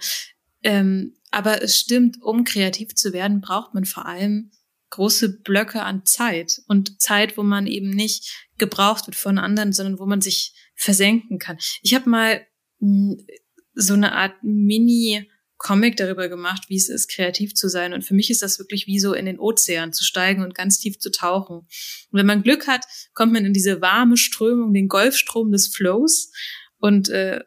Ähm, 0.63 1.13
aber 1.31 1.61
es 1.61 1.77
stimmt, 1.77 2.21
um 2.21 2.43
kreativ 2.43 2.95
zu 2.95 3.13
werden, 3.13 3.41
braucht 3.41 3.73
man 3.73 3.85
vor 3.85 4.05
allem 4.05 4.51
große 4.89 5.41
Blöcke 5.41 5.83
an 5.83 6.05
Zeit 6.05 6.61
und 6.67 6.99
Zeit, 7.01 7.37
wo 7.37 7.43
man 7.43 7.67
eben 7.67 7.91
nicht 7.91 8.49
gebraucht 8.57 9.07
wird 9.07 9.15
von 9.15 9.37
anderen, 9.37 9.71
sondern 9.71 9.99
wo 9.99 10.05
man 10.05 10.21
sich 10.21 10.53
versenken 10.75 11.39
kann. 11.39 11.57
Ich 11.81 11.93
habe 11.93 12.09
mal 12.09 12.45
hm, 12.79 13.25
so 13.73 13.93
eine 13.93 14.13
Art 14.13 14.35
Mini 14.41 15.29
Comic 15.57 15.97
darüber 15.97 16.29
gemacht, 16.29 16.63
wie 16.69 16.77
es 16.77 16.87
ist, 16.87 17.09
kreativ 17.09 17.53
zu 17.53 17.67
sein. 17.67 17.93
Und 17.93 18.03
für 18.03 18.13
mich 18.13 18.29
ist 18.29 18.41
das 18.41 18.59
wirklich 18.59 18.87
wie 18.87 18.99
so 18.99 19.13
in 19.13 19.25
den 19.25 19.39
Ozean 19.39 19.91
zu 19.91 20.05
steigen 20.05 20.41
und 20.41 20.55
ganz 20.55 20.79
tief 20.79 20.99
zu 20.99 21.11
tauchen. 21.11 21.57
Und 21.57 21.67
wenn 22.11 22.25
man 22.25 22.43
Glück 22.43 22.65
hat, 22.65 22.85
kommt 23.13 23.33
man 23.33 23.45
in 23.45 23.53
diese 23.53 23.81
warme 23.81 24.15
Strömung, 24.15 24.73
den 24.73 24.87
Golfstrom 24.87 25.51
des 25.51 25.67
Flows 25.67 26.31
und 26.77 27.09
äh, 27.09 27.41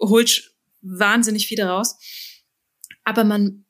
holt 0.00 0.50
wahnsinnig 0.82 1.46
viel 1.46 1.56
daraus. 1.56 1.96
Aber 3.06 3.24
man, 3.24 3.64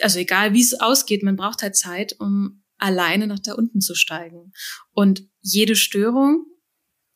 also 0.00 0.18
egal 0.20 0.54
wie 0.54 0.62
es 0.62 0.80
ausgeht, 0.80 1.22
man 1.22 1.36
braucht 1.36 1.60
halt 1.60 1.76
Zeit, 1.76 2.16
um 2.20 2.62
alleine 2.78 3.26
nach 3.26 3.40
da 3.40 3.54
unten 3.54 3.80
zu 3.80 3.94
steigen. 3.94 4.52
Und 4.92 5.28
jede 5.40 5.74
Störung 5.74 6.46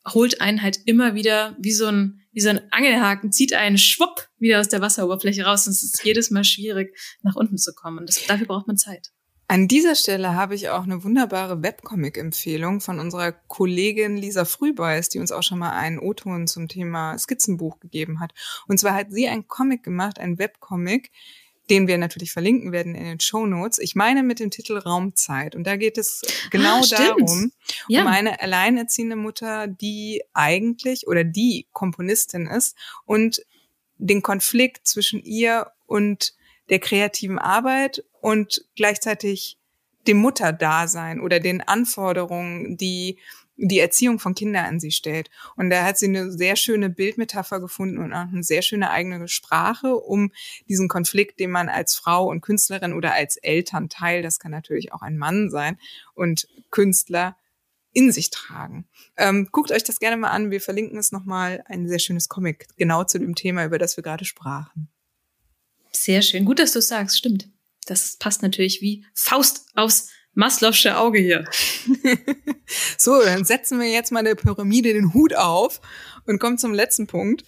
holt 0.07 0.41
einen 0.41 0.61
halt 0.61 0.79
immer 0.85 1.15
wieder 1.15 1.55
wie 1.59 1.71
so 1.71 1.87
ein, 1.87 2.21
wie 2.33 2.41
so 2.41 2.49
ein 2.49 2.61
Angelhaken, 2.71 3.31
zieht 3.31 3.53
einen 3.53 3.77
schwupp 3.77 4.27
wieder 4.37 4.59
aus 4.59 4.67
der 4.67 4.81
Wasseroberfläche 4.81 5.45
raus. 5.45 5.65
Und 5.65 5.71
es 5.71 5.83
ist 5.83 6.03
jedes 6.03 6.29
Mal 6.29 6.43
schwierig, 6.43 6.97
nach 7.21 7.35
unten 7.35 7.57
zu 7.57 7.73
kommen. 7.73 7.99
Und 7.99 8.09
das, 8.09 8.25
dafür 8.27 8.47
braucht 8.47 8.67
man 8.67 8.77
Zeit. 8.77 9.11
An 9.47 9.67
dieser 9.67 9.95
Stelle 9.95 10.35
habe 10.35 10.55
ich 10.55 10.69
auch 10.69 10.83
eine 10.83 11.03
wunderbare 11.03 11.61
Webcomic-Empfehlung 11.61 12.81
von 12.81 12.99
unserer 12.99 13.31
Kollegin 13.31 14.17
Lisa 14.17 14.45
Frühbeis, 14.45 15.09
die 15.09 15.19
uns 15.19 15.31
auch 15.31 15.43
schon 15.43 15.59
mal 15.59 15.71
einen 15.71 15.99
O-Ton 15.99 16.47
zum 16.47 16.67
Thema 16.67 17.17
Skizzenbuch 17.17 17.79
gegeben 17.79 18.19
hat. 18.19 18.33
Und 18.67 18.79
zwar 18.79 18.93
hat 18.93 19.11
sie 19.11 19.27
ein 19.27 19.47
Comic 19.47 19.83
gemacht, 19.83 20.19
ein 20.19 20.37
Webcomic, 20.37 21.11
den 21.69 21.87
wir 21.87 21.97
natürlich 21.97 22.31
verlinken 22.31 22.71
werden 22.71 22.95
in 22.95 23.05
den 23.05 23.19
Show 23.19 23.45
Notes. 23.45 23.79
Ich 23.79 23.95
meine 23.95 24.23
mit 24.23 24.39
dem 24.39 24.51
Titel 24.51 24.77
Raumzeit. 24.77 25.55
Und 25.55 25.65
da 25.65 25.77
geht 25.77 25.97
es 25.97 26.21
genau 26.49 26.81
ah, 26.81 26.87
darum, 26.89 27.51
ja. 27.87 28.01
um 28.01 28.07
eine 28.07 28.41
alleinerziehende 28.41 29.15
Mutter, 29.15 29.67
die 29.67 30.21
eigentlich 30.33 31.07
oder 31.07 31.23
die 31.23 31.67
Komponistin 31.71 32.47
ist 32.47 32.75
und 33.05 33.45
den 33.97 34.21
Konflikt 34.21 34.87
zwischen 34.87 35.21
ihr 35.23 35.71
und 35.85 36.33
der 36.69 36.79
kreativen 36.79 37.37
Arbeit 37.37 38.03
und 38.19 38.65
gleichzeitig 38.75 39.57
dem 40.07 40.17
Mutterdasein 40.17 41.19
oder 41.21 41.39
den 41.39 41.61
Anforderungen, 41.61 42.75
die 42.77 43.19
die 43.67 43.79
Erziehung 43.79 44.19
von 44.19 44.35
Kindern 44.35 44.65
an 44.65 44.79
sie 44.79 44.91
stellt. 44.91 45.29
Und 45.55 45.69
da 45.69 45.83
hat 45.83 45.97
sie 45.97 46.07
eine 46.07 46.31
sehr 46.31 46.55
schöne 46.55 46.89
Bildmetapher 46.89 47.59
gefunden 47.59 47.99
und 47.99 48.13
auch 48.13 48.27
eine 48.27 48.43
sehr 48.43 48.61
schöne 48.61 48.89
eigene 48.89 49.27
Sprache, 49.27 49.95
um 49.95 50.31
diesen 50.67 50.87
Konflikt, 50.87 51.39
den 51.39 51.51
man 51.51 51.69
als 51.69 51.95
Frau 51.95 52.27
und 52.27 52.41
Künstlerin 52.41 52.93
oder 52.93 53.13
als 53.13 53.37
Elternteil, 53.37 54.21
das 54.21 54.39
kann 54.39 54.51
natürlich 54.51 54.93
auch 54.93 55.01
ein 55.01 55.17
Mann 55.17 55.49
sein, 55.49 55.77
und 56.13 56.47
Künstler 56.71 57.37
in 57.93 58.11
sich 58.11 58.29
tragen. 58.29 58.87
Ähm, 59.17 59.49
guckt 59.51 59.71
euch 59.71 59.83
das 59.83 59.99
gerne 59.99 60.17
mal 60.17 60.29
an. 60.29 60.49
Wir 60.49 60.61
verlinken 60.61 60.97
es 60.97 61.11
nochmal. 61.11 61.63
Ein 61.67 61.87
sehr 61.87 61.99
schönes 61.99 62.29
Comic, 62.29 62.67
genau 62.77 63.03
zu 63.03 63.19
dem 63.19 63.35
Thema, 63.35 63.65
über 63.65 63.77
das 63.77 63.97
wir 63.97 64.03
gerade 64.03 64.25
sprachen. 64.25 64.89
Sehr 65.91 66.21
schön. 66.21 66.45
Gut, 66.45 66.59
dass 66.59 66.71
du 66.71 66.81
sagst. 66.81 67.17
Stimmt. 67.17 67.49
Das 67.85 68.15
passt 68.17 68.41
natürlich 68.43 68.81
wie 68.81 69.05
Faust 69.13 69.67
aufs 69.75 70.09
Maslow'sche 70.35 70.95
Auge 70.97 71.19
hier. 71.19 71.45
so, 72.97 73.21
dann 73.21 73.43
setzen 73.43 73.79
wir 73.79 73.89
jetzt 73.89 74.11
mal 74.11 74.23
der 74.23 74.35
Pyramide 74.35 74.93
den 74.93 75.13
Hut 75.13 75.35
auf 75.35 75.81
und 76.25 76.39
kommen 76.39 76.57
zum 76.57 76.73
letzten 76.73 77.07
Punkt. 77.07 77.43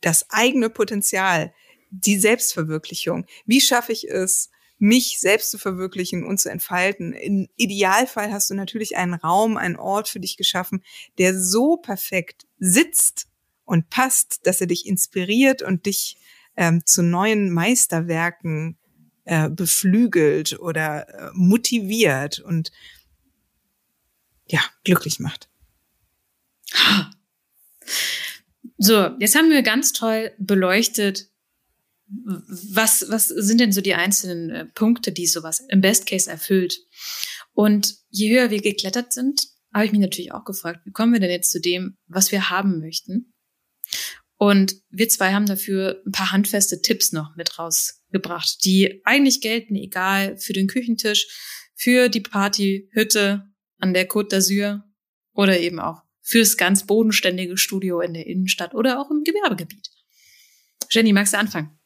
Das 0.00 0.26
eigene 0.30 0.70
Potenzial, 0.70 1.52
die 1.90 2.18
Selbstverwirklichung. 2.18 3.26
Wie 3.46 3.60
schaffe 3.60 3.92
ich 3.92 4.08
es, 4.08 4.50
mich 4.78 5.18
selbst 5.18 5.50
zu 5.50 5.58
verwirklichen 5.58 6.24
und 6.24 6.40
zu 6.40 6.50
entfalten? 6.50 7.12
Im 7.14 7.48
Idealfall 7.56 8.32
hast 8.32 8.50
du 8.50 8.54
natürlich 8.54 8.96
einen 8.96 9.14
Raum, 9.14 9.56
einen 9.56 9.76
Ort 9.76 10.08
für 10.08 10.20
dich 10.20 10.36
geschaffen, 10.36 10.84
der 11.18 11.38
so 11.38 11.76
perfekt 11.76 12.46
sitzt 12.58 13.26
und 13.64 13.88
passt, 13.90 14.46
dass 14.46 14.60
er 14.60 14.66
dich 14.66 14.86
inspiriert 14.86 15.62
und 15.62 15.86
dich 15.86 16.16
ähm, 16.56 16.84
zu 16.84 17.02
neuen 17.02 17.50
Meisterwerken 17.50 18.78
äh, 19.24 19.48
beflügelt 19.48 20.58
oder 20.60 21.08
äh, 21.08 21.30
motiviert 21.34 22.38
und 22.40 22.72
ja, 24.46 24.60
glücklich 24.84 25.20
macht. 25.20 25.48
So, 28.76 29.10
jetzt 29.18 29.34
haben 29.36 29.50
wir 29.50 29.62
ganz 29.62 29.92
toll 29.92 30.32
beleuchtet, 30.38 31.30
was, 32.06 33.06
was 33.08 33.28
sind 33.28 33.60
denn 33.60 33.72
so 33.72 33.80
die 33.80 33.94
einzelnen 33.94 34.50
äh, 34.50 34.64
Punkte, 34.66 35.12
die 35.12 35.26
sowas 35.26 35.60
im 35.68 35.80
Best 35.80 36.06
Case 36.06 36.30
erfüllt. 36.30 36.78
Und 37.52 37.94
je 38.10 38.30
höher 38.30 38.50
wir 38.50 38.60
geklettert 38.60 39.12
sind, 39.12 39.48
habe 39.72 39.86
ich 39.86 39.92
mich 39.92 40.00
natürlich 40.00 40.32
auch 40.32 40.44
gefragt, 40.44 40.80
wie 40.84 40.92
kommen 40.92 41.12
wir 41.12 41.20
denn 41.20 41.30
jetzt 41.30 41.50
zu 41.50 41.60
dem, 41.60 41.96
was 42.06 42.30
wir 42.30 42.50
haben 42.50 42.80
möchten? 42.80 43.32
Und 44.36 44.74
wir 44.90 45.08
zwei 45.08 45.32
haben 45.32 45.46
dafür 45.46 46.02
ein 46.06 46.12
paar 46.12 46.32
handfeste 46.32 46.82
Tipps 46.82 47.12
noch 47.12 47.36
mit 47.36 47.58
rausgebracht, 47.58 48.64
die 48.64 49.00
eigentlich 49.04 49.40
gelten, 49.40 49.76
egal 49.76 50.36
für 50.38 50.52
den 50.52 50.66
Küchentisch, 50.66 51.26
für 51.74 52.08
die 52.08 52.20
Partyhütte 52.20 53.44
an 53.78 53.94
der 53.94 54.08
Côte 54.08 54.36
d'Azur 54.36 54.82
oder 55.32 55.58
eben 55.58 55.78
auch 55.80 56.02
fürs 56.20 56.56
ganz 56.56 56.86
bodenständige 56.86 57.56
Studio 57.56 58.00
in 58.00 58.14
der 58.14 58.26
Innenstadt 58.26 58.74
oder 58.74 59.00
auch 59.00 59.10
im 59.10 59.24
Gewerbegebiet. 59.24 59.90
Jenny, 60.90 61.12
magst 61.12 61.34
du 61.34 61.38
anfangen? 61.38 61.78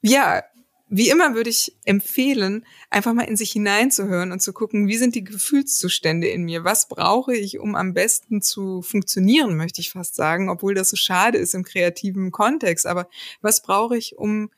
Ja, 0.00 0.42
wie 0.90 1.10
immer 1.10 1.34
würde 1.34 1.50
ich 1.50 1.76
empfehlen, 1.84 2.64
einfach 2.90 3.12
mal 3.12 3.24
in 3.24 3.36
sich 3.36 3.52
hineinzuhören 3.52 4.32
und 4.32 4.40
zu 4.40 4.52
gucken, 4.52 4.88
wie 4.88 4.96
sind 4.96 5.14
die 5.14 5.24
Gefühlszustände 5.24 6.28
in 6.28 6.44
mir? 6.44 6.64
Was 6.64 6.88
brauche 6.88 7.34
ich, 7.34 7.58
um 7.58 7.74
am 7.74 7.94
besten 7.94 8.40
zu 8.40 8.82
funktionieren, 8.82 9.56
möchte 9.56 9.80
ich 9.80 9.90
fast 9.90 10.14
sagen, 10.14 10.48
obwohl 10.48 10.74
das 10.74 10.90
so 10.90 10.96
schade 10.96 11.38
ist 11.38 11.54
im 11.54 11.64
kreativen 11.64 12.30
Kontext. 12.30 12.86
Aber 12.86 13.08
was 13.40 13.62
brauche 13.62 13.96
ich, 13.96 14.16
um 14.16 14.50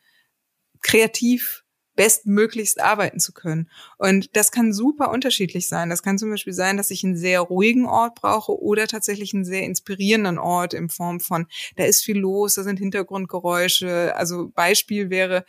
kreativ 0.81 1.63
bestmöglichst 1.95 2.79
arbeiten 2.79 3.19
zu 3.19 3.33
können. 3.33 3.69
Und 3.97 4.35
das 4.35 4.51
kann 4.51 4.73
super 4.73 5.11
unterschiedlich 5.11 5.67
sein. 5.67 5.89
Das 5.89 6.01
kann 6.01 6.17
zum 6.17 6.31
Beispiel 6.31 6.53
sein, 6.53 6.77
dass 6.77 6.89
ich 6.89 7.03
einen 7.03 7.17
sehr 7.17 7.41
ruhigen 7.41 7.85
Ort 7.85 8.15
brauche 8.15 8.59
oder 8.59 8.87
tatsächlich 8.87 9.33
einen 9.33 9.45
sehr 9.45 9.63
inspirierenden 9.63 10.37
Ort 10.39 10.73
in 10.73 10.89
Form 10.89 11.19
von, 11.19 11.47
da 11.75 11.83
ist 11.83 12.03
viel 12.03 12.17
los, 12.17 12.55
da 12.55 12.63
sind 12.63 12.79
Hintergrundgeräusche. 12.79 14.15
Also 14.15 14.49
Beispiel 14.49 15.09
wäre, 15.09 15.45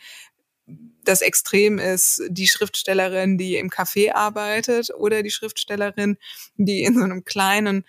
das 1.03 1.21
Extrem 1.21 1.79
ist 1.79 2.21
die 2.29 2.47
Schriftstellerin, 2.47 3.37
die 3.37 3.57
im 3.57 3.69
Café 3.69 4.13
arbeitet 4.13 4.89
oder 4.97 5.23
die 5.23 5.31
Schriftstellerin, 5.31 6.17
die 6.55 6.83
in 6.83 6.95
so 6.95 7.03
einem 7.03 7.25
kleinen 7.25 7.83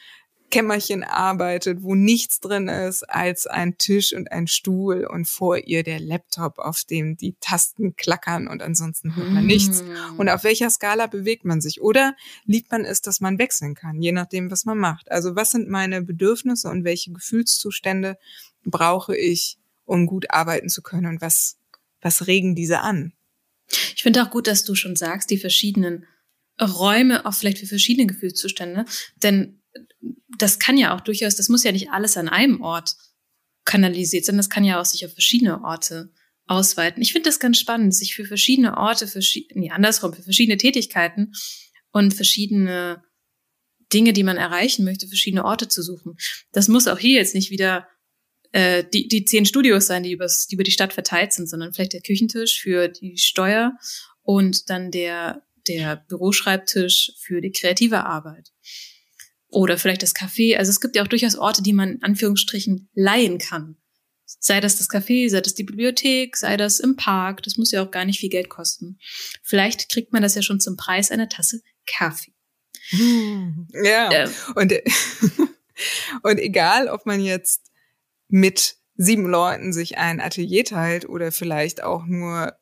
Kämmerchen 0.51 1.03
arbeitet, 1.03 1.83
wo 1.83 1.97
nichts 1.97 2.39
drin 2.39 2.69
ist 2.69 3.03
als 3.03 3.49
ein 3.49 3.77
Tisch 3.77 4.13
und 4.13 4.31
ein 4.31 4.47
Stuhl 4.47 5.05
und 5.05 5.27
vor 5.27 5.59
ihr 5.59 5.83
der 5.83 5.99
Laptop, 5.99 6.59
auf 6.59 6.85
dem 6.85 7.17
die 7.17 7.35
Tasten 7.41 7.97
klackern 7.97 8.47
und 8.47 8.63
ansonsten 8.63 9.17
hört 9.17 9.31
man 9.31 9.47
nichts. 9.47 9.83
Mm. 9.83 10.21
Und 10.21 10.29
auf 10.29 10.45
welcher 10.45 10.71
Skala 10.71 11.09
bewegt 11.09 11.45
man 11.45 11.61
sich? 11.61 11.81
Oder 11.81 12.15
liebt 12.45 12.71
man 12.71 12.85
es, 12.85 13.01
dass 13.01 13.21
man 13.21 13.39
wechseln 13.39 13.75
kann, 13.75 14.01
je 14.01 14.13
nachdem, 14.13 14.49
was 14.51 14.65
man 14.65 14.79
macht? 14.79 15.11
Also 15.11 15.35
was 15.35 15.51
sind 15.51 15.69
meine 15.69 16.03
Bedürfnisse 16.03 16.69
und 16.69 16.85
welche 16.85 17.13
Gefühlszustände 17.13 18.17
brauche 18.65 19.17
ich, 19.17 19.59
um 19.87 20.07
gut 20.07 20.31
arbeiten 20.31 20.69
zu 20.69 20.83
können 20.83 21.07
und 21.07 21.21
was 21.21 21.57
was 22.05 22.27
regen 22.27 22.55
diese 22.55 22.81
an? 22.81 23.13
Ich 23.97 24.03
finde 24.03 24.23
auch 24.23 24.31
gut, 24.31 24.47
dass 24.47 24.65
du 24.65 24.75
schon 24.75 24.95
sagst, 24.95 25.31
die 25.31 25.39
verschiedenen 25.39 26.07
Räume 26.61 27.27
auch 27.27 27.35
vielleicht 27.35 27.59
für 27.59 27.67
verschiedene 27.67 28.07
Gefühlszustände, 28.07 28.85
denn 29.17 29.63
das 30.39 30.59
kann 30.59 30.77
ja 30.77 30.95
auch 30.95 31.01
durchaus, 31.01 31.35
das 31.35 31.49
muss 31.49 31.65
ja 31.65 31.73
nicht 31.73 31.91
alles 31.91 32.17
an 32.17 32.29
einem 32.29 32.61
Ort 32.61 32.95
kanalisiert 33.65 34.25
sein, 34.25 34.37
das 34.37 34.51
kann 34.51 34.65
ja 34.65 34.81
auch 34.81 34.85
sich 34.85 35.05
auf 35.05 35.13
verschiedene 35.13 35.65
Orte 35.65 36.13
ausweiten. 36.47 37.03
Ich 37.03 37.13
finde 37.13 37.29
das 37.29 37.41
ganz 37.41 37.59
spannend, 37.59 37.95
sich 37.95 38.15
für 38.15 38.27
verschiedene 38.27 38.77
Orte, 38.77 39.09
für, 39.09 39.21
nee, 39.55 39.71
andersrum, 39.71 40.13
für 40.13 40.23
verschiedene 40.23 40.59
Tätigkeiten 40.59 41.33
und 41.91 42.13
verschiedene 42.13 43.03
Dinge, 43.93 44.13
die 44.13 44.25
man 44.25 44.37
erreichen 44.37 44.85
möchte, 44.85 45.09
verschiedene 45.09 45.45
Orte 45.45 45.69
zu 45.69 45.83
suchen. 45.83 46.17
Das 46.53 46.69
muss 46.69 46.87
auch 46.87 46.99
hier 46.99 47.19
jetzt 47.19 47.35
nicht 47.35 47.51
wieder 47.51 47.89
äh, 48.55 48.85
die, 48.85 49.09
die 49.09 49.25
zehn 49.25 49.47
Studios 49.47 49.89
sein, 49.89 50.05
die, 50.05 50.13
übers, 50.13 50.47
die 50.47 50.55
über 50.55 50.63
die 50.63 50.71
Stadt 50.71 50.93
verteilt 50.93 51.33
sind, 51.33 51.49
sondern 51.49 51.75
vielleicht 51.75 51.93
der 51.93 52.03
Küchentisch 52.03 52.61
für 52.61 52.87
die 52.87 53.19
Steuer 53.19 53.77
und 54.23 54.71
dann 54.71 54.93
der, 54.93 55.43
der 55.67 55.97
Büroschreibtisch 55.97 57.15
für 57.19 57.41
die 57.41 57.51
kreative 57.51 58.05
Arbeit. 58.05 58.53
Oder 59.49 59.77
vielleicht 59.77 60.05
das 60.05 60.15
Café. 60.15 60.57
Also 60.57 60.71
es 60.71 60.81
gibt 60.81 60.95
ja 60.95 61.03
auch 61.03 61.09
durchaus 61.09 61.35
Orte, 61.35 61.63
die 61.63 61.73
man 61.73 61.95
in 61.95 62.03
Anführungsstrichen 62.05 62.89
leihen 62.95 63.39
kann. 63.39 63.77
Sei 64.25 64.61
das 64.61 64.79
das 64.79 64.89
Café, 64.89 65.29
sei 65.29 65.41
das 65.41 65.55
die 65.55 65.65
Bibliothek, 65.65 66.37
sei 66.37 66.57
das 66.57 66.79
im 66.79 66.95
Park. 66.95 67.43
Das 67.43 67.57
muss 67.57 67.73
ja 67.73 67.83
auch 67.83 67.91
gar 67.91 68.05
nicht 68.05 68.21
viel 68.21 68.31
Geld 68.31 68.51
kosten. 68.51 69.01
Vielleicht 69.43 69.89
kriegt 69.89 70.13
man 70.13 70.23
das 70.23 70.37
ja 70.37 70.43
schon 70.43 70.61
zum 70.61 70.77
Preis 70.77 71.11
einer 71.11 71.29
Tasse 71.29 71.61
Kaffee. 71.87 72.33
Ja. 73.83 74.13
Ähm. 74.13 74.31
Und, 74.55 74.73
und 76.23 76.39
egal, 76.39 76.87
ob 76.87 77.05
man 77.05 77.21
jetzt 77.21 77.64
mit 78.35 78.79
sieben 78.97 79.27
Leuten 79.27 79.73
sich 79.73 79.97
ein 79.97 80.21
Atelier 80.21 80.65
teilt 80.65 81.09
oder 81.09 81.31
vielleicht 81.31 81.85
auch 81.85 82.05
nur 82.05 82.53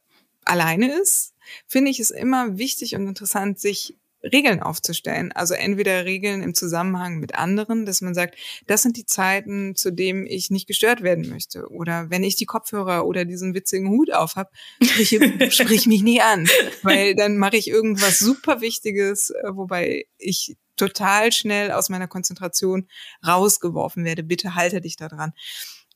alleine 0.45 1.01
ist, 1.01 1.33
finde 1.67 1.91
ich 1.91 1.99
es 1.99 2.11
immer 2.11 2.59
wichtig 2.59 2.95
und 2.95 3.09
interessant, 3.09 3.59
sich 3.59 3.97
Regeln 4.23 4.61
aufzustellen. 4.61 5.33
Also 5.33 5.55
entweder 5.55 6.05
Regeln 6.05 6.43
im 6.43 6.55
Zusammenhang 6.55 7.21
mit 7.21 7.37
anderen, 7.37 7.87
dass 7.87 8.03
man 8.03 8.15
sagt, 8.15 8.37
das 8.67 8.83
sind 8.83 8.99
die 8.99 9.07
Zeiten, 9.07 9.75
zu 9.75 9.91
denen 9.91 10.27
ich 10.27 10.51
nicht 10.51 10.67
gestört 10.67 11.03
werden 11.03 11.31
möchte. 11.31 11.67
Oder 11.71 12.11
wenn 12.11 12.23
ich 12.23 12.37
die 12.37 12.45
Kopfhörer 12.45 13.07
oder 13.07 13.25
diesen 13.25 13.55
witzigen 13.55 13.89
Hut 13.89 14.13
auf 14.13 14.37
habe, 14.37 14.51
sprich, 14.83 15.09
sprich 15.55 15.87
mich 15.87 16.03
nie 16.03 16.21
an. 16.21 16.47
Weil 16.83 17.15
dann 17.15 17.39
mache 17.39 17.57
ich 17.57 17.69
irgendwas 17.69 18.19
super 18.19 18.61
Wichtiges, 18.61 19.31
äh, 19.31 19.57
wobei 19.57 20.05
ich 20.19 20.55
total 20.83 21.31
schnell 21.31 21.71
aus 21.71 21.91
meiner 21.91 22.09
Konzentration 22.09 22.89
rausgeworfen 23.25 24.05
werde. 24.05 24.25
Bitte 24.25 24.57
halte 24.57 24.81
dich 24.81 24.97
da 24.97 25.09
dran. 25.09 25.33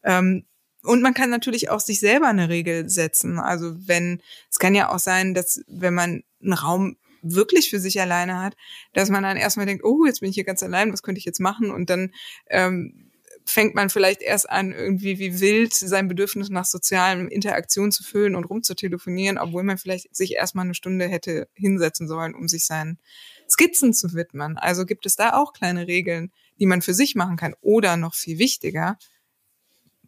Ähm, 0.05 0.47
und 0.83 1.03
man 1.03 1.15
kann 1.15 1.31
natürlich 1.31 1.71
auch 1.71 1.81
sich 1.81 1.99
selber 1.99 2.29
eine 2.29 2.49
Regel 2.49 2.89
setzen. 2.89 3.41
Also 3.41 3.75
wenn, 3.89 4.23
es 4.49 4.61
kann 4.61 4.77
ja 4.77 4.93
auch 4.93 5.01
sein, 5.01 5.35
dass 5.35 5.61
wenn 5.67 5.95
man 5.95 6.23
einen 6.41 6.53
Raum 6.53 6.97
wirklich 7.23 7.71
für 7.71 7.81
sich 7.81 8.01
alleine 8.01 8.41
hat, 8.41 8.57
dass 8.93 9.11
man 9.11 9.25
dann 9.25 9.37
erstmal 9.37 9.67
denkt, 9.67 9.83
oh, 9.83 10.07
jetzt 10.07 10.21
bin 10.21 10.31
ich 10.31 10.37
hier 10.37 10.45
ganz 10.45 10.63
allein, 10.63 10.93
was 10.93 11.03
könnte 11.03 11.19
ich 11.19 11.25
jetzt 11.25 11.41
machen? 11.41 11.73
Und 11.73 11.91
dann 11.91 12.13
ähm, 12.49 13.11
fängt 13.45 13.75
man 13.75 13.91
vielleicht 13.91 14.23
erst 14.23 14.49
an, 14.49 14.73
irgendwie 14.73 15.19
wie 15.19 15.41
wild 15.41 15.75
sein 15.75 16.07
Bedürfnis 16.07 16.51
nach 16.51 16.65
sozialen 16.65 17.29
Interaktion 17.29 17.91
zu 17.91 18.05
füllen 18.05 18.37
und 18.37 18.45
rumzutelefonieren, 18.45 19.39
obwohl 19.39 19.65
man 19.65 19.79
vielleicht 19.79 20.15
sich 20.15 20.35
erstmal 20.35 20.67
eine 20.67 20.75
Stunde 20.75 21.09
hätte 21.09 21.49
hinsetzen 21.55 22.07
sollen, 22.07 22.35
um 22.35 22.47
sich 22.47 22.65
seinen 22.65 23.01
Skizzen 23.49 23.93
zu 23.93 24.15
widmen. 24.15 24.57
Also 24.59 24.85
gibt 24.85 25.07
es 25.07 25.17
da 25.17 25.35
auch 25.35 25.53
kleine 25.53 25.87
Regeln, 25.87 26.33
die 26.59 26.67
man 26.67 26.83
für 26.83 26.95
sich 26.95 27.15
machen 27.15 27.37
kann. 27.37 27.55
Oder 27.61 27.97
noch 27.97 28.15
viel 28.15 28.39
wichtiger, 28.39 28.99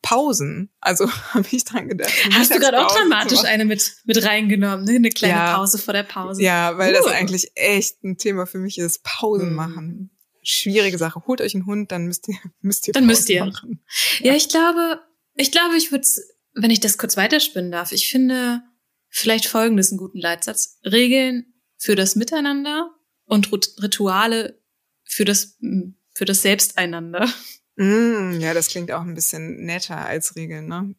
Pausen. 0.03 0.71
Also 0.81 1.11
habe 1.35 1.47
ich 1.51 1.65
dran 1.65 1.89
gedacht. 1.89 2.13
Hast 2.33 2.55
du 2.55 2.59
gerade 2.59 2.85
auch 2.85 2.95
dramatisch 2.95 3.45
eine 3.45 3.65
mit, 3.65 3.97
mit 4.05 4.25
reingenommen, 4.25 4.85
ne? 4.85 4.97
Eine 4.97 5.11
kleine 5.11 5.35
ja. 5.35 5.57
Pause 5.57 5.79
vor 5.79 5.95
der 5.95 6.05
Pause. 6.05 6.43
Ja, 6.43 6.79
weil 6.79 6.93
uh. 6.93 6.97
das 6.97 7.07
eigentlich 7.07 7.53
echt 7.55 8.03
ein 8.05 8.17
Thema 8.17 8.47
für 8.47 8.59
mich 8.59 8.79
ist. 8.79 9.03
Pausen 9.03 9.53
mm. 9.53 9.57
machen. 9.57 10.11
Schwierige 10.43 10.99
Sache. 10.99 11.23
Holt 11.27 11.41
euch 11.41 11.55
einen 11.55 11.67
Hund, 11.67 11.93
dann 11.93 12.07
müsst 12.07 12.29
ihr, 12.29 12.37
müsst 12.61 12.87
ihr 12.89 12.93
Dann 12.93 13.05
Pausen 13.05 13.09
müsst 13.09 13.29
ihr. 13.29 13.45
Machen. 13.45 13.83
Ja, 14.21 14.35
ich 14.35 14.49
glaube, 14.49 15.01
ich 15.35 15.51
glaube, 15.53 15.77
ich 15.77 15.93
würde 15.93 16.07
wenn 16.61 16.71
ich 16.71 16.81
das 16.81 16.99
kurz 16.99 17.17
weiterspinnen 17.17 17.71
darf, 17.71 17.93
ich 17.93 18.11
finde 18.11 18.63
vielleicht 19.09 19.47
folgendes 19.47 19.91
einen 19.91 19.99
guten 19.99 20.19
Leitsatz. 20.19 20.79
Regeln 20.85 21.55
für 21.77 21.95
das 21.95 22.17
Miteinander 22.17 22.91
und 23.29 23.53
Rituale 23.83 24.59
für 25.05 25.25
das, 25.25 25.57
für 26.15 26.25
das 26.25 26.43
Selbsteinander. 26.43 27.29
Mm, 27.77 28.41
ja, 28.41 28.55
das 28.55 28.69
klingt 28.69 28.91
auch 28.91 29.03
ein 29.03 29.15
bisschen 29.15 29.65
netter 29.65 30.05
als 30.05 30.35
Regeln, 30.37 30.67
ne? 30.67 30.95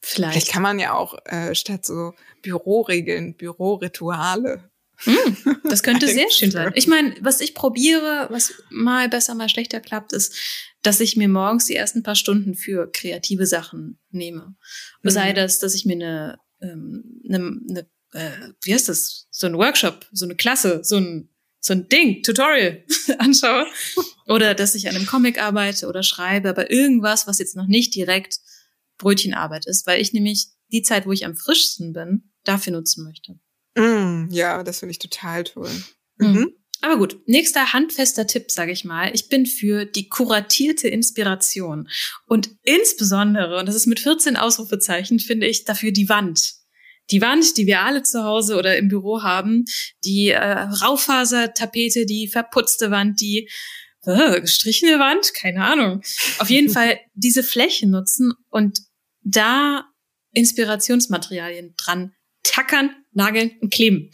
Vielleicht. 0.00 0.32
Vielleicht 0.32 0.52
kann 0.52 0.62
man 0.62 0.78
ja 0.78 0.94
auch 0.94 1.16
äh, 1.26 1.54
statt 1.54 1.84
so 1.84 2.14
Büroregeln, 2.42 3.34
Bürorituale. 3.36 4.70
Mm, 5.04 5.68
das 5.68 5.82
könnte 5.82 6.08
sehr 6.12 6.30
schön 6.30 6.50
sein. 6.50 6.72
Ich 6.74 6.86
meine, 6.86 7.14
was 7.20 7.40
ich 7.40 7.54
probiere, 7.54 8.26
was 8.30 8.54
mal 8.70 9.08
besser, 9.08 9.34
mal 9.34 9.48
schlechter 9.48 9.80
klappt, 9.80 10.12
ist, 10.12 10.34
dass 10.82 11.00
ich 11.00 11.16
mir 11.16 11.28
morgens 11.28 11.66
die 11.66 11.76
ersten 11.76 12.02
paar 12.02 12.16
Stunden 12.16 12.54
für 12.54 12.90
kreative 12.90 13.46
Sachen 13.46 13.98
nehme. 14.10 14.56
Mhm. 15.02 15.10
Sei 15.10 15.32
das, 15.32 15.58
dass 15.58 15.74
ich 15.74 15.84
mir 15.84 15.94
eine, 15.94 16.38
ähm, 16.60 17.22
eine, 17.28 17.60
eine 17.68 17.86
äh, 18.12 18.52
wie 18.62 18.74
heißt 18.74 18.88
das, 18.88 19.26
so 19.30 19.46
ein 19.46 19.56
Workshop, 19.56 20.06
so 20.12 20.24
eine 20.24 20.36
Klasse, 20.36 20.80
so 20.82 20.96
ein 20.96 21.28
so 21.60 21.72
ein 21.72 21.88
Ding, 21.88 22.22
Tutorial 22.22 22.84
anschaue 23.18 23.66
oder 24.26 24.54
dass 24.54 24.74
ich 24.74 24.88
an 24.88 24.96
einem 24.96 25.06
Comic 25.06 25.40
arbeite 25.40 25.88
oder 25.88 26.02
schreibe, 26.02 26.48
aber 26.50 26.70
irgendwas, 26.70 27.26
was 27.26 27.38
jetzt 27.38 27.56
noch 27.56 27.66
nicht 27.66 27.94
direkt 27.94 28.38
Brötchenarbeit 28.98 29.66
ist, 29.66 29.86
weil 29.86 30.00
ich 30.00 30.12
nämlich 30.12 30.48
die 30.70 30.82
Zeit, 30.82 31.06
wo 31.06 31.12
ich 31.12 31.24
am 31.24 31.36
frischsten 31.36 31.92
bin, 31.92 32.30
dafür 32.44 32.72
nutzen 32.72 33.04
möchte. 33.04 33.38
Mm, 33.76 34.28
ja, 34.30 34.62
das 34.62 34.80
finde 34.80 34.92
ich 34.92 34.98
total 34.98 35.44
toll. 35.44 35.70
Mm. 36.18 36.26
Mhm. 36.26 36.52
Aber 36.80 36.96
gut, 36.96 37.20
nächster 37.26 37.72
handfester 37.72 38.26
Tipp, 38.26 38.50
sage 38.50 38.70
ich 38.70 38.84
mal. 38.84 39.12
Ich 39.12 39.28
bin 39.28 39.46
für 39.46 39.84
die 39.84 40.08
kuratierte 40.08 40.88
Inspiration 40.88 41.88
und 42.26 42.50
insbesondere, 42.62 43.58
und 43.58 43.66
das 43.66 43.74
ist 43.74 43.86
mit 43.86 43.98
14 43.98 44.36
Ausrufezeichen, 44.36 45.18
finde 45.18 45.46
ich 45.46 45.64
dafür 45.64 45.90
die 45.90 46.08
Wand 46.08 46.57
die 47.10 47.22
Wand, 47.22 47.56
die 47.56 47.66
wir 47.66 47.80
alle 47.80 48.02
zu 48.02 48.24
Hause 48.24 48.56
oder 48.56 48.76
im 48.76 48.88
Büro 48.88 49.22
haben, 49.22 49.64
die 50.04 50.28
äh, 50.28 50.38
Raufasertapete, 50.38 52.06
die 52.06 52.28
verputzte 52.28 52.90
Wand, 52.90 53.20
die 53.20 53.48
äh, 54.04 54.40
gestrichene 54.40 54.98
Wand, 54.98 55.34
keine 55.34 55.64
Ahnung. 55.64 56.02
Auf 56.38 56.50
jeden 56.50 56.70
Fall 56.72 56.98
diese 57.14 57.42
Fläche 57.42 57.88
nutzen 57.88 58.32
und 58.50 58.80
da 59.22 59.84
Inspirationsmaterialien 60.32 61.74
dran 61.76 62.12
tackern, 62.42 62.90
nageln 63.12 63.52
und 63.60 63.72
kleben. 63.72 64.10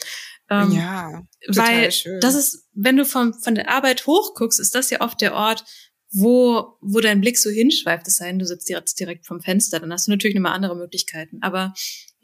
Ähm, 0.50 0.72
ja, 0.72 1.22
total 1.46 1.66
weil 1.66 1.92
schön. 1.92 2.20
das 2.20 2.34
ist, 2.34 2.68
wenn 2.72 2.96
du 2.96 3.04
von, 3.04 3.34
von 3.34 3.54
der 3.54 3.70
Arbeit 3.70 4.06
hochguckst, 4.06 4.60
ist 4.60 4.74
das 4.74 4.90
ja 4.90 5.00
oft 5.00 5.20
der 5.20 5.34
Ort, 5.34 5.64
wo, 6.10 6.76
wo 6.80 7.00
dein 7.00 7.20
Blick 7.20 7.38
so 7.38 7.50
hinschweift, 7.50 8.06
es 8.06 8.16
sei 8.16 8.26
denn, 8.26 8.38
du 8.38 8.46
sitzt 8.46 8.68
jetzt 8.68 9.00
direkt 9.00 9.26
vom 9.26 9.40
Fenster, 9.40 9.80
dann 9.80 9.92
hast 9.92 10.06
du 10.06 10.12
natürlich 10.12 10.36
nochmal 10.36 10.52
andere 10.52 10.76
Möglichkeiten. 10.76 11.38
Aber 11.42 11.74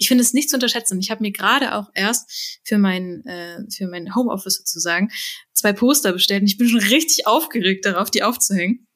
ich 0.01 0.09
finde 0.09 0.23
es 0.23 0.33
nicht 0.33 0.49
zu 0.49 0.57
unterschätzen. 0.57 0.99
Ich 0.99 1.11
habe 1.11 1.23
mir 1.23 1.31
gerade 1.31 1.75
auch 1.75 1.91
erst 1.95 2.61
für 2.65 2.79
mein, 2.79 3.23
äh, 3.27 3.59
für 3.71 3.87
mein 3.87 4.15
Homeoffice 4.15 4.57
sozusagen 4.57 5.11
zwei 5.53 5.75
Poster 5.75 6.13
bestellt 6.13 6.41
und 6.41 6.49
ich 6.49 6.57
bin 6.57 6.69
schon 6.69 6.81
richtig 6.81 7.27
aufgeregt 7.27 7.85
darauf, 7.85 8.11
die 8.11 8.23
aufzuhängen. 8.23 8.89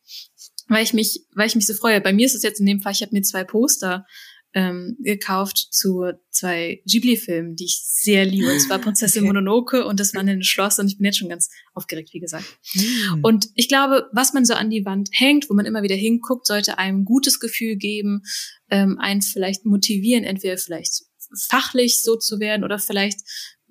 Weil 0.67 0.83
ich 0.83 0.95
mich, 0.95 1.27
weil 1.35 1.47
ich 1.47 1.57
mich 1.57 1.67
so 1.67 1.75
freue. 1.75 2.01
Bei 2.01 2.15
mir 2.15 2.25
ist 2.25 2.35
es 2.35 2.43
jetzt 2.43 2.59
in 2.59 2.65
dem 2.65 2.81
Fall, 2.81 2.93
ich 2.93 3.03
habe 3.03 3.15
mir 3.15 3.21
zwei 3.21 3.45
Poster 3.45 4.07
ähm, 4.55 4.97
gekauft 5.01 5.59
zu 5.71 6.13
zwei 6.31 6.81
Ghibli-Filmen, 6.87 7.57
die 7.57 7.65
ich 7.65 7.83
sehr 7.85 8.25
liebe. 8.25 8.53
Und 8.53 8.61
zwar 8.61 8.79
Prinzessin 8.79 9.23
okay. 9.23 9.27
Mononoke 9.27 9.85
und 9.85 9.99
das 9.99 10.15
Wandelnde 10.15 10.45
Schloss. 10.45 10.79
Und 10.79 10.87
ich 10.87 10.97
bin 10.97 11.07
jetzt 11.07 11.19
schon 11.19 11.29
ganz 11.29 11.51
aufgeregt, 11.75 12.11
wie 12.13 12.21
gesagt. 12.21 12.45
Mm. 12.75 13.25
Und 13.25 13.49
ich 13.57 13.69
glaube, 13.69 14.09
was 14.13 14.33
man 14.33 14.45
so 14.45 14.55
an 14.55 14.71
die 14.71 14.85
Wand 14.85 15.09
hängt, 15.13 15.51
wo 15.51 15.55
man 15.55 15.67
immer 15.67 15.83
wieder 15.83 15.97
hinguckt, 15.97 16.47
sollte 16.47 16.79
einem 16.79 17.01
ein 17.01 17.05
gutes 17.05 17.41
Gefühl 17.41 17.77
geben, 17.77 18.23
ähm, 18.71 18.99
einen 19.01 19.23
vielleicht 19.23 19.65
motivieren, 19.65 20.23
entweder 20.23 20.57
vielleicht 20.57 21.03
fachlich 21.49 22.03
so 22.03 22.17
zu 22.17 22.39
werden 22.39 22.63
oder 22.65 22.79
vielleicht 22.79 23.21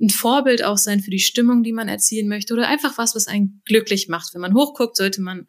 ein 0.01 0.09
Vorbild 0.09 0.65
auch 0.65 0.77
sein 0.77 0.99
für 0.99 1.11
die 1.11 1.19
Stimmung, 1.19 1.63
die 1.63 1.71
man 1.71 1.87
erzielen 1.87 2.27
möchte 2.27 2.53
oder 2.53 2.67
einfach 2.67 2.97
was, 2.97 3.15
was 3.15 3.27
einen 3.27 3.61
glücklich 3.63 4.09
macht. 4.09 4.33
Wenn 4.33 4.41
man 4.41 4.53
hochguckt, 4.53 4.97
sollte 4.97 5.21
man 5.21 5.47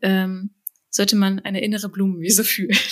ähm, 0.00 0.55
sollte 0.96 1.16
man 1.16 1.38
eine 1.40 1.62
innere 1.62 1.88
Blumenwiese 1.88 2.44
fühlen. 2.44 2.76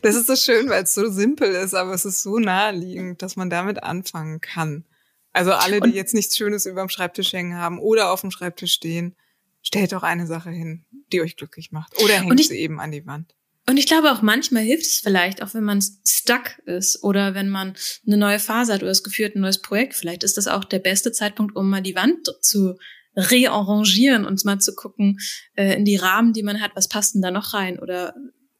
Das 0.00 0.16
ist 0.16 0.26
so 0.26 0.34
schön, 0.34 0.68
weil 0.68 0.82
es 0.82 0.94
so 0.94 1.08
simpel 1.08 1.48
ist, 1.52 1.74
aber 1.74 1.94
es 1.94 2.04
ist 2.04 2.22
so 2.22 2.40
naheliegend, 2.40 3.22
dass 3.22 3.36
man 3.36 3.50
damit 3.50 3.84
anfangen 3.84 4.40
kann. 4.40 4.84
Also 5.32 5.52
alle, 5.52 5.80
die 5.80 5.90
Und 5.90 5.94
jetzt 5.94 6.12
nichts 6.12 6.36
Schönes 6.36 6.66
über 6.66 6.80
dem 6.80 6.88
Schreibtisch 6.88 7.32
hängen 7.32 7.56
haben 7.56 7.78
oder 7.78 8.10
auf 8.10 8.22
dem 8.22 8.32
Schreibtisch 8.32 8.72
stehen, 8.72 9.14
stellt 9.62 9.92
doch 9.92 10.02
eine 10.02 10.26
Sache 10.26 10.50
hin, 10.50 10.84
die 11.12 11.20
euch 11.20 11.36
glücklich 11.36 11.70
macht. 11.70 12.02
Oder 12.02 12.14
hängt 12.14 12.40
ich, 12.40 12.48
sie 12.48 12.58
eben 12.58 12.80
an 12.80 12.90
die 12.90 13.06
Wand. 13.06 13.34
Und 13.68 13.76
ich 13.76 13.86
glaube 13.86 14.10
auch 14.10 14.22
manchmal 14.22 14.64
hilft 14.64 14.86
es 14.86 14.98
vielleicht, 14.98 15.40
auch 15.40 15.54
wenn 15.54 15.62
man 15.62 15.84
stuck 16.04 16.58
ist 16.66 17.04
oder 17.04 17.34
wenn 17.34 17.48
man 17.48 17.76
eine 18.04 18.16
neue 18.16 18.40
Phase 18.40 18.72
hat 18.72 18.82
oder 18.82 18.90
das 18.90 19.04
Gefühl 19.04 19.26
hat, 19.26 19.36
ein 19.36 19.40
neues 19.40 19.62
Projekt. 19.62 19.94
Vielleicht 19.94 20.24
ist 20.24 20.36
das 20.36 20.48
auch 20.48 20.64
der 20.64 20.80
beste 20.80 21.12
Zeitpunkt, 21.12 21.54
um 21.54 21.70
mal 21.70 21.82
die 21.82 21.94
Wand 21.94 22.34
zu 22.40 22.76
rearrangieren 23.16 24.24
und 24.24 24.44
mal 24.44 24.58
zu 24.60 24.74
gucken 24.74 25.18
äh, 25.54 25.76
in 25.76 25.84
die 25.84 25.96
Rahmen, 25.96 26.32
die 26.32 26.42
man 26.42 26.60
hat, 26.60 26.72
was 26.74 26.88
passt 26.88 27.14
denn 27.14 27.22
da 27.22 27.30
noch 27.30 27.54
rein 27.54 27.78
oder 27.78 28.14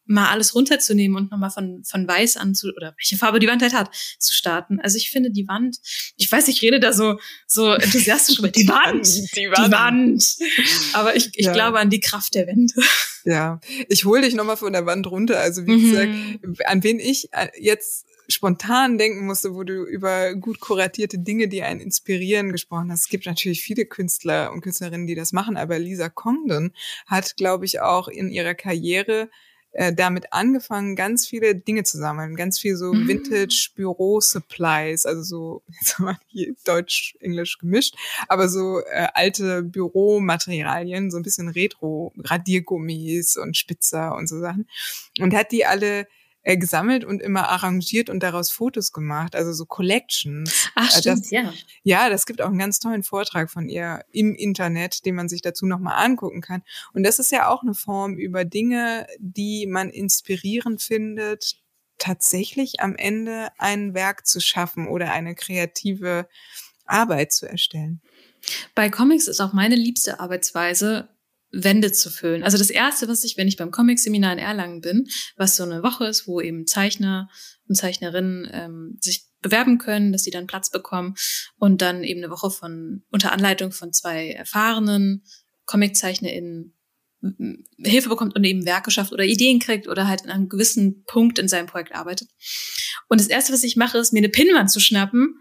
mal 0.04 0.30
alles 0.30 0.54
runterzunehmen 0.54 1.16
und 1.16 1.30
nochmal 1.30 1.50
von, 1.50 1.82
von 1.84 2.06
weiß 2.06 2.36
an 2.36 2.54
zu, 2.54 2.72
oder 2.76 2.94
welche 2.98 3.16
Farbe 3.16 3.38
die 3.38 3.46
Wand 3.46 3.62
halt 3.62 3.72
hat, 3.72 3.94
zu 4.18 4.34
starten. 4.34 4.80
Also 4.80 4.96
ich 4.96 5.10
finde 5.10 5.30
die 5.30 5.46
Wand, 5.48 5.78
ich 6.16 6.30
weiß, 6.30 6.48
ich 6.48 6.60
rede 6.62 6.80
da 6.80 6.92
so, 6.92 7.18
so 7.46 7.72
enthusiastisch 7.72 8.38
über 8.38 8.48
die 8.48 8.68
Wand, 8.68 9.06
die 9.36 9.48
Wand, 9.48 9.66
die 9.66 9.72
Wand. 9.72 10.36
Aber 10.92 11.16
ich, 11.16 11.30
ich 11.34 11.46
ja. 11.46 11.52
glaube 11.52 11.78
an 11.78 11.90
die 11.90 12.00
Kraft 12.00 12.34
der 12.34 12.46
Wände. 12.46 12.74
Ja, 13.24 13.60
ich 13.88 14.04
hole 14.04 14.22
dich 14.22 14.34
nochmal 14.34 14.56
von 14.56 14.72
der 14.72 14.86
Wand 14.86 15.06
runter. 15.06 15.38
Also 15.38 15.66
wie 15.66 15.76
mhm. 15.76 15.90
gesagt, 15.90 16.66
an 16.66 16.82
wen 16.82 16.98
ich 16.98 17.32
äh, 17.32 17.48
jetzt 17.58 18.06
spontan 18.32 18.98
denken 18.98 19.26
musste, 19.26 19.54
wo 19.54 19.62
du 19.62 19.84
über 19.84 20.34
gut 20.34 20.60
kuratierte 20.60 21.18
Dinge, 21.18 21.48
die 21.48 21.62
einen 21.62 21.80
inspirieren, 21.80 22.52
gesprochen 22.52 22.90
hast. 22.90 23.00
Es 23.00 23.08
gibt 23.08 23.26
natürlich 23.26 23.62
viele 23.62 23.86
Künstler 23.86 24.52
und 24.52 24.62
Künstlerinnen, 24.62 25.06
die 25.06 25.14
das 25.14 25.32
machen, 25.32 25.56
aber 25.56 25.78
Lisa 25.78 26.08
Congdon 26.08 26.72
hat, 27.06 27.36
glaube 27.36 27.64
ich, 27.64 27.80
auch 27.80 28.08
in 28.08 28.30
ihrer 28.30 28.54
Karriere 28.54 29.28
äh, 29.74 29.92
damit 29.94 30.34
angefangen, 30.34 30.96
ganz 30.96 31.26
viele 31.26 31.54
Dinge 31.54 31.82
zu 31.84 31.96
sammeln, 31.96 32.36
ganz 32.36 32.58
viel 32.58 32.76
so 32.76 32.92
Mhm. 32.92 33.08
Vintage-Büro-Supplies, 33.08 35.06
also 35.06 35.22
so, 35.22 35.62
jetzt 35.80 35.98
haben 35.98 36.06
wir 36.06 36.18
hier 36.26 36.54
Deutsch, 36.64 37.16
Englisch 37.20 37.58
gemischt, 37.58 37.94
aber 38.28 38.48
so 38.50 38.80
äh, 38.80 39.08
alte 39.14 39.62
Büromaterialien, 39.62 41.10
so 41.10 41.16
ein 41.16 41.22
bisschen 41.22 41.48
Retro, 41.48 42.12
Radiergummis 42.18 43.38
und 43.38 43.56
Spitzer 43.56 44.14
und 44.14 44.28
so 44.28 44.40
Sachen. 44.40 44.68
Und 45.20 45.34
hat 45.34 45.52
die 45.52 45.64
alle 45.64 46.06
äh, 46.42 46.56
gesammelt 46.56 47.04
und 47.04 47.22
immer 47.22 47.48
arrangiert 47.48 48.10
und 48.10 48.22
daraus 48.22 48.50
Fotos 48.50 48.92
gemacht, 48.92 49.36
also 49.36 49.52
so 49.52 49.64
Collections. 49.64 50.68
Ach, 50.74 50.88
Äh, 50.88 50.98
stimmt, 51.00 51.24
das, 51.24 51.30
ja. 51.30 51.52
ja, 51.82 52.10
das 52.10 52.26
gibt 52.26 52.42
auch 52.42 52.48
einen 52.48 52.58
ganz 52.58 52.78
tollen 52.78 53.02
Vortrag 53.02 53.50
von 53.50 53.68
ihr 53.68 54.04
im 54.10 54.34
Internet, 54.34 55.06
den 55.06 55.14
man 55.14 55.28
sich 55.28 55.42
dazu 55.42 55.66
nochmal 55.66 56.04
angucken 56.04 56.40
kann. 56.40 56.62
Und 56.92 57.04
das 57.04 57.18
ist 57.18 57.30
ja 57.32 57.48
auch 57.48 57.62
eine 57.62 57.74
Form 57.74 58.16
über 58.16 58.44
Dinge, 58.44 59.06
die 59.18 59.66
man 59.66 59.90
inspirierend 59.90 60.82
findet, 60.82 61.56
tatsächlich 61.98 62.80
am 62.80 62.96
Ende 62.96 63.48
ein 63.58 63.94
Werk 63.94 64.26
zu 64.26 64.40
schaffen 64.40 64.88
oder 64.88 65.12
eine 65.12 65.34
kreative 65.36 66.28
Arbeit 66.84 67.32
zu 67.32 67.48
erstellen. 67.48 68.00
Bei 68.74 68.90
Comics 68.90 69.28
ist 69.28 69.40
auch 69.40 69.52
meine 69.52 69.76
liebste 69.76 70.18
Arbeitsweise, 70.18 71.08
Wände 71.52 71.92
zu 71.92 72.10
füllen. 72.10 72.42
Also 72.42 72.58
das 72.58 72.70
erste, 72.70 73.08
was 73.08 73.24
ich, 73.24 73.36
wenn 73.36 73.48
ich 73.48 73.56
beim 73.56 73.70
Comic-Seminar 73.70 74.32
in 74.32 74.38
Erlangen 74.38 74.80
bin, 74.80 75.06
was 75.36 75.56
so 75.56 75.62
eine 75.62 75.82
Woche 75.82 76.06
ist, 76.06 76.26
wo 76.26 76.40
eben 76.40 76.66
Zeichner 76.66 77.28
und 77.68 77.74
Zeichnerinnen 77.76 78.48
ähm, 78.52 78.98
sich 79.00 79.26
bewerben 79.42 79.78
können, 79.78 80.12
dass 80.12 80.24
sie 80.24 80.30
dann 80.30 80.46
Platz 80.46 80.70
bekommen 80.70 81.14
und 81.56 81.82
dann 81.82 82.04
eben 82.04 82.22
eine 82.22 82.30
Woche 82.30 82.50
von 82.50 83.02
unter 83.10 83.32
Anleitung 83.32 83.72
von 83.72 83.92
zwei 83.92 84.30
erfahrenen 84.30 85.24
ComiczeichnerInnen 85.66 86.74
Hilfe 87.78 88.08
bekommt 88.08 88.34
und 88.34 88.42
eben 88.42 88.66
Werke 88.66 88.90
schafft 88.90 89.12
oder 89.12 89.24
Ideen 89.24 89.60
kriegt 89.60 89.86
oder 89.86 90.08
halt 90.08 90.24
an 90.24 90.30
einem 90.30 90.48
gewissen 90.48 91.04
Punkt 91.04 91.38
in 91.38 91.46
seinem 91.46 91.66
Projekt 91.66 91.94
arbeitet. 91.94 92.28
Und 93.08 93.20
das 93.20 93.28
erste, 93.28 93.52
was 93.52 93.62
ich 93.62 93.76
mache, 93.76 93.98
ist 93.98 94.12
mir 94.12 94.18
eine 94.18 94.28
Pinnwand 94.28 94.70
zu 94.70 94.80
schnappen 94.80 95.36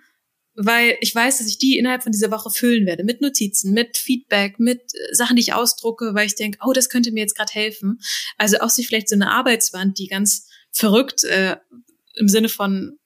weil 0.56 0.98
ich 1.02 1.14
weiß, 1.14 1.38
dass 1.38 1.48
ich 1.48 1.58
die 1.58 1.78
innerhalb 1.78 2.04
von 2.04 2.12
dieser 2.12 2.32
Woche 2.32 2.50
füllen 2.50 2.86
werde 2.86 3.04
mit 3.04 3.22
Notizen, 3.22 3.74
mit 3.74 3.98
Feedback, 3.98 4.60
mit 4.60 4.80
äh, 4.80 5.16
Sachen, 5.16 5.36
die 5.36 5.42
ich 5.42 5.54
ausdrucke, 5.54 6.14
weil 6.14 6.28
ich 6.28 6.36
denke, 6.36 6.60
oh, 6.66 6.74
das 6.74 6.90
könnte 6.90 7.12
mir 7.12 7.22
jetzt 7.22 7.36
gerade 7.36 7.54
helfen. 7.54 8.00
Also 8.38 8.60
auch 8.60 8.70
sich 8.70 8.88
vielleicht 8.88 9.10
so 9.10 9.16
eine 9.16 9.32
Arbeitswand, 9.32 9.98
die 9.98 10.08
ganz 10.08 10.48
verrückt 10.72 11.24
äh, 11.24 11.58
im 12.16 12.28
Sinne 12.28 12.50
von 12.50 12.98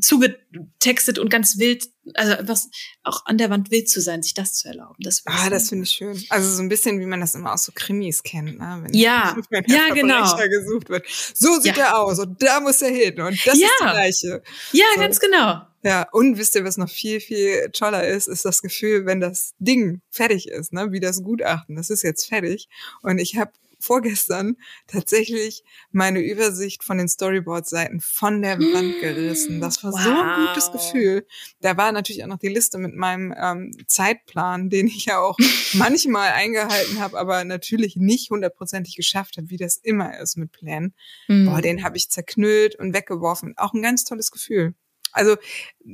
zugetextet 0.00 1.18
und 1.18 1.28
ganz 1.30 1.58
wild, 1.58 1.84
also 2.14 2.32
einfach 2.34 2.58
auch 3.04 3.26
an 3.26 3.38
der 3.38 3.50
Wand 3.50 3.70
wild 3.70 3.88
zu 3.88 4.00
sein, 4.00 4.22
sich 4.22 4.34
das 4.34 4.54
zu 4.54 4.68
erlauben. 4.68 4.96
Das 5.00 5.22
Ah, 5.26 5.50
das 5.50 5.68
finde 5.68 5.84
ich 5.84 5.90
schön. 5.92 6.22
Also 6.28 6.50
so 6.56 6.62
ein 6.62 6.68
bisschen, 6.68 7.00
wie 7.00 7.06
man 7.06 7.20
das 7.20 7.34
immer 7.34 7.52
aus 7.52 7.64
so 7.64 7.72
Krimis 7.74 8.22
kennt, 8.22 8.58
ne? 8.58 8.80
Wenn, 8.82 8.94
Ja, 8.94 9.36
wenn 9.50 9.64
ja, 9.68 9.92
genau. 9.94 10.36
Gesucht 10.36 10.88
wird. 10.88 11.06
So 11.34 11.60
sieht 11.60 11.76
Ja. 11.76 11.84
er 11.84 11.98
aus 12.00 12.18
und 12.18 12.42
da 12.42 12.60
muss 12.60 12.82
er 12.82 12.90
hin 12.90 13.20
und 13.20 13.38
das 13.46 13.58
Ja. 13.58 13.66
ist 13.66 13.72
das 13.80 13.90
Gleiche. 13.92 14.42
ja, 14.72 14.84
so. 14.94 15.00
ganz 15.00 15.20
genau. 15.20 15.62
Ja, 15.84 16.06
und 16.12 16.38
wisst 16.38 16.54
ihr, 16.54 16.64
was 16.64 16.76
noch 16.76 16.88
viel, 16.90 17.18
viel 17.20 17.70
toller 17.72 18.06
ist, 18.06 18.28
ist 18.28 18.44
das 18.44 18.62
Gefühl, 18.62 19.04
wenn 19.04 19.20
das 19.20 19.54
Ding 19.58 20.00
fertig 20.10 20.48
ist, 20.48 20.72
ne, 20.72 20.92
wie 20.92 21.00
das 21.00 21.22
Gutachten, 21.24 21.74
das 21.74 21.90
ist 21.90 22.02
jetzt 22.02 22.26
fertig. 22.28 22.68
Und 23.02 23.18
ich 23.18 23.36
habe 23.36 23.50
vorgestern 23.82 24.56
tatsächlich 24.86 25.64
meine 25.90 26.20
Übersicht 26.20 26.84
von 26.84 26.98
den 26.98 27.08
Storyboard-Seiten 27.08 28.00
von 28.00 28.42
der 28.42 28.58
Wand 28.58 29.00
gerissen. 29.00 29.60
Das 29.60 29.82
war 29.82 29.92
so 29.92 30.10
ein 30.10 30.46
gutes 30.46 30.68
Wow. 30.68 30.72
Gefühl. 30.72 31.26
Da 31.60 31.76
war 31.76 31.92
natürlich 31.92 32.22
auch 32.22 32.28
noch 32.28 32.38
die 32.38 32.48
Liste 32.48 32.78
mit 32.78 32.94
meinem 32.94 33.34
ähm, 33.36 33.76
Zeitplan, 33.86 34.70
den 34.70 34.86
ich 34.86 35.06
ja 35.06 35.18
auch 35.18 35.36
manchmal 35.72 36.30
eingehalten 36.32 37.00
habe, 37.00 37.18
aber 37.18 37.44
natürlich 37.44 37.96
nicht 37.96 38.30
hundertprozentig 38.30 38.96
geschafft 38.96 39.36
habe, 39.36 39.50
wie 39.50 39.56
das 39.56 39.76
immer 39.76 40.18
ist 40.18 40.36
mit 40.36 40.52
Plänen. 40.52 40.94
Hm. 41.26 41.46
Boah, 41.46 41.60
den 41.60 41.84
habe 41.84 41.96
ich 41.96 42.08
zerknüllt 42.08 42.76
und 42.76 42.94
weggeworfen. 42.94 43.54
Auch 43.56 43.72
ein 43.72 43.82
ganz 43.82 44.04
tolles 44.04 44.30
Gefühl. 44.30 44.74
Also 45.12 45.36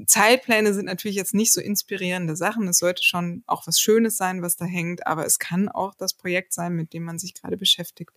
Zeitpläne 0.06 0.72
sind 0.72 0.86
natürlich 0.86 1.16
jetzt 1.16 1.34
nicht 1.34 1.52
so 1.52 1.60
inspirierende 1.60 2.36
Sachen. 2.36 2.68
Es 2.68 2.78
sollte 2.78 3.02
schon 3.02 3.42
auch 3.46 3.66
was 3.66 3.80
Schönes 3.80 4.16
sein, 4.16 4.42
was 4.42 4.56
da 4.56 4.64
hängt, 4.64 5.06
aber 5.06 5.26
es 5.26 5.38
kann 5.38 5.68
auch 5.68 5.94
das 5.94 6.14
Projekt 6.14 6.52
sein, 6.52 6.74
mit 6.74 6.92
dem 6.92 7.04
man 7.04 7.18
sich 7.18 7.34
gerade 7.34 7.56
beschäftigt. 7.56 8.12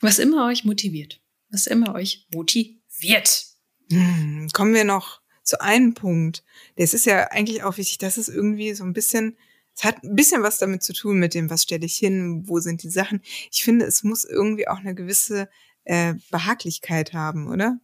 Was 0.00 0.18
immer 0.18 0.46
euch 0.46 0.64
motiviert. 0.64 1.20
Was 1.50 1.66
immer 1.66 1.94
euch 1.94 2.26
motiviert. 2.34 3.46
Hm, 3.90 4.48
kommen 4.52 4.74
wir 4.74 4.84
noch 4.84 5.20
zu 5.42 5.60
einem 5.60 5.94
Punkt. 5.94 6.44
Das 6.76 6.92
ist 6.92 7.06
ja 7.06 7.30
eigentlich 7.30 7.62
auch 7.62 7.76
wichtig, 7.76 7.98
das 7.98 8.18
ist 8.18 8.28
irgendwie 8.28 8.74
so 8.74 8.84
ein 8.84 8.92
bisschen, 8.92 9.36
es 9.74 9.84
hat 9.84 10.02
ein 10.02 10.16
bisschen 10.16 10.42
was 10.42 10.58
damit 10.58 10.82
zu 10.82 10.92
tun 10.92 11.18
mit 11.18 11.34
dem, 11.34 11.50
was 11.50 11.62
stelle 11.62 11.86
ich 11.86 11.96
hin, 11.96 12.42
wo 12.46 12.58
sind 12.58 12.82
die 12.82 12.90
Sachen. 12.90 13.22
Ich 13.52 13.62
finde, 13.62 13.86
es 13.86 14.02
muss 14.02 14.24
irgendwie 14.24 14.66
auch 14.66 14.78
eine 14.78 14.94
gewisse 14.94 15.48
äh, 15.84 16.14
Behaglichkeit 16.30 17.12
haben, 17.12 17.48
oder? 17.48 17.78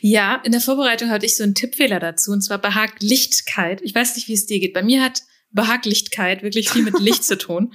Ja, 0.00 0.40
in 0.44 0.52
der 0.52 0.60
Vorbereitung 0.60 1.10
hatte 1.10 1.26
ich 1.26 1.36
so 1.36 1.42
einen 1.42 1.54
Tippfehler 1.54 2.00
dazu, 2.00 2.32
und 2.32 2.42
zwar 2.42 2.58
Behaglichkeit. 2.58 3.80
Ich 3.82 3.94
weiß 3.94 4.16
nicht, 4.16 4.28
wie 4.28 4.34
es 4.34 4.46
dir 4.46 4.60
geht. 4.60 4.74
Bei 4.74 4.82
mir 4.82 5.02
hat 5.02 5.22
Behaglichkeit 5.50 6.42
wirklich 6.42 6.70
viel 6.70 6.82
mit 6.82 6.98
Licht 7.00 7.24
zu 7.24 7.36
tun. 7.38 7.72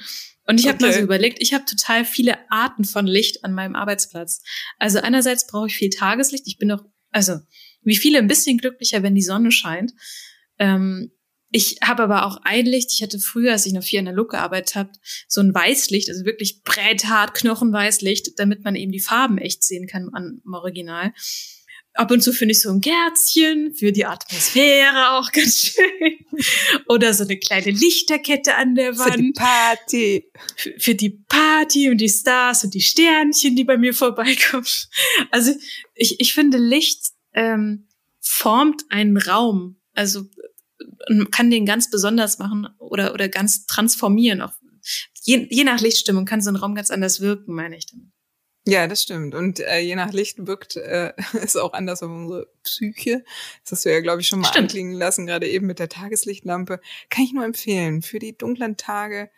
Und 0.47 0.59
ich 0.59 0.67
habe 0.67 0.79
mal 0.81 0.89
Okay. 0.89 0.97
so 0.97 1.03
überlegt, 1.03 1.37
ich 1.41 1.53
habe 1.53 1.65
total 1.65 2.03
viele 2.05 2.37
Arten 2.49 2.83
von 2.83 3.05
Licht 3.07 3.43
an 3.43 3.53
meinem 3.53 3.75
Arbeitsplatz. 3.75 4.41
Also 4.79 4.99
einerseits 4.99 5.47
brauche 5.47 5.67
ich 5.67 5.75
viel 5.75 5.89
Tageslicht. 5.89 6.47
Ich 6.47 6.57
bin 6.57 6.69
doch, 6.69 6.83
also 7.11 7.37
wie 7.83 7.95
viele 7.95 8.17
ein 8.19 8.27
bisschen 8.27 8.57
glücklicher, 8.57 9.03
wenn 9.03 9.15
die 9.15 9.21
Sonne 9.21 9.51
scheint. 9.51 9.93
Ähm, 10.59 11.11
ich 11.53 11.77
habe 11.83 12.03
aber 12.03 12.25
auch 12.25 12.37
ein 12.43 12.65
Licht. 12.65 12.91
Ich 12.93 13.03
hatte 13.03 13.19
früher, 13.19 13.51
als 13.51 13.65
ich 13.65 13.73
noch 13.73 13.83
viel 13.83 13.99
in 13.99 14.05
der 14.05 14.13
Look 14.13 14.31
gearbeitet 14.31 14.75
habe, 14.75 14.91
so 15.27 15.41
ein 15.41 15.53
Weißlicht, 15.53 16.09
also 16.09 16.25
wirklich 16.25 16.63
bretthart, 16.63 17.33
knochenweißlicht, 17.33 18.39
damit 18.39 18.63
man 18.63 18.75
eben 18.75 18.91
die 18.91 18.99
Farben 19.01 19.37
echt 19.37 19.63
sehen 19.63 19.85
kann 19.87 20.09
an, 20.13 20.41
im 20.45 20.53
Original. 20.53 21.13
Ab 21.93 22.09
und 22.11 22.21
zu 22.21 22.31
finde 22.31 22.53
ich 22.53 22.61
so 22.61 22.69
ein 22.69 22.79
Gärzchen 22.79 23.73
für 23.75 23.91
die 23.91 24.05
Atmosphäre 24.05 25.11
auch 25.11 25.31
ganz 25.33 25.57
schön. 25.57 26.25
Oder 26.87 27.13
so 27.13 27.23
eine 27.23 27.37
kleine 27.37 27.71
Lichterkette 27.71 28.55
an 28.55 28.75
der 28.75 28.93
Für 28.93 29.11
die 29.11 29.23
Wand 29.23 29.35
Party. 29.35 30.31
für, 30.55 30.73
für 30.79 30.95
die 30.95 31.09
Party 31.09 31.89
und 31.89 31.97
die 31.97 32.09
Stars 32.09 32.63
und 32.63 32.73
die 32.73 32.81
Sternchen, 32.81 33.55
die 33.55 33.63
bei 33.65 33.77
mir 33.77 33.93
vorbeikommen. 33.93 34.65
Also 35.31 35.51
ich, 35.95 36.19
ich 36.19 36.33
finde, 36.33 36.57
Licht 36.57 37.11
ähm, 37.33 37.87
formt 38.21 38.83
einen 38.89 39.17
Raum. 39.17 39.77
Also 39.93 40.21
äh, 41.07 41.25
kann 41.31 41.51
den 41.51 41.65
ganz 41.65 41.89
besonders 41.89 42.39
machen 42.39 42.67
oder, 42.79 43.13
oder 43.13 43.27
ganz 43.27 43.65
transformieren. 43.65 44.41
Auch 44.41 44.53
je, 45.23 45.47
je 45.49 45.63
nach 45.63 45.81
Lichtstimmung 45.81 46.25
kann 46.25 46.41
so 46.41 46.49
ein 46.49 46.55
Raum 46.55 46.73
ganz 46.73 46.89
anders 46.89 47.19
wirken, 47.19 47.53
meine 47.53 47.77
ich 47.77 47.87
damit. 47.87 48.07
Ja, 48.67 48.87
das 48.87 49.01
stimmt. 49.01 49.33
Und 49.33 49.59
äh, 49.59 49.79
je 49.79 49.95
nach 49.95 50.13
Licht 50.13 50.45
wirkt 50.45 50.75
äh, 50.75 51.13
es 51.41 51.55
auch 51.55 51.73
anders 51.73 52.03
auf 52.03 52.11
unsere 52.11 52.47
Psyche. 52.63 53.23
Das 53.63 53.71
hast 53.71 53.85
du 53.85 53.91
ja, 53.91 54.01
glaube 54.01 54.21
ich, 54.21 54.27
schon 54.27 54.39
mal 54.39 54.47
Stimmt. 54.49 54.65
anklingen 54.69 54.93
lassen, 54.93 55.25
gerade 55.25 55.47
eben 55.49 55.65
mit 55.65 55.79
der 55.79 55.89
Tageslichtlampe. 55.89 56.79
Kann 57.09 57.25
ich 57.25 57.33
nur 57.33 57.43
empfehlen. 57.45 58.01
Für 58.03 58.19
die 58.19 58.37
dunklen 58.37 58.77
Tage 58.77 59.31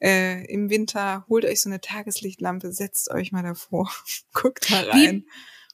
äh, 0.00 0.44
im 0.46 0.70
Winter, 0.70 1.26
holt 1.28 1.44
euch 1.44 1.60
so 1.60 1.68
eine 1.68 1.80
Tageslichtlampe, 1.80 2.72
setzt 2.72 3.10
euch 3.10 3.30
mal 3.30 3.42
davor, 3.42 3.92
guckt 4.32 4.70
da 4.70 4.80
rein. 4.90 5.26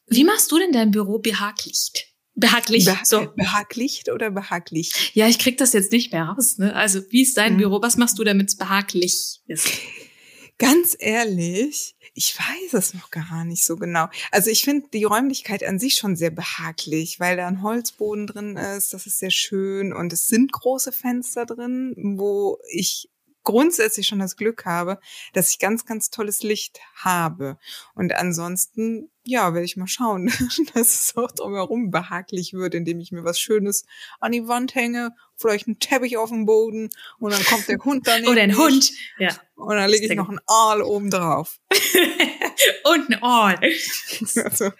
Wie 0.08 0.24
machst 0.24 0.50
du 0.50 0.58
denn 0.58 0.72
dein 0.72 0.90
Büro 0.90 1.18
behaglich? 1.18 1.92
Behaglich. 2.34 2.84
Beh 2.84 2.94
so. 3.04 3.28
Behaglicht 3.36 4.10
oder 4.10 4.30
behaglich? 4.30 5.12
Ja, 5.14 5.26
ich 5.28 5.38
krieg 5.38 5.56
das 5.58 5.72
jetzt 5.72 5.92
nicht 5.92 6.12
mehr 6.12 6.24
raus. 6.24 6.58
Ne? 6.58 6.74
Also 6.74 7.00
wie 7.10 7.22
ist 7.22 7.36
dein 7.36 7.54
Mhm. 7.54 7.58
Büro? 7.58 7.82
Was 7.82 7.96
machst 7.96 8.18
du, 8.18 8.24
damit 8.24 8.48
es 8.48 8.56
behaglich 8.56 9.40
ist? 9.46 9.68
Ganz 10.58 10.96
ehrlich, 10.98 11.94
ich 12.18 12.36
weiß 12.36 12.74
es 12.74 12.94
noch 12.94 13.12
gar 13.12 13.44
nicht 13.44 13.64
so 13.64 13.76
genau. 13.76 14.08
Also 14.32 14.50
ich 14.50 14.64
finde 14.64 14.88
die 14.92 15.04
Räumlichkeit 15.04 15.62
an 15.62 15.78
sich 15.78 15.94
schon 15.94 16.16
sehr 16.16 16.32
behaglich, 16.32 17.20
weil 17.20 17.36
da 17.36 17.46
ein 17.46 17.62
Holzboden 17.62 18.26
drin 18.26 18.56
ist, 18.56 18.92
das 18.92 19.06
ist 19.06 19.20
sehr 19.20 19.30
schön 19.30 19.92
und 19.92 20.12
es 20.12 20.26
sind 20.26 20.52
große 20.52 20.90
Fenster 20.90 21.46
drin, 21.46 21.94
wo 21.96 22.58
ich 22.72 23.08
grundsätzlich 23.44 24.06
schon 24.06 24.18
das 24.18 24.36
Glück 24.36 24.64
habe, 24.64 24.98
dass 25.32 25.50
ich 25.50 25.58
ganz, 25.58 25.86
ganz 25.86 26.10
tolles 26.10 26.42
Licht 26.42 26.80
habe. 26.94 27.58
Und 27.94 28.14
ansonsten, 28.14 29.10
ja, 29.24 29.54
werde 29.54 29.64
ich 29.64 29.76
mal 29.76 29.86
schauen, 29.86 30.26
dass 30.74 30.94
es 30.94 31.16
auch 31.16 31.32
drumherum 31.32 31.90
behaglich 31.90 32.52
wird, 32.52 32.74
indem 32.74 33.00
ich 33.00 33.12
mir 33.12 33.24
was 33.24 33.40
Schönes 33.40 33.84
an 34.20 34.32
die 34.32 34.48
Wand 34.48 34.74
hänge, 34.74 35.14
vielleicht 35.36 35.66
einen 35.66 35.78
Teppich 35.78 36.16
auf 36.16 36.30
dem 36.30 36.46
Boden 36.46 36.90
und 37.18 37.32
dann 37.32 37.44
kommt 37.44 37.68
der 37.68 37.78
Hund 37.78 38.06
daneben. 38.06 38.32
Oder 38.32 38.42
ein 38.42 38.56
Hund. 38.56 38.92
Ja. 39.18 39.30
Und 39.54 39.76
dann 39.76 39.90
lege 39.90 40.06
ich 40.06 40.14
noch 40.14 40.28
einen 40.28 40.40
Aal 40.46 40.82
oben 40.82 41.10
drauf. 41.10 41.58
Und 42.84 43.10
ein 43.10 43.22
Ohr. 43.22 43.54
also, 44.44 44.70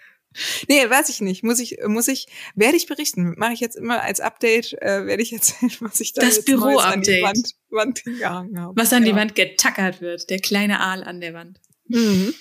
nee, 0.67 0.89
weiß 0.89 1.09
ich 1.09 1.21
nicht. 1.21 1.43
Muss 1.43 1.59
ich, 1.59 1.77
muss 1.85 2.07
ich, 2.07 2.27
werde 2.55 2.77
ich 2.77 2.87
berichten. 2.87 3.33
Mache 3.37 3.53
ich 3.53 3.59
jetzt 3.59 3.75
immer 3.75 4.01
als 4.03 4.19
Update, 4.19 4.73
äh, 4.81 5.05
werde 5.05 5.23
ich 5.23 5.33
erzählen, 5.33 5.71
was 5.81 5.99
ich 5.99 6.13
da 6.13 6.21
Das 6.21 6.37
jetzt 6.37 6.49
Neues 6.49 6.83
an 6.83 7.01
die. 7.01 7.21
Wand, 7.21 7.55
Wand 7.69 7.99
hingehangen 7.99 8.59
habe. 8.59 8.73
Was 8.79 8.93
an 8.93 9.03
die 9.03 9.09
Ja. 9.11 9.15
Wand 9.15 9.35
getackert 9.35 10.01
wird. 10.01 10.29
Der 10.29 10.39
kleine 10.39 10.79
Aal 10.79 11.03
an 11.03 11.19
der 11.21 11.33
Wand. 11.33 11.59
Mhm. 11.87 12.33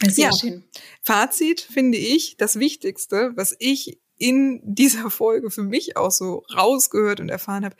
Sehr 0.00 0.30
Ja. 0.30 0.36
schön. 0.36 0.64
Fazit 1.02 1.60
finde 1.60 1.98
ich, 1.98 2.36
das 2.36 2.58
Wichtigste, 2.58 3.32
was 3.36 3.54
ich 3.58 3.98
in 4.18 4.60
dieser 4.64 5.10
Folge 5.10 5.50
für 5.50 5.62
mich 5.62 5.96
auch 5.96 6.10
so 6.10 6.44
rausgehört 6.54 7.20
und 7.20 7.28
erfahren 7.28 7.64
habe, 7.64 7.76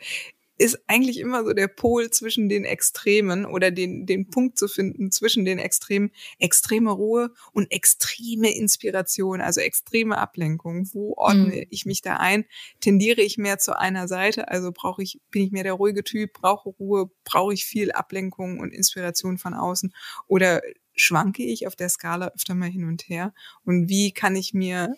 ist 0.57 0.79
eigentlich 0.87 1.19
immer 1.19 1.43
so 1.43 1.53
der 1.53 1.67
Pol 1.67 2.09
zwischen 2.11 2.47
den 2.47 2.63
Extremen 2.63 3.45
oder 3.45 3.71
den, 3.71 4.05
den 4.05 4.29
Punkt 4.29 4.57
zu 4.57 4.67
finden 4.67 5.11
zwischen 5.11 5.45
den 5.45 5.57
Extremen, 5.57 6.11
extreme 6.37 6.91
Ruhe 6.91 7.33
und 7.53 7.71
extreme 7.71 8.55
Inspiration, 8.55 9.41
also 9.41 9.61
extreme 9.61 10.17
Ablenkung. 10.17 10.87
Wo 10.93 11.15
ordne 11.17 11.55
mhm. 11.55 11.65
ich 11.69 11.85
mich 11.85 12.01
da 12.01 12.17
ein? 12.17 12.45
Tendiere 12.81 13.21
ich 13.21 13.37
mehr 13.37 13.57
zu 13.57 13.77
einer 13.77 14.07
Seite? 14.07 14.49
Also 14.49 14.71
brauche 14.71 15.01
ich, 15.01 15.19
bin 15.31 15.41
ich 15.41 15.51
mehr 15.51 15.63
der 15.63 15.73
ruhige 15.73 16.03
Typ, 16.03 16.33
brauche 16.33 16.69
Ruhe, 16.69 17.09
brauche 17.23 17.53
ich 17.53 17.65
viel 17.65 17.91
Ablenkung 17.91 18.59
und 18.59 18.73
Inspiration 18.73 19.39
von 19.39 19.55
außen? 19.55 19.93
Oder 20.27 20.61
schwanke 20.95 21.43
ich 21.43 21.65
auf 21.65 21.75
der 21.75 21.89
Skala 21.89 22.27
öfter 22.27 22.53
mal 22.53 22.69
hin 22.69 22.85
und 22.85 23.09
her? 23.09 23.33
Und 23.65 23.89
wie 23.89 24.11
kann 24.11 24.35
ich 24.35 24.53
mir 24.53 24.95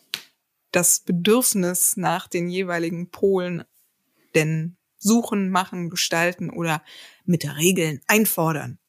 das 0.71 0.99
Bedürfnis 0.99 1.95
nach 1.95 2.27
den 2.27 2.49
jeweiligen 2.49 3.09
Polen 3.09 3.63
denn 4.35 4.75
suchen, 4.97 5.49
machen, 5.49 5.89
gestalten 5.89 6.49
oder 6.49 6.83
mit 7.25 7.45
Regeln 7.57 8.01
einfordern? 8.07 8.79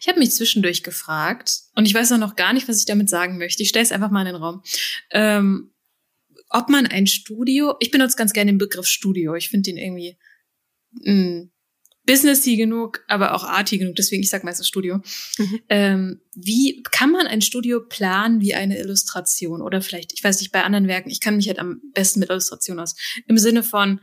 Ich 0.00 0.08
habe 0.08 0.18
mich 0.18 0.32
zwischendurch 0.32 0.82
gefragt 0.82 1.60
und 1.74 1.86
ich 1.86 1.94
weiß 1.94 2.12
auch 2.12 2.18
noch 2.18 2.36
gar 2.36 2.52
nicht, 2.52 2.68
was 2.68 2.78
ich 2.78 2.84
damit 2.84 3.08
sagen 3.08 3.38
möchte. 3.38 3.62
Ich 3.62 3.70
stelle 3.70 3.84
es 3.84 3.92
einfach 3.92 4.10
mal 4.10 4.26
in 4.26 4.34
den 4.34 4.42
Raum. 4.42 4.62
Ähm, 5.10 5.70
ob 6.50 6.68
man 6.68 6.86
ein 6.86 7.06
Studio, 7.06 7.74
ich 7.80 7.90
benutze 7.90 8.16
ganz 8.16 8.32
gerne 8.32 8.52
den 8.52 8.58
Begriff 8.58 8.86
Studio. 8.86 9.34
Ich 9.34 9.48
finde 9.48 9.70
den 9.70 9.78
irgendwie 9.78 10.18
mh, 11.02 11.12
hm, 11.12 11.50
businessy 12.06 12.56
genug, 12.56 13.02
aber 13.08 13.34
auch 13.34 13.44
arty 13.44 13.78
genug. 13.78 13.96
Deswegen, 13.96 14.22
ich 14.22 14.30
sage 14.30 14.44
meistens 14.44 14.68
Studio. 14.68 15.00
Mhm. 15.38 15.60
Ähm, 15.68 16.20
wie 16.34 16.82
kann 16.90 17.10
man 17.10 17.26
ein 17.26 17.40
Studio 17.40 17.80
planen 17.80 18.40
wie 18.40 18.54
eine 18.54 18.78
Illustration? 18.78 19.62
Oder 19.62 19.80
vielleicht, 19.80 20.12
ich 20.12 20.22
weiß 20.22 20.40
nicht, 20.40 20.52
bei 20.52 20.62
anderen 20.62 20.86
Werken, 20.86 21.10
ich 21.10 21.20
kann 21.20 21.36
mich 21.36 21.48
halt 21.48 21.58
am 21.58 21.80
besten 21.94 22.20
mit 22.20 22.30
Illustration 22.30 22.78
aus. 22.78 22.94
Im 23.26 23.38
Sinne 23.38 23.62
von, 23.62 24.00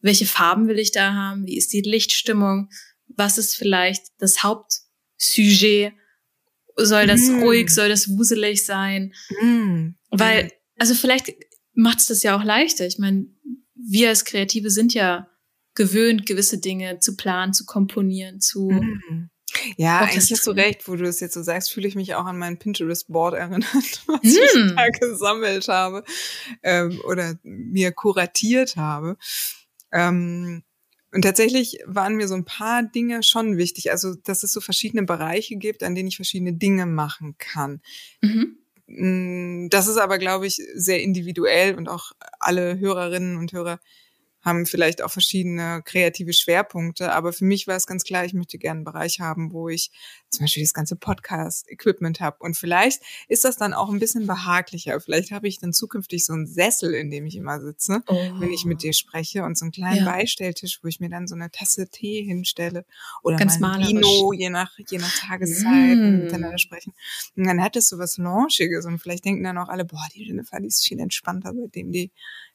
welche 0.00 0.26
Farben 0.26 0.68
will 0.68 0.78
ich 0.78 0.92
da 0.92 1.14
haben? 1.14 1.46
Wie 1.46 1.56
ist 1.56 1.72
die 1.72 1.80
Lichtstimmung? 1.80 2.70
Was 3.08 3.38
ist 3.38 3.56
vielleicht 3.56 4.06
das 4.18 4.42
Hauptsujet? 4.42 5.92
Soll 6.76 7.06
das 7.06 7.22
mm. 7.22 7.42
ruhig? 7.42 7.70
Soll 7.70 7.88
das 7.88 8.08
wuselig 8.08 8.64
sein? 8.64 9.12
Mm. 9.40 9.94
Weil, 10.10 10.52
also 10.78 10.94
vielleicht 10.94 11.34
macht 11.74 11.98
es 11.98 12.06
das 12.06 12.22
ja 12.22 12.36
auch 12.36 12.44
leichter. 12.44 12.86
Ich 12.86 12.98
meine, 12.98 13.26
wir 13.74 14.10
als 14.10 14.24
Kreative 14.24 14.70
sind 14.70 14.94
ja 14.94 15.28
gewöhnt, 15.74 16.26
gewisse 16.26 16.58
Dinge 16.58 16.98
zu 17.00 17.16
planen, 17.16 17.52
zu 17.52 17.64
komponieren, 17.64 18.40
zu. 18.40 18.68
Mm. 18.70 19.30
Ja, 19.76 20.00
eigentlich 20.00 20.30
hast 20.30 20.46
du 20.46 20.50
recht, 20.50 20.86
wo 20.86 20.96
du 20.96 21.04
das 21.04 21.20
jetzt 21.20 21.34
so 21.34 21.42
sagst, 21.42 21.72
fühle 21.72 21.88
ich 21.88 21.94
mich 21.94 22.14
auch 22.14 22.26
an 22.26 22.38
mein 22.38 22.58
Pinterest-Board 22.58 23.34
erinnert, 23.34 23.64
was 24.06 24.22
mm. 24.22 24.26
ich 24.26 24.74
da 24.74 24.88
gesammelt 24.88 25.68
habe 25.68 26.04
ähm, 26.62 27.00
oder 27.04 27.38
mir 27.42 27.92
kuratiert 27.92 28.76
habe. 28.76 29.16
Ähm, 29.92 30.62
und 31.12 31.22
tatsächlich 31.22 31.78
waren 31.86 32.16
mir 32.16 32.28
so 32.28 32.34
ein 32.34 32.44
paar 32.44 32.82
Dinge 32.82 33.22
schon 33.22 33.56
wichtig. 33.56 33.90
Also, 33.90 34.14
dass 34.14 34.42
es 34.42 34.52
so 34.52 34.60
verschiedene 34.60 35.04
Bereiche 35.04 35.56
gibt, 35.56 35.82
an 35.82 35.94
denen 35.94 36.08
ich 36.08 36.16
verschiedene 36.16 36.52
Dinge 36.52 36.86
machen 36.86 37.36
kann. 37.38 37.80
Mhm. 38.20 38.58
Mm, 38.86 39.68
das 39.70 39.86
ist 39.88 39.98
aber, 39.98 40.18
glaube 40.18 40.46
ich, 40.46 40.56
sehr 40.74 41.02
individuell 41.02 41.74
und 41.76 41.88
auch 41.88 42.12
alle 42.40 42.78
Hörerinnen 42.78 43.36
und 43.36 43.52
Hörer 43.52 43.80
haben 44.40 44.66
vielleicht 44.66 45.02
auch 45.02 45.10
verschiedene 45.10 45.82
kreative 45.84 46.32
Schwerpunkte. 46.32 47.12
Aber 47.12 47.32
für 47.32 47.44
mich 47.44 47.66
war 47.66 47.76
es 47.76 47.86
ganz 47.86 48.04
klar, 48.04 48.24
ich 48.24 48.34
möchte 48.34 48.58
gerne 48.58 48.78
einen 48.78 48.84
Bereich 48.84 49.20
haben, 49.20 49.52
wo 49.52 49.68
ich 49.68 49.90
zum 50.30 50.44
Beispiel 50.44 50.62
das 50.62 50.74
ganze 50.74 50.96
Podcast-Equipment 50.96 52.20
habe. 52.20 52.36
Und 52.40 52.56
vielleicht 52.56 53.02
ist 53.28 53.44
das 53.44 53.56
dann 53.56 53.74
auch 53.74 53.90
ein 53.90 53.98
bisschen 53.98 54.26
behaglicher. 54.26 55.00
Vielleicht 55.00 55.30
habe 55.30 55.48
ich 55.48 55.58
dann 55.58 55.72
zukünftig 55.72 56.24
so 56.24 56.32
einen 56.32 56.46
Sessel, 56.46 56.94
in 56.94 57.10
dem 57.10 57.26
ich 57.26 57.36
immer 57.36 57.60
sitze, 57.60 58.02
oh. 58.06 58.14
wenn 58.38 58.50
ich 58.50 58.64
mit 58.64 58.82
dir 58.82 58.92
spreche 58.92 59.44
und 59.44 59.58
so 59.58 59.64
einen 59.64 59.72
kleinen 59.72 60.04
ja. 60.04 60.04
Beistelltisch, 60.04 60.80
wo 60.82 60.88
ich 60.88 61.00
mir 61.00 61.08
dann 61.08 61.26
so 61.26 61.34
eine 61.34 61.50
Tasse 61.50 61.88
Tee 61.88 62.22
hinstelle 62.22 62.84
oder 63.22 63.36
ganz 63.36 63.58
mal 63.58 63.78
ein 63.78 63.86
Vino, 63.86 64.32
je 64.32 64.50
nach, 64.50 64.72
je 64.88 64.98
nach 64.98 65.14
Tageszeit 65.18 65.96
mm. 65.96 66.24
miteinander 66.24 66.58
sprechen. 66.58 66.94
Und 67.36 67.46
dann 67.46 67.62
hat 67.62 67.76
es 67.76 67.88
so 67.88 67.98
was 67.98 68.18
Launchiges 68.18 68.84
und 68.84 68.98
vielleicht 68.98 69.24
denken 69.24 69.44
dann 69.44 69.58
auch 69.58 69.68
alle, 69.68 69.84
boah, 69.84 70.06
die 70.14 70.24
Jennifer, 70.24 70.60
die 70.60 70.68
ist 70.68 70.84
viel 70.84 71.00
entspannter, 71.00 71.52
seitdem 71.54 71.92
die 71.92 72.12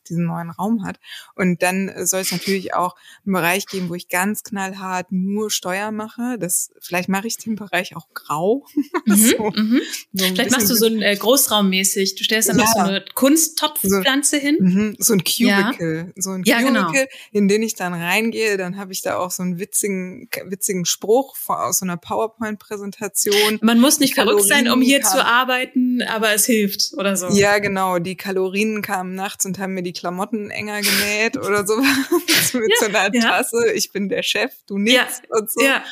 diesen 0.09 0.25
neuen 0.25 0.49
Raum 0.49 0.85
hat. 0.85 0.99
Und 1.35 1.61
dann 1.61 1.91
soll 2.05 2.21
es 2.21 2.31
natürlich 2.31 2.73
auch 2.73 2.95
einen 3.25 3.33
Bereich 3.33 3.65
geben, 3.65 3.89
wo 3.89 3.95
ich 3.95 4.09
ganz 4.09 4.43
knallhart 4.43 5.11
nur 5.11 5.51
Steuer 5.51 5.91
mache. 5.91 6.37
Das, 6.39 6.71
vielleicht 6.79 7.09
mache 7.09 7.27
ich 7.27 7.37
den 7.37 7.55
Bereich 7.55 7.95
auch 7.95 8.07
grau. 8.13 8.65
Mhm, 9.05 9.15
so, 9.15 9.51
mhm. 9.51 9.81
so 10.13 10.25
vielleicht 10.25 10.51
machst 10.51 10.69
du 10.69 10.75
so 10.75 10.85
ein 10.85 11.01
äh, 11.01 11.15
Großraummäßig. 11.15 12.15
Du 12.15 12.23
stellst 12.23 12.47
dann 12.47 12.57
ja. 12.57 12.63
noch 12.63 12.73
so 12.73 12.79
eine 12.79 13.03
Kunsttopfpflanze 13.13 14.37
so, 14.37 14.41
hin. 14.41 14.57
Mhm, 14.59 14.95
so 14.97 15.13
ein 15.13 15.23
Cubicle. 15.23 16.13
Ja. 16.15 16.21
So 16.21 16.31
ein 16.31 16.43
ja, 16.43 16.61
Cubicle, 16.61 16.91
genau. 16.91 17.07
in 17.31 17.47
den 17.49 17.63
ich 17.63 17.75
dann 17.75 17.93
reingehe. 17.93 18.55
Dann 18.55 18.77
habe 18.77 18.93
ich 18.93 19.01
da 19.01 19.17
auch 19.17 19.31
so 19.31 19.43
einen 19.43 19.59
witzigen, 19.59 20.29
witzigen 20.45 20.85
Spruch 20.85 21.35
aus 21.47 21.79
so 21.79 21.85
einer 21.85 21.97
PowerPoint-Präsentation. 21.97 23.59
Man 23.61 23.79
muss 23.79 23.99
nicht 23.99 24.15
verrückt 24.15 24.43
sein, 24.43 24.69
um 24.69 24.81
hier 24.81 25.01
zu 25.01 25.23
arbeiten, 25.23 26.01
aber 26.03 26.33
es 26.33 26.45
hilft 26.45 26.93
oder 26.93 27.17
so. 27.17 27.27
Ja, 27.29 27.59
genau. 27.59 27.99
Die 27.99 28.15
Kalorien 28.15 28.81
kamen 28.81 29.15
nachts 29.15 29.45
und 29.45 29.59
haben 29.59 29.73
mir 29.73 29.83
die 29.83 29.92
Klamotten 29.93 30.49
enger 30.49 30.81
genäht 30.81 31.37
oder 31.37 31.65
sowas 31.65 32.53
mit 32.53 32.69
ja, 32.69 32.75
so 32.79 32.85
einer 32.85 33.11
Tasse. 33.11 33.71
Ich 33.73 33.91
bin 33.91 34.09
der 34.09 34.23
Chef, 34.23 34.51
du 34.67 34.77
nichts 34.77 35.21
ja, 35.21 35.37
und 35.37 35.51
so. 35.51 35.61
Ja. 35.61 35.83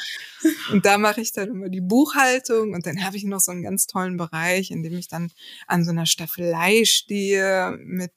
Und 0.72 0.86
da 0.86 0.98
mache 0.98 1.22
ich 1.22 1.34
dann 1.34 1.50
immer 1.50 1.70
die 1.70 1.82
Buchhaltung 1.82 2.74
und 2.74 2.86
dann 2.86 3.04
habe 3.04 3.16
ich 3.16 3.24
noch 3.24 3.40
so 3.40 3.52
einen 3.52 3.64
ganz 3.64 3.88
tollen 3.88 4.18
Bereich, 4.18 4.72
in 4.72 4.84
dem 4.84 4.98
ich 4.98 5.08
dann 5.08 5.32
an 5.68 5.86
so 5.86 5.92
einer 5.92 6.06
Staffelei 6.06 6.84
stehe 6.86 7.78
mit, 7.84 8.12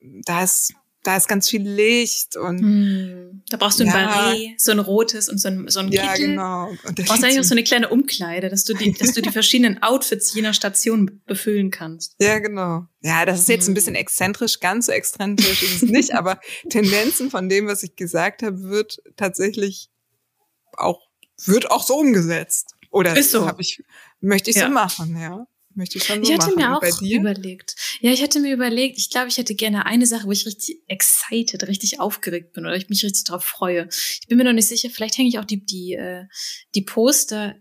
da 0.00 0.44
ist 0.44 0.74
da 1.06 1.16
ist 1.16 1.28
ganz 1.28 1.48
viel 1.48 1.62
Licht 1.62 2.36
und 2.36 2.58
hm, 2.58 3.42
da 3.48 3.56
brauchst 3.56 3.78
du 3.78 3.84
ein 3.84 3.88
ja, 3.88 3.92
Barret, 3.92 4.60
so 4.60 4.72
ein 4.72 4.80
rotes 4.80 5.28
und 5.28 5.38
so 5.38 5.48
ein, 5.48 5.68
so 5.68 5.78
ein 5.78 5.92
ja, 5.92 6.12
Kittel. 6.12 6.30
genau. 6.30 6.70
Und 6.84 6.98
du 6.98 7.04
brauchst 7.04 7.22
eigentlich 7.22 7.38
auch 7.38 7.44
so 7.44 7.54
eine 7.54 7.62
kleine 7.62 7.88
Umkleide, 7.90 8.48
dass 8.48 8.64
du 8.64 8.74
die, 8.74 8.92
dass 8.92 9.12
du 9.12 9.22
die 9.22 9.30
verschiedenen 9.30 9.82
Outfits 9.82 10.34
jener 10.34 10.52
Station 10.52 11.22
befüllen 11.26 11.70
kannst. 11.70 12.16
Ja, 12.18 12.40
genau. 12.40 12.86
Ja, 13.02 13.24
das 13.24 13.40
ist 13.40 13.48
jetzt 13.48 13.64
ein 13.64 13.68
hm. 13.68 13.74
bisschen 13.74 13.94
exzentrisch, 13.94 14.58
ganz 14.58 14.86
so 14.86 14.92
exzentrisch 14.92 15.62
ist 15.62 15.82
es 15.84 15.90
nicht, 15.90 16.12
aber 16.14 16.40
Tendenzen 16.70 17.30
von 17.30 17.48
dem, 17.48 17.68
was 17.68 17.84
ich 17.84 17.94
gesagt 17.94 18.42
habe, 18.42 18.64
wird 18.64 19.00
tatsächlich 19.16 19.90
auch, 20.72 21.06
wird 21.44 21.70
auch 21.70 21.86
so 21.86 21.94
umgesetzt. 21.94 22.74
Oder 22.90 23.16
ist 23.16 23.30
so. 23.30 23.48
Ich, 23.58 23.84
möchte 24.20 24.50
ich 24.50 24.56
ja. 24.56 24.66
so 24.66 24.72
machen, 24.72 25.16
ja 25.20 25.46
möchte 25.76 25.98
ich 25.98 26.04
schon 26.04 26.24
so 26.24 26.30
Ich 26.30 26.38
hatte 26.38 26.54
machen. 26.54 26.56
mir 26.56 26.76
auch 26.76 27.02
überlegt. 27.02 27.76
Ja, 28.00 28.10
ich 28.12 28.22
hatte 28.22 28.40
mir 28.40 28.52
überlegt, 28.52 28.98
ich 28.98 29.10
glaube, 29.10 29.28
ich 29.28 29.38
hätte 29.38 29.54
gerne 29.54 29.86
eine 29.86 30.06
Sache, 30.06 30.26
wo 30.26 30.32
ich 30.32 30.46
richtig 30.46 30.82
excited, 30.86 31.66
richtig 31.68 32.00
aufgeregt 32.00 32.52
bin 32.52 32.64
oder 32.66 32.76
ich 32.76 32.88
mich 32.88 33.04
richtig 33.04 33.24
drauf 33.24 33.44
freue. 33.44 33.88
Ich 33.90 34.26
bin 34.28 34.38
mir 34.38 34.44
noch 34.44 34.52
nicht 34.52 34.68
sicher, 34.68 34.90
vielleicht 34.90 35.18
hänge 35.18 35.28
ich 35.28 35.38
auch 35.38 35.44
die, 35.44 35.64
die, 35.64 35.94
äh, 35.94 36.24
die 36.74 36.82
Poster 36.82 37.56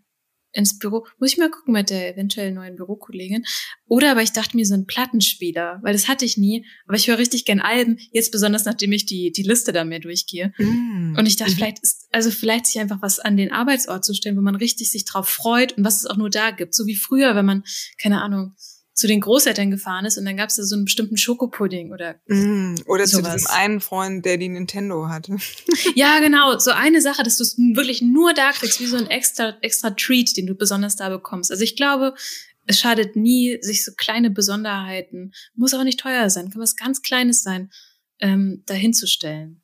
ins 0.55 0.79
Büro. 0.79 1.05
Muss 1.19 1.33
ich 1.33 1.37
mal 1.37 1.51
gucken 1.51 1.73
mit 1.73 1.89
der 1.89 2.13
eventuell 2.13 2.51
neuen 2.51 2.75
Bürokollegin. 2.75 3.45
Oder 3.87 4.11
aber 4.11 4.23
ich 4.23 4.31
dachte 4.31 4.55
mir 4.55 4.65
so 4.65 4.73
ein 4.73 4.85
Plattenspieler, 4.85 5.79
weil 5.83 5.93
das 5.93 6.07
hatte 6.07 6.25
ich 6.25 6.37
nie. 6.37 6.65
Aber 6.87 6.97
ich 6.97 7.07
höre 7.07 7.17
richtig 7.17 7.45
gern 7.45 7.59
Alben, 7.59 7.97
jetzt 8.11 8.31
besonders 8.31 8.65
nachdem 8.65 8.91
ich 8.91 9.05
die, 9.05 9.31
die 9.31 9.43
Liste 9.43 9.73
da 9.73 9.83
mehr 9.83 9.99
durchgehe. 9.99 10.53
Mm. 10.57 11.15
Und 11.17 11.25
ich 11.25 11.35
dachte, 11.35 11.51
mhm. 11.51 11.55
vielleicht 11.55 11.79
ist, 11.79 12.07
also 12.11 12.31
vielleicht 12.31 12.67
sich 12.67 12.79
einfach 12.79 13.01
was 13.01 13.19
an 13.19 13.37
den 13.37 13.51
Arbeitsort 13.51 14.05
zu 14.05 14.13
stellen, 14.13 14.37
wo 14.37 14.41
man 14.41 14.55
richtig 14.55 14.89
sich 14.89 15.05
drauf 15.05 15.29
freut 15.29 15.77
und 15.77 15.83
was 15.83 15.97
es 15.97 16.05
auch 16.05 16.17
nur 16.17 16.29
da 16.29 16.51
gibt. 16.51 16.73
So 16.73 16.85
wie 16.85 16.95
früher, 16.95 17.35
wenn 17.35 17.45
man, 17.45 17.63
keine 18.01 18.21
Ahnung, 18.21 18.55
zu 18.95 19.07
den 19.07 19.19
Großeltern 19.19 19.71
gefahren 19.71 20.05
ist 20.05 20.17
und 20.17 20.23
dann 20.23 20.37
gab 20.37 20.49
es 20.49 20.55
da 20.55 20.63
so 20.63 20.73
einen 20.73 20.85
bestimmten 20.85 21.17
Schokopudding 21.17 21.91
oder 21.91 22.15
mm, 22.27 22.75
oder 22.87 23.05
sowas. 23.05 23.31
zu 23.31 23.37
diesem 23.37 23.47
einen 23.51 23.81
Freund, 23.81 24.25
der 24.25 24.37
die 24.37 24.47
Nintendo 24.47 25.09
hatte. 25.09 25.35
ja, 25.95 26.19
genau, 26.19 26.57
so 26.59 26.71
eine 26.71 27.01
Sache, 27.01 27.21
dass 27.21 27.35
du 27.35 27.43
es 27.43 27.57
wirklich 27.57 28.01
nur 28.01 28.33
da 28.33 28.53
kriegst, 28.53 28.79
wie 28.79 28.85
so 28.85 28.95
ein 28.95 29.07
extra 29.07 29.57
extra 29.61 29.89
Treat, 29.91 30.37
den 30.37 30.47
du 30.47 30.55
besonders 30.55 30.95
da 30.95 31.09
bekommst. 31.09 31.51
Also 31.51 31.63
ich 31.63 31.75
glaube, 31.75 32.15
es 32.67 32.79
schadet 32.79 33.17
nie, 33.17 33.57
sich 33.61 33.83
so 33.83 33.91
kleine 33.95 34.31
Besonderheiten, 34.31 35.33
muss 35.55 35.73
auch 35.73 35.83
nicht 35.83 35.99
teuer 35.99 36.29
sein, 36.29 36.49
kann 36.49 36.61
was 36.61 36.77
ganz 36.77 37.01
Kleines 37.01 37.43
sein, 37.43 37.71
ähm, 38.19 38.63
dahinzustellen. 38.65 39.61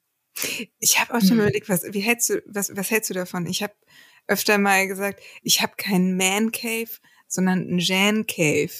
Ich 0.79 0.99
habe 0.99 1.13
auch 1.13 1.21
schon 1.21 1.31
hm. 1.31 1.39
überlegt, 1.39 1.69
was 1.69 1.83
wie 1.89 2.01
hältst 2.01 2.29
du 2.29 2.41
was 2.47 2.75
was 2.75 2.91
hältst 2.91 3.09
du 3.09 3.13
davon? 3.13 3.45
Ich 3.45 3.63
habe 3.63 3.73
öfter 4.27 4.57
mal 4.57 4.87
gesagt, 4.87 5.21
ich 5.41 5.61
habe 5.61 5.73
keinen 5.77 6.17
Man 6.17 6.51
Cave, 6.51 6.89
sondern 7.31 7.67
ein 7.69 7.79
Jan 7.79 8.27
Cave. 8.27 8.71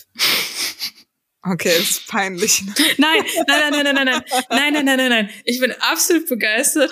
Okay, 1.44 1.74
das 1.76 1.90
ist 1.90 2.08
peinlich. 2.08 2.64
Nein, 2.98 3.24
nein, 3.48 3.72
nein, 3.72 3.84
nein, 3.84 3.96
nein, 3.96 4.06
nein, 4.06 4.24
nein, 4.50 4.74
nein, 4.74 4.86
nein, 4.86 4.98
nein, 4.98 5.10
nein. 5.10 5.30
Ich 5.46 5.60
bin 5.60 5.72
absolut 5.80 6.28
begeistert 6.28 6.92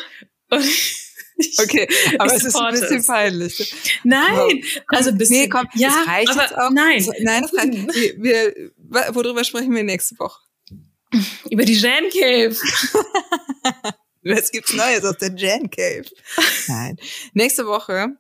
und 0.50 0.66
ich, 1.38 1.60
okay, 1.60 1.88
aber 2.18 2.34
es 2.34 2.46
ist 2.46 2.56
ein 2.56 2.72
bisschen 2.72 2.98
es. 2.98 3.08
peinlich. 3.08 3.76
Nein, 4.04 4.64
komm, 4.88 4.98
also 4.98 5.12
bisschen. 5.14 5.42
Nee, 5.42 5.50
komm, 5.50 5.68
ja, 5.76 5.90
das 5.90 6.08
reicht 6.08 6.30
aber 6.30 6.42
jetzt 6.42 6.58
auch. 6.58 6.72
Nein, 6.72 7.02
so, 7.02 7.12
nein, 7.20 7.42
das 7.44 7.54
reicht. 7.54 7.74
Wir, 8.18 8.54
wir, 8.78 9.16
worüber 9.16 9.44
sprechen 9.44 9.76
wir 9.76 9.84
nächste 9.84 10.18
Woche? 10.18 10.42
Über 11.50 11.66
die 11.66 11.76
Jan 11.76 12.10
Cave. 12.10 12.56
Was 14.24 14.52
gibt's 14.52 14.74
Neues 14.74 15.04
aus 15.04 15.18
der 15.18 15.34
Jan 15.36 15.70
Cave? 15.70 16.06
Nein. 16.68 16.98
Nächste 17.34 17.66
Woche 17.66 18.18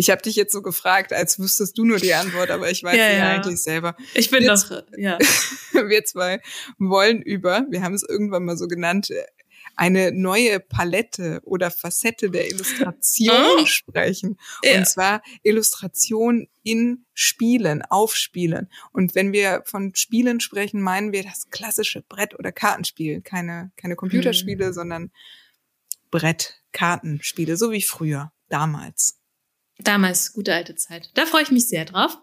ich 0.00 0.08
habe 0.08 0.22
dich 0.22 0.34
jetzt 0.34 0.54
so 0.54 0.62
gefragt, 0.62 1.12
als 1.12 1.38
wüsstest 1.38 1.76
du 1.76 1.84
nur 1.84 1.98
die 1.98 2.14
Antwort, 2.14 2.50
aber 2.50 2.70
ich 2.70 2.82
weiß 2.82 2.96
ja, 2.96 3.10
ja, 3.12 3.28
eigentlich 3.34 3.62
selber. 3.62 3.94
Ich 4.14 4.30
bin 4.30 4.42
wir 4.42 4.54
doch, 4.54 4.82
ja. 4.96 5.18
wir 5.72 6.04
zwei 6.06 6.40
wollen 6.78 7.20
über, 7.20 7.66
wir 7.68 7.82
haben 7.82 7.92
es 7.92 8.02
irgendwann 8.02 8.46
mal 8.46 8.56
so 8.56 8.66
genannt, 8.66 9.12
eine 9.76 10.10
neue 10.10 10.58
Palette 10.58 11.40
oder 11.44 11.70
Facette 11.70 12.30
der 12.30 12.48
Illustration 12.50 13.34
Oh. 13.60 13.66
sprechen. 13.66 14.38
Ja. 14.64 14.78
Und 14.78 14.88
zwar 14.88 15.22
Illustration 15.42 16.48
in 16.62 17.04
Spielen, 17.12 17.82
auf 17.82 18.16
Spielen. 18.16 18.70
Und 18.92 19.14
wenn 19.14 19.32
wir 19.34 19.62
von 19.66 19.94
Spielen 19.94 20.40
sprechen, 20.40 20.80
meinen 20.80 21.12
wir 21.12 21.24
das 21.24 21.50
klassische 21.50 22.00
Brett- 22.02 22.38
oder 22.38 22.52
Kartenspiel. 22.52 23.20
Keine, 23.20 23.70
keine 23.76 23.96
Computerspiele, 23.96 24.66
Hm. 24.68 24.72
sondern 24.72 25.10
Brett-Kartenspiele, 26.10 27.56
so 27.56 27.70
wie 27.70 27.82
früher, 27.82 28.32
damals. 28.48 29.19
Damals, 29.84 30.32
gute 30.32 30.54
alte 30.54 30.74
Zeit. 30.74 31.10
Da 31.14 31.26
freue 31.26 31.42
ich 31.42 31.50
mich 31.50 31.68
sehr 31.68 31.84
drauf. 31.84 32.18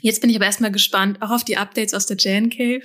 Jetzt 0.00 0.20
bin 0.20 0.30
ich 0.30 0.36
aber 0.36 0.46
erstmal 0.46 0.72
gespannt, 0.72 1.22
auch 1.22 1.30
auf 1.30 1.44
die 1.44 1.56
Updates 1.56 1.94
aus 1.94 2.06
der 2.06 2.16
Jan 2.18 2.50
Cave. 2.50 2.82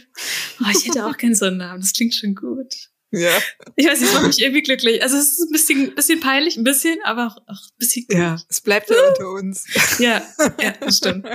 Oh, 0.59 0.69
ich 0.71 0.87
hätte 0.87 1.05
auch 1.05 1.17
keinen 1.17 1.35
so 1.35 1.45
einen 1.45 1.57
Namen, 1.57 1.81
das 1.81 1.93
klingt 1.93 2.13
schon 2.13 2.35
gut. 2.35 2.73
Ja. 3.11 3.31
Ich 3.75 3.87
weiß 3.87 3.99
nicht, 3.99 4.09
es 4.09 4.13
macht 4.13 4.27
mich 4.27 4.41
irgendwie 4.41 4.61
glücklich. 4.61 5.01
Also 5.01 5.17
es 5.17 5.31
ist 5.31 5.47
ein 5.47 5.51
bisschen, 5.51 5.95
bisschen 5.95 6.19
peinlich, 6.19 6.57
ein 6.57 6.63
bisschen, 6.63 6.97
aber 7.03 7.27
auch, 7.27 7.37
auch 7.47 7.61
ein 7.61 7.77
bisschen 7.77 8.05
gut. 8.07 8.17
Ja, 8.17 8.37
es 8.49 8.61
bleibt 8.61 8.89
ja 8.89 8.95
unter 9.09 9.31
uns. 9.31 9.65
Ja, 9.99 10.21
ja, 10.61 10.71
das 10.79 10.97
stimmt. 10.97 11.25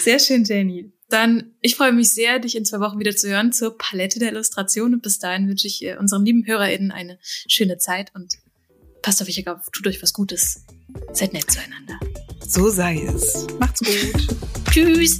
Sehr 0.00 0.18
schön, 0.18 0.44
Jenny. 0.44 0.92
Dann, 1.10 1.54
ich 1.60 1.76
freue 1.76 1.92
mich 1.92 2.10
sehr, 2.10 2.38
dich 2.38 2.56
in 2.56 2.64
zwei 2.64 2.80
Wochen 2.80 2.98
wieder 2.98 3.14
zu 3.14 3.28
hören 3.28 3.52
zur 3.52 3.76
Palette 3.76 4.18
der 4.18 4.32
Illustration. 4.32 4.94
Und 4.94 5.02
bis 5.02 5.18
dahin 5.18 5.48
wünsche 5.48 5.66
ich 5.66 5.84
äh, 5.84 5.96
unseren 5.96 6.24
lieben 6.24 6.46
HörerInnen 6.46 6.90
eine 6.90 7.18
schöne 7.22 7.78
Zeit 7.78 8.10
und 8.14 8.34
passt 9.02 9.22
auf 9.22 9.28
euch 9.28 9.46
auf, 9.46 9.70
tut 9.72 9.86
euch 9.86 10.02
was 10.02 10.12
Gutes. 10.12 10.64
Seid 11.12 11.32
nett 11.32 11.50
zueinander. 11.50 11.98
So 12.46 12.70
sei 12.70 13.02
es. 13.02 13.46
Macht's 13.58 13.80
gut. 13.80 14.36
Tschüss. 14.70 15.18